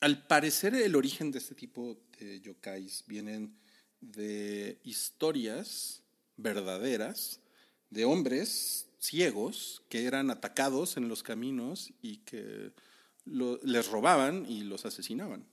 [0.00, 3.56] al parecer el origen de este tipo de yokais vienen
[4.00, 6.02] de historias
[6.36, 7.40] verdaderas
[7.88, 12.72] de hombres ciegos que eran atacados en los caminos y que
[13.24, 15.44] les robaban y los asesinaban.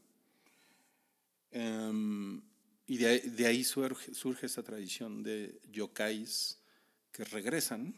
[1.52, 2.42] Em,
[2.88, 3.30] y de, ahí-
[3.64, 6.60] surge, surge tradición de yokais
[7.12, 7.96] que regresan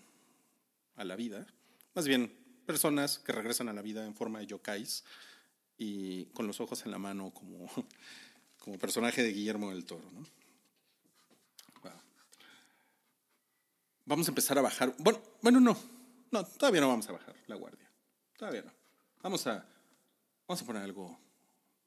[0.95, 1.47] a la vida,
[1.93, 2.31] más bien
[2.65, 5.03] personas que regresan a la vida en forma de yokais
[5.77, 7.65] y con los ojos en la mano como,
[8.59, 10.09] como personaje de Guillermo del Toro.
[14.05, 14.95] Vamos a empezar a bajar.
[14.99, 15.77] Bueno, bueno, no.
[16.31, 17.89] No, todavía no vamos a bajar la guardia.
[18.37, 18.71] Todavía no.
[19.21, 19.65] Vamos a,
[20.47, 21.17] vamos a poner algo.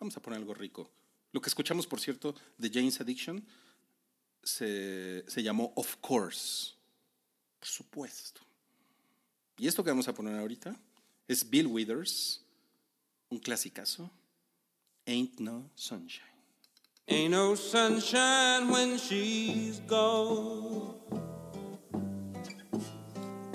[0.00, 0.90] Vamos a poner algo rico.
[1.32, 3.44] Lo que escuchamos, por cierto, de Jane's Addiction
[4.42, 6.72] se, se llamó Of Course.
[7.58, 8.40] Por supuesto.
[9.58, 10.76] Y esto que vamos a poner ahorita
[11.26, 12.42] es Bill Withers,
[13.28, 14.10] un clasicazo.
[15.06, 16.24] Ain't no sunshine.
[17.06, 21.27] Ain't no sunshine when she's gone.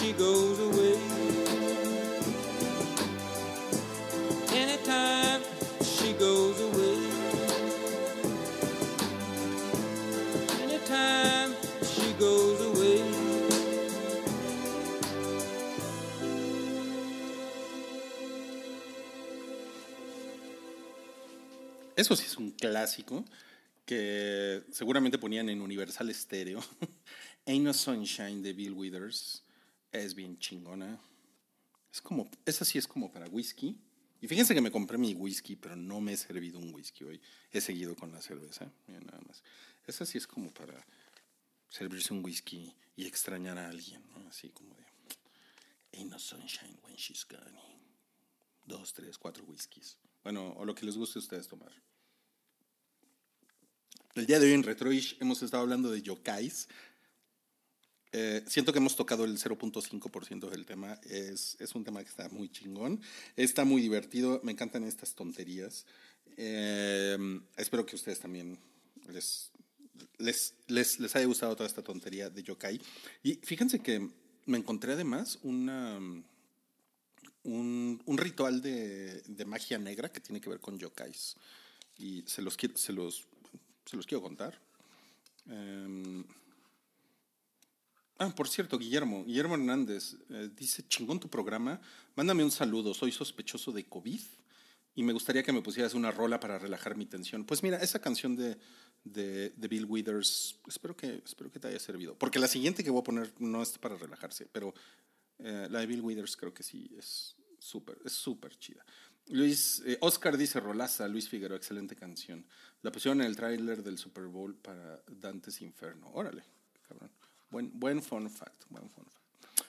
[0.00, 0.96] she goes away.
[4.54, 5.42] Anytime
[5.82, 6.58] she goes
[11.84, 13.02] she goes away.
[21.94, 23.26] Eso sí es un clásico
[23.84, 26.64] que seguramente ponían en Universal Stereo.
[27.46, 29.42] Ain't No Sunshine de Bill Withers.
[29.92, 31.00] Es bien chingona.
[31.92, 33.76] Es como, esa sí es como para whisky.
[34.20, 37.20] Y fíjense que me compré mi whisky, pero no me he servido un whisky hoy.
[37.52, 38.70] He seguido con la cerveza.
[38.86, 39.42] Mira, nada más.
[39.86, 40.86] Esa sí es como para
[41.68, 44.02] servirse un whisky y extrañar a alguien.
[44.28, 44.90] Así como de
[45.92, 47.58] Ain't no sunshine when she's gone.
[48.66, 49.96] Dos, tres, cuatro whiskies.
[50.22, 51.72] Bueno, o lo que les guste a ustedes tomar.
[54.14, 56.68] El día de hoy en Retroish hemos estado hablando de yokais.
[58.12, 60.98] Eh, siento que hemos tocado el 0.5% del tema.
[61.04, 63.00] Es, es un tema que está muy chingón.
[63.36, 64.40] Está muy divertido.
[64.42, 65.86] Me encantan estas tonterías.
[66.36, 67.18] Eh,
[67.56, 68.58] espero que ustedes también
[69.08, 69.50] les,
[70.18, 72.80] les, les, les haya gustado toda esta tontería de yokai.
[73.22, 74.08] Y fíjense que
[74.46, 75.98] me encontré además una,
[77.44, 81.36] un, un ritual de, de magia negra que tiene que ver con yokais.
[81.98, 83.26] Y se los, se los,
[83.84, 84.58] se los quiero contar.
[85.46, 86.24] Em,
[88.20, 91.80] ah, por cierto, Guillermo, Guillermo Hernández eh, dice, chingón tu programa,
[92.14, 94.20] mándame un saludo, soy sospechoso de COVID
[94.94, 97.44] y me gustaría que me pusieras una rola para relajar mi tensión.
[97.44, 98.58] Pues mira, esa canción de,
[99.04, 103.00] de, Bill Withers, espero que, espero que te haya servido, porque la siguiente que voy
[103.00, 104.74] a poner no es para relajarse, pero
[105.38, 108.84] eh, la de Bill Withers creo que sí es súper, es súper chida.
[109.28, 112.44] Luis, eh, Oscar dice Rolaza, Luis Figueroa, excelente canción.
[112.82, 116.10] La pusieron en el tráiler del Super Bowl para Dantes Inferno.
[116.12, 116.42] Órale,
[116.86, 117.10] cabrón.
[117.50, 119.20] Buen, buen fun fact, buen fun fact.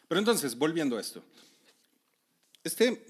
[0.07, 1.23] Pero entonces, volviendo a esto.
[2.63, 3.03] Este,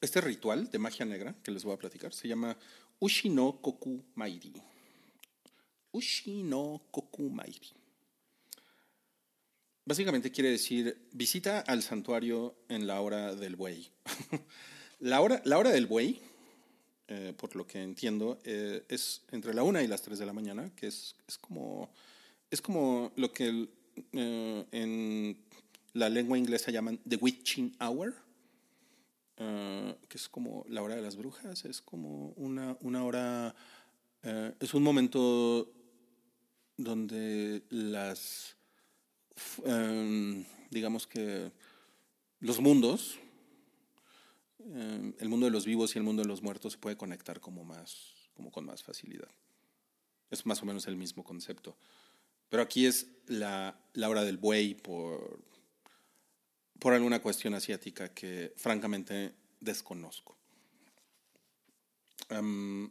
[0.00, 2.56] este ritual de magia negra que les voy a platicar se llama
[2.98, 4.52] Ushi no Koku Mairi.
[5.92, 7.72] Ushi no Koku Mairi.
[9.84, 13.90] Básicamente quiere decir visita al santuario en la hora del buey.
[15.00, 16.20] la, hora, la hora del buey,
[17.08, 20.32] eh, por lo que entiendo, eh, es entre la una y las 3 de la
[20.32, 21.90] mañana, que es, es, como,
[22.50, 23.68] es como lo que
[24.12, 25.36] eh, en
[25.94, 28.14] la lengua inglesa llaman the witching hour,
[29.36, 33.54] eh, que es como la hora de las brujas, es como una, una hora,
[34.22, 35.72] eh, es un momento
[36.76, 38.56] donde las,
[39.64, 41.52] em, digamos que
[42.40, 43.18] los mundos,
[44.58, 47.40] em, el mundo de los vivos y el mundo de los muertos se puede conectar
[47.40, 49.30] como más, como con más facilidad.
[50.30, 51.76] Es más o menos el mismo concepto.
[52.50, 55.40] Pero aquí es la, la hora del buey por,
[56.78, 60.36] por alguna cuestión asiática que francamente desconozco.
[62.28, 62.90] Am,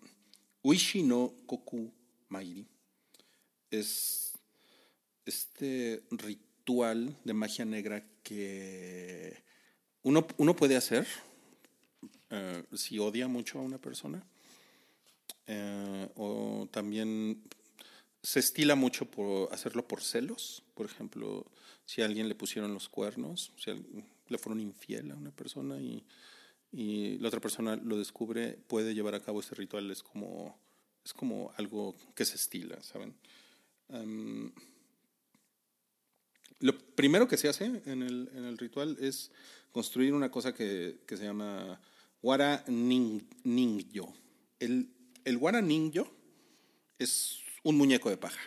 [0.64, 1.91] Uishi no Koku
[2.30, 2.65] Mairi
[3.72, 4.34] es
[5.26, 9.44] este ritual de magia negra que
[10.03, 11.07] uno, uno puede hacer
[12.30, 14.23] eh, si odia mucho a una persona
[15.48, 17.44] eh, o también
[18.22, 20.64] se estila mucho por hacerlo por celos.
[20.74, 21.46] Por ejemplo,
[21.86, 23.72] si a alguien le pusieron los cuernos, si
[24.28, 26.04] le fueron infiel a una persona y,
[27.20, 29.90] la otra persona lo descubre, puede llevar a cabo este ritual.
[29.90, 30.60] Es como,
[31.04, 33.16] es como algo que se estila, ¿saben?
[33.90, 34.52] Am,
[36.60, 39.32] lo primero que se hace en el, en el ritual es
[39.72, 41.80] construir una cosa que, que se llama
[42.22, 44.14] Wara nin- Ningyo.
[44.60, 44.90] El,
[45.24, 46.12] el Wara Ningyo
[47.00, 48.40] es un muñeco de paja.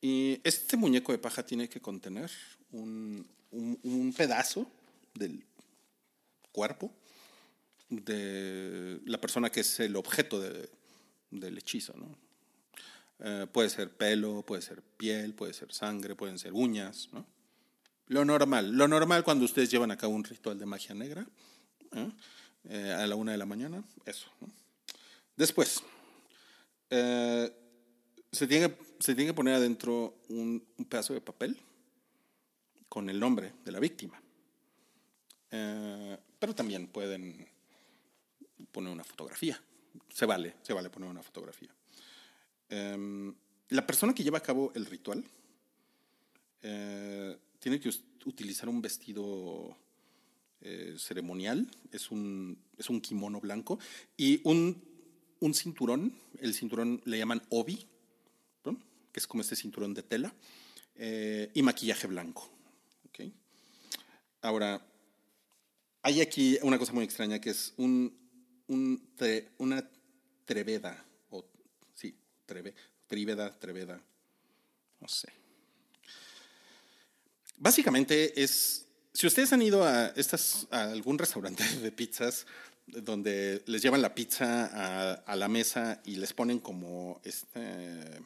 [0.00, 2.30] Y este muñeco de paja tiene que contener
[2.72, 4.70] un, un- pedazo
[5.14, 5.44] del
[6.52, 6.90] cuerpo
[7.88, 10.70] de la persona que es el objeto de-
[11.30, 11.92] del hechizo.
[11.96, 12.16] ¿no?
[13.18, 17.08] Eh, puede ser pelo, puede ser piel, puede ser sangre, pueden ser uñas.
[17.12, 17.26] ¿no?
[18.06, 21.26] Lo normal, lo normal cuando ustedes llevan a cabo un ritual de magia negra
[21.92, 22.10] ¿eh?
[22.68, 24.26] Eh, a la una de la mañana, eso.
[25.36, 25.82] Después,
[28.32, 31.56] se, tiene, que- se tiene que poner adentro un, un pedazo de papel
[32.88, 34.20] con el nombre de la víctima.
[35.50, 37.46] Eh, pero también pueden
[38.72, 39.60] poner una fotografía.
[40.08, 41.74] Se vale, se vale poner una fotografía.
[42.68, 43.34] Em,
[43.70, 45.24] la persona que lleva a cabo el ritual
[46.62, 47.90] eh, tiene que
[48.26, 49.76] utilizar un vestido
[50.60, 53.78] eh, ceremonial, es un, es un kimono blanco
[54.16, 54.80] y un,
[55.40, 57.86] un cinturón, el cinturón le llaman obi.
[59.12, 60.34] Que es como este cinturón de tela,
[60.96, 62.50] eh, y maquillaje blanco.
[63.08, 63.32] ¿ok?
[64.42, 64.84] Ahora,
[66.02, 68.16] hay aquí una cosa muy extraña que es un,
[68.68, 69.10] un
[69.58, 69.88] una
[70.44, 71.44] treveda, o
[71.94, 72.14] sí,
[72.46, 72.74] treve,
[73.06, 74.00] triveda, treveda,
[75.00, 75.28] no sé.
[77.56, 82.46] Básicamente es, si ustedes han ido a, estas, algún restaurante de pizzas
[82.86, 88.20] donde les llevan la pizza a, a la mesa y les ponen como este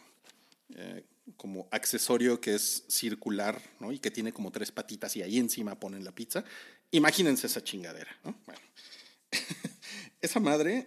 [0.70, 1.04] eh,
[1.36, 3.60] como accesorio que es circular
[3.90, 6.44] y que tiene como tres patitas y ahí encima ponen la pizza,
[6.90, 8.14] imagínense esa chingadera.
[10.20, 10.86] esa madre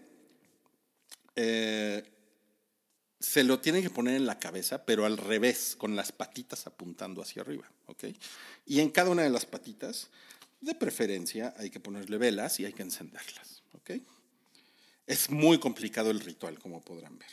[1.35, 2.03] eh,
[3.19, 7.21] se lo tienen que poner en la cabeza, pero al revés, con las patitas apuntando
[7.21, 7.69] hacia arriba.
[7.87, 8.05] ¿ok?
[8.65, 10.09] Y en cada una de las patitas,
[10.61, 13.63] de preferencia, hay que ponerle velas y hay que encenderlas.
[15.05, 17.29] Es muy complicado el ritual, como podrán ver.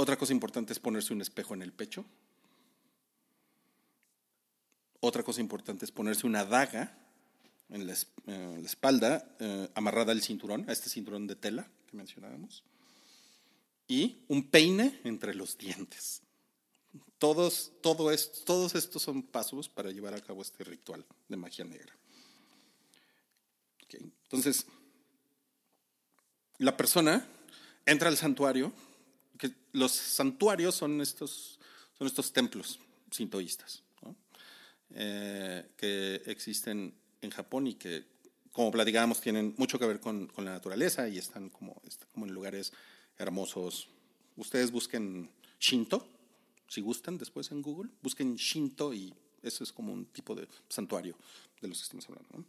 [0.00, 2.06] Otra cosa importante es ponerse un espejo en el pecho.
[5.00, 6.96] Otra cosa importante es ponerse una daga
[7.68, 7.92] en la,
[8.26, 12.64] eh, espalda, eh, amarrada al cinturón, a este cinturón de tela que mencionábamos.
[13.88, 16.22] Y un peine entre los dientes.
[17.18, 21.66] Todos, todo es- todos estos son pasos para llevar a cabo este ritual de magia
[21.66, 21.94] negra.
[23.92, 24.64] Entonces,
[26.56, 27.26] la persona
[27.84, 28.72] entra al santuario,
[29.40, 31.58] que los santuarios son estos,
[31.96, 32.78] son estos templos
[33.10, 34.14] sintoístas ¿no?
[34.90, 38.04] Eh, que existen en Japón y que,
[38.52, 42.26] como platicábamos, tienen mucho que ver con, con la naturaleza y están como, están como
[42.26, 42.72] en lugares
[43.16, 43.88] hermosos.
[44.36, 46.06] Ustedes busquen Shinto,
[46.68, 51.16] si gustan, después en Google, busquen Shinto y eso es como un tipo de santuario
[51.62, 52.28] de los que estamos hablando.
[52.36, 52.44] ¿no?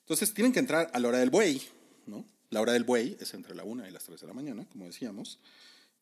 [0.00, 1.60] Entonces tienen que entrar a la hora del buey,
[2.06, 2.24] ¿no?
[2.50, 4.86] La hora del buey es entre la una y las 3 de la mañana, como
[4.86, 5.38] decíamos.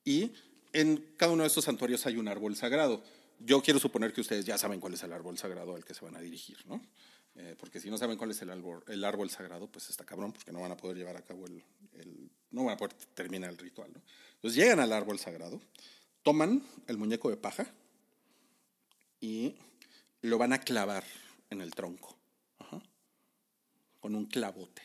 [0.09, 0.32] Y
[0.72, 3.02] en cada uno de estos santuarios hay un árbol sagrado.
[3.40, 6.05] Yo quiero suponer que ustedes ya saben cuál es el árbol sagrado al que se
[6.05, 6.80] van a dirigir, ¿no?
[7.35, 10.32] Eh, porque si no saben cuál es el árbol, el árbol sagrado, pues está cabrón,
[10.32, 11.62] porque no van a poder llevar a cabo el,
[12.01, 14.01] el- no van a poder terminar el ritual, ¿no?
[14.36, 15.60] Entonces llegan al árbol sagrado,
[16.22, 17.66] toman el muñeco de paja
[19.20, 19.55] y
[20.22, 21.05] lo van a clavar
[21.51, 22.16] en el tronco.
[22.59, 22.82] Ajá
[24.01, 24.82] con un clavote.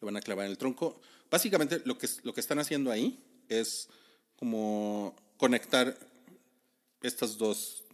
[0.00, 1.00] Lo van a clavar en el tronco.
[1.30, 3.88] Básicamente lo que, lo que están haciendo ahí es
[4.36, 5.96] como conectar
[7.02, 7.84] estas dos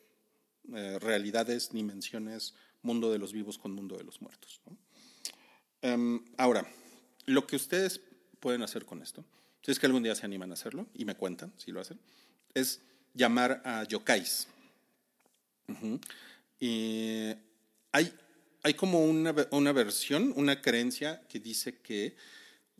[0.75, 4.61] eh, realidades, dimensiones, mundo de los vivos con mundo de los muertos.
[5.81, 6.67] Em, ahora,
[7.27, 8.01] lo que ustedes
[8.41, 9.25] pueden hacer con esto,
[9.63, 11.99] si es que algún día se animan a hacerlo y me cuentan si lo hacen,
[12.55, 12.81] es
[13.15, 14.49] llamar a yokais.
[16.61, 17.33] Y
[17.93, 18.13] hay,
[18.63, 22.17] hay como una, una versión, una creencia que dice que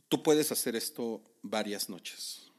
[0.09, 2.52] tú puedes hacer esto varias noches.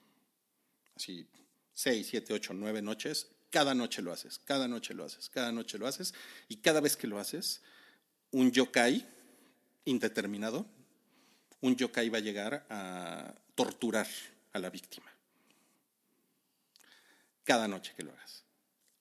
[0.95, 1.27] Así,
[1.73, 3.27] seis, siete, ocho, nueve noches.
[3.49, 6.13] Cada noche lo haces, cada noche lo haces, cada noche lo haces.
[6.47, 7.61] Y cada vez que lo haces,
[8.31, 9.05] un yokai
[9.85, 10.65] indeterminado,
[11.61, 14.07] un yokai va a llegar a torturar
[14.53, 15.11] a la víctima.
[17.43, 18.43] Cada noche que lo hagas.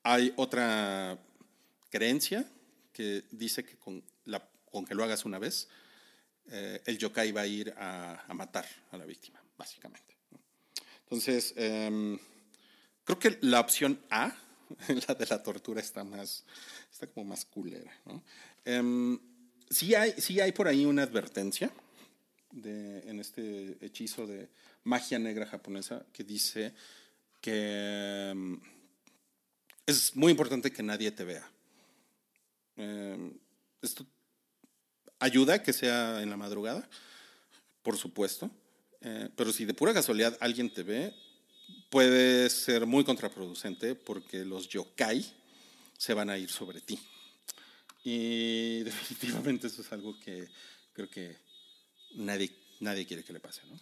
[0.02, 1.19] Hay otra
[1.89, 2.44] creencia
[2.93, 4.02] que dice que con,
[4.86, 5.69] que lo hagas una vez,
[6.47, 10.11] eh, el yokai va a ir a matar a la víctima, básicamente.
[11.12, 12.18] Entonces, em,
[13.05, 14.34] creo que la opción A,
[15.06, 16.43] la de la tortura, está más,
[16.90, 17.93] está como más culera.
[18.06, 18.22] ¿no?
[18.64, 19.18] Em,
[19.68, 21.70] sí, hay, sí hay por ahí una advertencia
[22.51, 24.48] de, en este hechizo de
[24.84, 26.72] magia negra japonesa que dice
[27.43, 28.59] que em,
[29.84, 31.47] es muy importante que nadie te vea.
[33.82, 34.06] Esto
[35.18, 36.89] ayuda a que sea en la madrugada,
[37.82, 38.51] por supuesto,
[39.05, 41.15] eh, pero si de pura casualidad alguien te ve,
[41.91, 45.24] puede ser muy contraproducente porque los yokai
[45.99, 46.99] se van a ir sobre ti.
[48.05, 50.49] Y definitivamente eso es algo que
[50.93, 51.37] creo que
[52.15, 52.51] nadie,
[52.81, 53.79] nadie quiere que le pase, ¿no?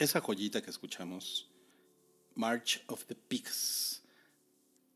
[0.00, 1.46] Esa joyita que escuchamos,
[2.34, 4.00] March of the Pigs,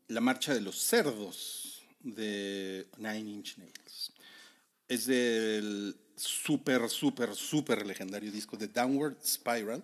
[0.07, 4.11] la marcha de los cerdos de Nine Inch Nails.
[4.87, 9.83] Es del súper, súper, súper legendario disco de Downward Spiral,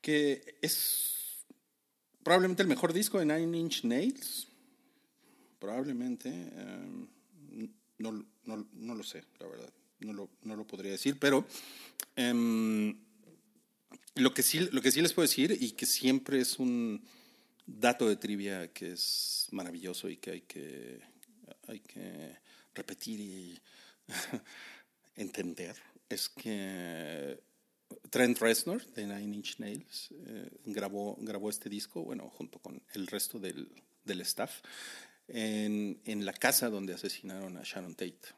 [0.00, 1.44] que es
[2.22, 4.48] probablemente el mejor disco de Nine Inch Nails.
[5.58, 6.30] Probablemente.
[6.32, 7.68] eh,
[7.98, 8.12] no,
[8.44, 9.70] no- no lo sé, la verdad.
[10.00, 11.46] No lo, no lo podría decir, pero
[12.14, 12.94] em,
[14.16, 17.02] lo, que sí, lo que sí les puedo decir, y que siempre es un
[17.66, 21.00] dato de trivia que es maravilloso y que hay que,
[21.68, 22.36] hay que
[22.74, 23.58] repetir y
[25.16, 25.76] entender,
[26.08, 27.40] es que
[28.10, 33.06] Trent Reznor de Nine Inch Nails eh, grabó, grabó este disco, bueno, junto con el
[33.06, 33.70] resto del,
[34.04, 34.62] del staff,
[35.28, 38.28] en, en la casa donde asesinaron a Sharon Tate.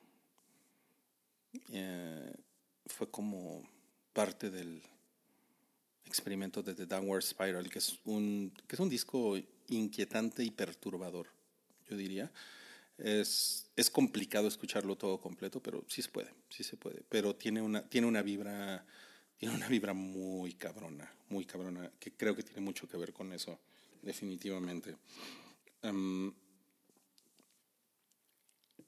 [1.70, 2.32] Eh,
[2.86, 3.68] fue como
[4.12, 4.82] parte del
[6.08, 9.36] experimento de The Downward Spiral, que es un, que es un disco
[9.68, 11.28] inquietante y perturbador,
[11.88, 12.32] yo diría.
[12.96, 17.02] Es, es complicado escucharlo todo completo, pero sí se puede, sí se puede.
[17.08, 18.84] Pero tiene una, tiene una vibra,
[19.36, 23.32] tiene una vibra muy cabrona, muy cabrona, que creo que tiene mucho que ver con
[23.32, 23.60] eso,
[24.02, 24.96] definitivamente.
[25.82, 26.32] Em,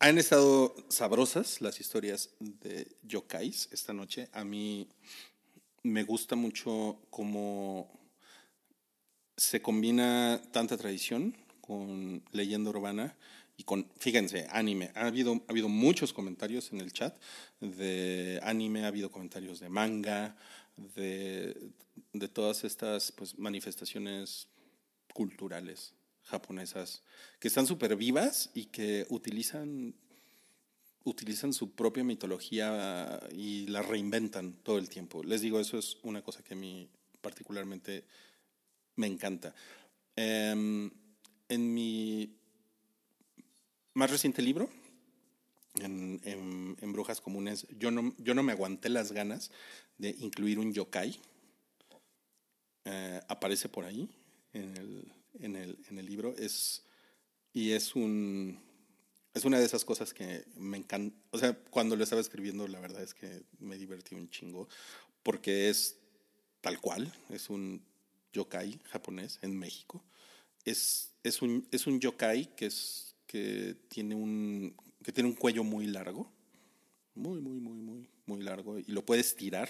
[0.01, 4.29] han estado sabrosas las historias de yokais esta noche.
[4.33, 4.89] A mí
[5.83, 7.91] me gusta mucho cómo
[9.37, 13.17] se combina tanta tradición con leyenda urbana
[13.57, 14.91] y con, fíjense, anime.
[14.95, 17.17] Ha habido, ha habido muchos comentarios en el chat
[17.61, 20.37] de anime, ha habido comentarios de manga,
[20.77, 21.71] de,
[22.13, 24.49] de todas estas pues, manifestaciones
[25.13, 27.03] culturales japonesas
[27.39, 29.95] que están súper vivas y que utilizan
[31.05, 35.23] utilizan su propia mitología y la reinventan todo el tiempo.
[35.25, 36.89] Les digo, eso es una cosa que a mí
[37.21, 38.05] particularmente
[38.97, 39.55] me encanta.
[40.17, 40.91] Em,
[41.49, 42.37] en mi
[43.95, 44.69] más reciente libro,
[45.77, 49.51] en, en- Brujas Comunes, yo no, yo no me aguanté las ganas
[49.99, 51.19] de incluir un yokai.
[52.85, 54.09] Eh, aparece por ahí
[54.53, 56.35] en el, en el, en el libro.
[56.37, 56.83] Es,
[57.53, 58.59] y es un.
[59.33, 61.17] Es una de esas cosas que me encanta.
[61.31, 64.69] O sea, cuando lo estaba escribiendo, la verdad es que me divertí un chingo.
[65.23, 65.97] Porque es
[66.61, 67.13] tal cual.
[67.29, 67.83] Es un
[68.33, 70.03] yokai japonés en México.
[70.65, 75.65] Es, es, un, es un yokai que, es, que, tiene un, que tiene un cuello
[75.65, 76.31] muy largo.
[77.15, 78.79] Muy, muy, muy, muy, muy largo.
[78.79, 79.69] Y lo puedes tirar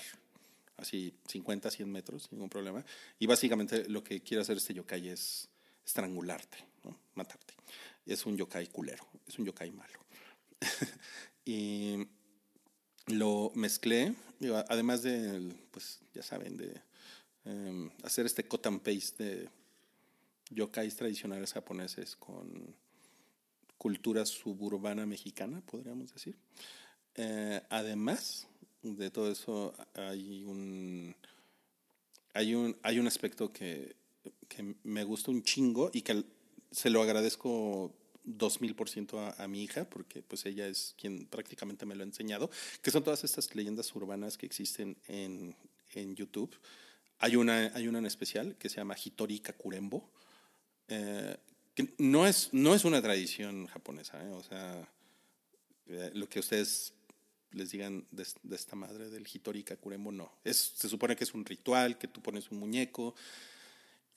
[0.80, 2.84] así 50, 100 metros, sin ningún problema.
[3.18, 5.48] Y básicamente lo que quiere hacer este yokai es
[5.84, 6.98] estrangularte, ¿no?
[7.14, 7.54] matarte.
[8.06, 9.98] Es un yokai culero, es un yokai malo.
[11.44, 12.06] y
[13.06, 14.14] lo mezclé,
[14.68, 16.80] además de, pues ya saben, de
[17.44, 19.48] em, hacer este cut and paste de
[20.50, 22.74] yokais tradicionales japoneses con
[23.78, 26.36] cultura suburbana mexicana, podríamos decir.
[27.14, 28.46] Eh, además
[28.82, 31.14] de todo eso, hay un,
[32.34, 33.96] hay un, hay un aspecto que,
[34.48, 36.24] que me gusta un chingo y que
[36.70, 37.94] se lo agradezco
[38.24, 42.02] dos mil por ciento a, mi hija, porque pues ella es quien prácticamente me lo
[42.02, 42.50] ha enseñado,
[42.82, 45.56] que son todas estas leyendas urbanas que existen en,
[45.94, 46.54] en YouTube.
[47.18, 50.10] Hay una, hay una en especial que se llama Hitori Kakurembo,
[50.88, 51.36] eh,
[51.74, 54.30] que no es, no es una tradición japonesa, ¿eh?
[54.30, 54.88] o sea,
[55.86, 56.94] eh, lo que ustedes
[57.52, 60.32] les digan de, de esta madre del Hitori Kakurembo, no.
[60.44, 63.14] Es, se supone que es un ritual, que tú pones un muñeco,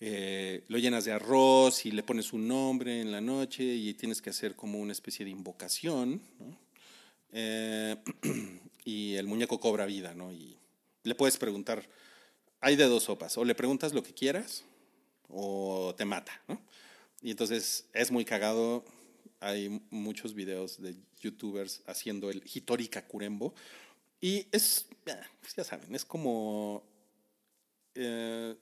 [0.05, 4.21] eh, lo llenas de arroz y le pones un nombre en la noche y tienes
[4.21, 6.59] que hacer como una especie de invocación, ¿no?
[7.31, 7.95] Eh,
[8.83, 10.33] y el muñeco cobra vida, ¿no?
[10.33, 10.57] Y
[11.03, 11.87] le puedes preguntar,
[12.59, 14.65] hay de dos sopas, o le preguntas lo que quieras
[15.29, 16.61] o te mata, ¿no?
[17.21, 18.83] Y entonces es muy cagado,
[19.39, 23.53] hay muchos videos de youtubers haciendo el Hitori Kakurembo
[24.19, 24.85] y es,
[25.55, 26.83] ya saben, es como...
[27.95, 28.53] eh,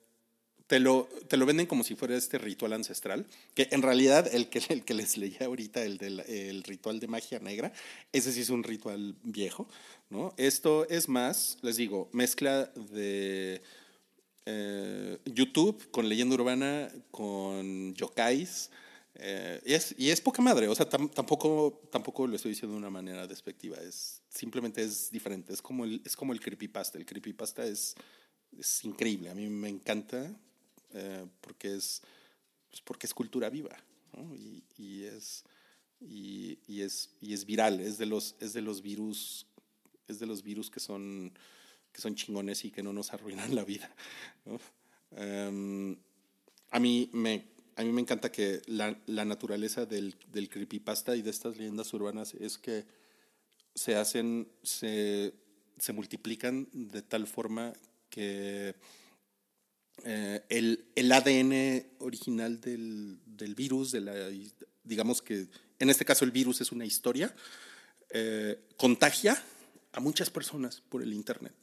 [0.71, 3.25] te lo, te lo venden como si fuera este ritual ancestral,
[3.55, 7.07] que en realidad el que, el que les leía ahorita, el del el ritual de
[7.07, 7.73] magia negra,
[8.13, 9.67] ese sí es un ritual viejo,
[10.09, 10.33] ¿no?
[10.37, 13.61] Esto es más, les digo, mezcla de
[14.45, 18.69] eh, YouTube con leyenda urbana, con yokais,
[19.15, 22.75] eh, y, es, y es poca madre, o sea, tam- tampoco, tampoco lo estoy diciendo
[22.75, 26.97] de una manera despectiva, es, simplemente es diferente, es como el, es como el creepypasta,
[26.97, 27.93] el creepypasta es,
[28.57, 30.33] es increíble, a mí me encanta
[30.93, 32.01] eh, porque, es,
[32.69, 33.77] pues porque es cultura viva,
[34.13, 34.35] ¿no?
[34.35, 35.43] y, y es,
[35.99, 39.45] y, y es, y es viral, es de los, es de los virus,
[40.07, 41.31] es de los virus que son,
[41.91, 43.93] que son chingones y que no nos arruinan la vida.
[44.45, 44.59] ¿no?
[45.11, 45.95] Em,
[46.69, 47.45] a, mí me,
[47.75, 51.93] a mí me encanta que la, la naturaleza del, del creepypasta y de estas leyendas
[51.93, 52.85] urbanas es que
[53.75, 55.33] se hacen, se,
[55.77, 57.73] se multiplican de tal forma
[58.09, 58.75] que
[60.03, 64.13] eh, el, el ADN original del, del virus, de la,
[64.83, 65.47] digamos que
[65.79, 67.33] en este caso el virus es una historia,
[68.11, 69.41] eh, contagia
[69.93, 71.55] a muchas personas por el Internet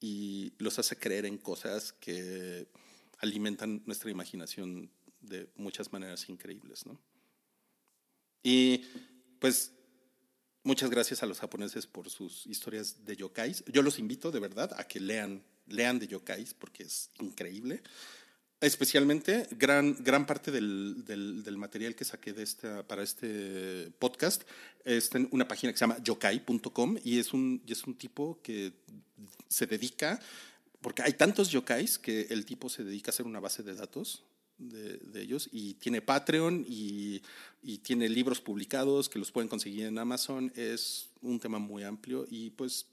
[0.00, 2.66] y los hace creer en cosas que
[3.18, 4.90] alimentan nuestra imaginación
[5.20, 6.86] de muchas maneras increíbles.
[6.86, 7.00] ¿no?
[8.42, 8.84] Y
[9.38, 9.72] pues
[10.62, 13.64] muchas gracias a los japoneses por sus historias de yokais.
[13.66, 17.82] Yo los invito de verdad a que lean, lean de yokais porque es increíble.
[18.60, 24.44] Especialmente, gran, gran parte del, del, material que saqué de esta, para este podcast
[24.84, 28.40] está en una página que se llama yokai.com y es un, y es un tipo
[28.42, 28.72] que
[29.48, 30.18] se dedica,
[30.80, 34.24] porque hay tantos yokais que el tipo se dedica a hacer una base de datos
[34.56, 37.20] de, ellos y tiene Patreon y
[37.82, 40.50] tiene libros publicados que los pueden conseguir en Amazon.
[40.56, 42.86] Es un tema muy amplio y pues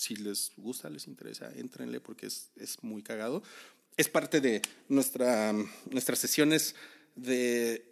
[0.00, 3.42] si les gusta, les interesa, entrenle porque es, es muy cagado.
[3.98, 5.52] Es parte de nuestra,
[5.90, 6.74] nuestras sesiones
[7.16, 7.84] de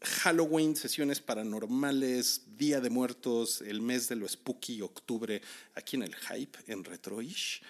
[0.00, 5.42] Halloween, sesiones paranormales, Día de Muertos, el mes de lo spooky, octubre,
[5.74, 7.60] aquí en el Hype, en Retroish.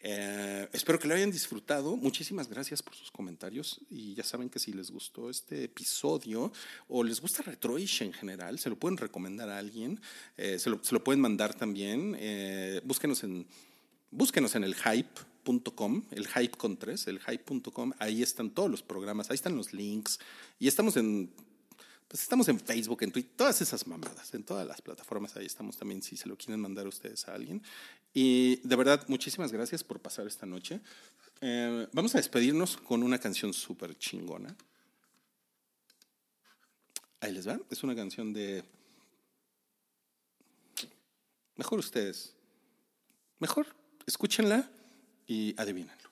[0.00, 1.96] Eh, espero que lo hayan disfrutado.
[1.96, 3.80] Muchísimas gracias por sus comentarios.
[3.90, 6.52] Y ya saben que si les gustó este episodio
[6.88, 10.00] o les gusta Retroish en general, se lo pueden recomendar a alguien.
[10.36, 12.16] Eh, se, lo, se, lo, pueden mandar también.
[12.18, 13.46] Eh, búsquenos en,
[14.10, 17.92] búsquenos en el hype.com, el hype con tres, el hype.com.
[17.98, 20.20] Ahí están todos los programas, ahí están los links.
[20.58, 21.30] Y estamos en
[22.08, 25.76] pues estamos en Facebook, en Twitter, todas esas mamadas, en todas las plataformas, ahí estamos
[25.76, 27.62] también si se lo quieren mandar ustedes a alguien.
[28.14, 30.80] Y de verdad, muchísimas gracias por pasar esta noche.
[31.40, 34.56] Eh, vamos a despedirnos con una canción súper chingona.
[37.20, 37.58] Ahí les va.
[37.70, 38.64] Es una canción de...
[41.56, 42.34] Mejor ustedes.
[43.40, 43.66] Mejor
[44.06, 44.70] escúchenla
[45.26, 46.07] y adivínenlo.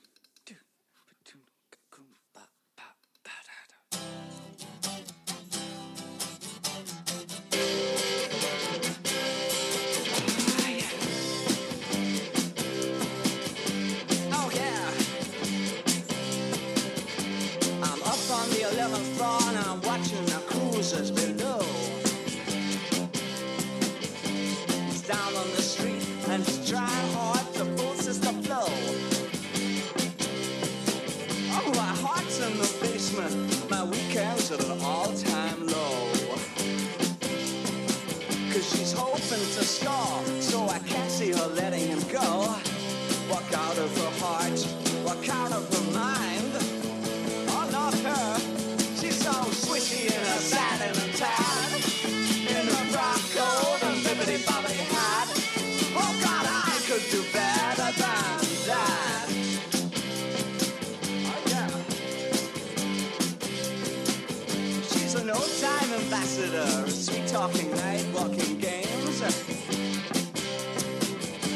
[66.47, 69.23] Ambassador, sweet talking night walking games.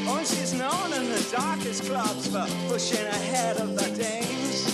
[0.09, 4.67] Oh, she's known in the darkest clubs for pushing ahead of the dames.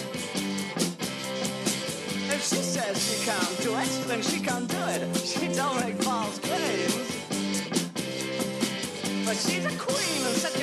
[2.32, 5.16] If she says she can't do it, then she can't do it.
[5.18, 7.12] She don't make false claims.
[9.24, 10.55] But she's a queen, and such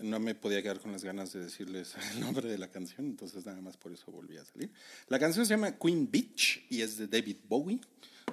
[0.00, 3.44] no me podía quedar con las ganas de decirles el nombre de la canción, entonces
[3.46, 4.70] nada más por eso volví a salir.
[5.08, 7.80] La canción se llama Queen Beach y es de David Bowie,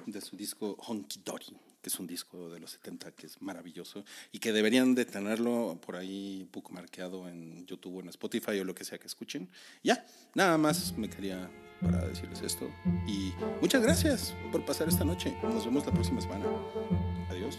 [0.06, 4.04] de su disco Honky Dory, que es un disco de los 70 que es maravilloso
[4.30, 8.74] y que deberían de tenerlo por ahí bookmarkeado en YouTube o en Spotify o lo
[8.74, 9.48] que sea que escuchen.
[9.82, 10.04] Ya,
[10.34, 11.50] nada más me quería
[11.80, 12.70] para decirles esto
[13.06, 15.36] y muchas gracias por pasar esta noche.
[15.42, 16.46] Nos vemos la próxima semana.
[17.28, 17.58] Adiós.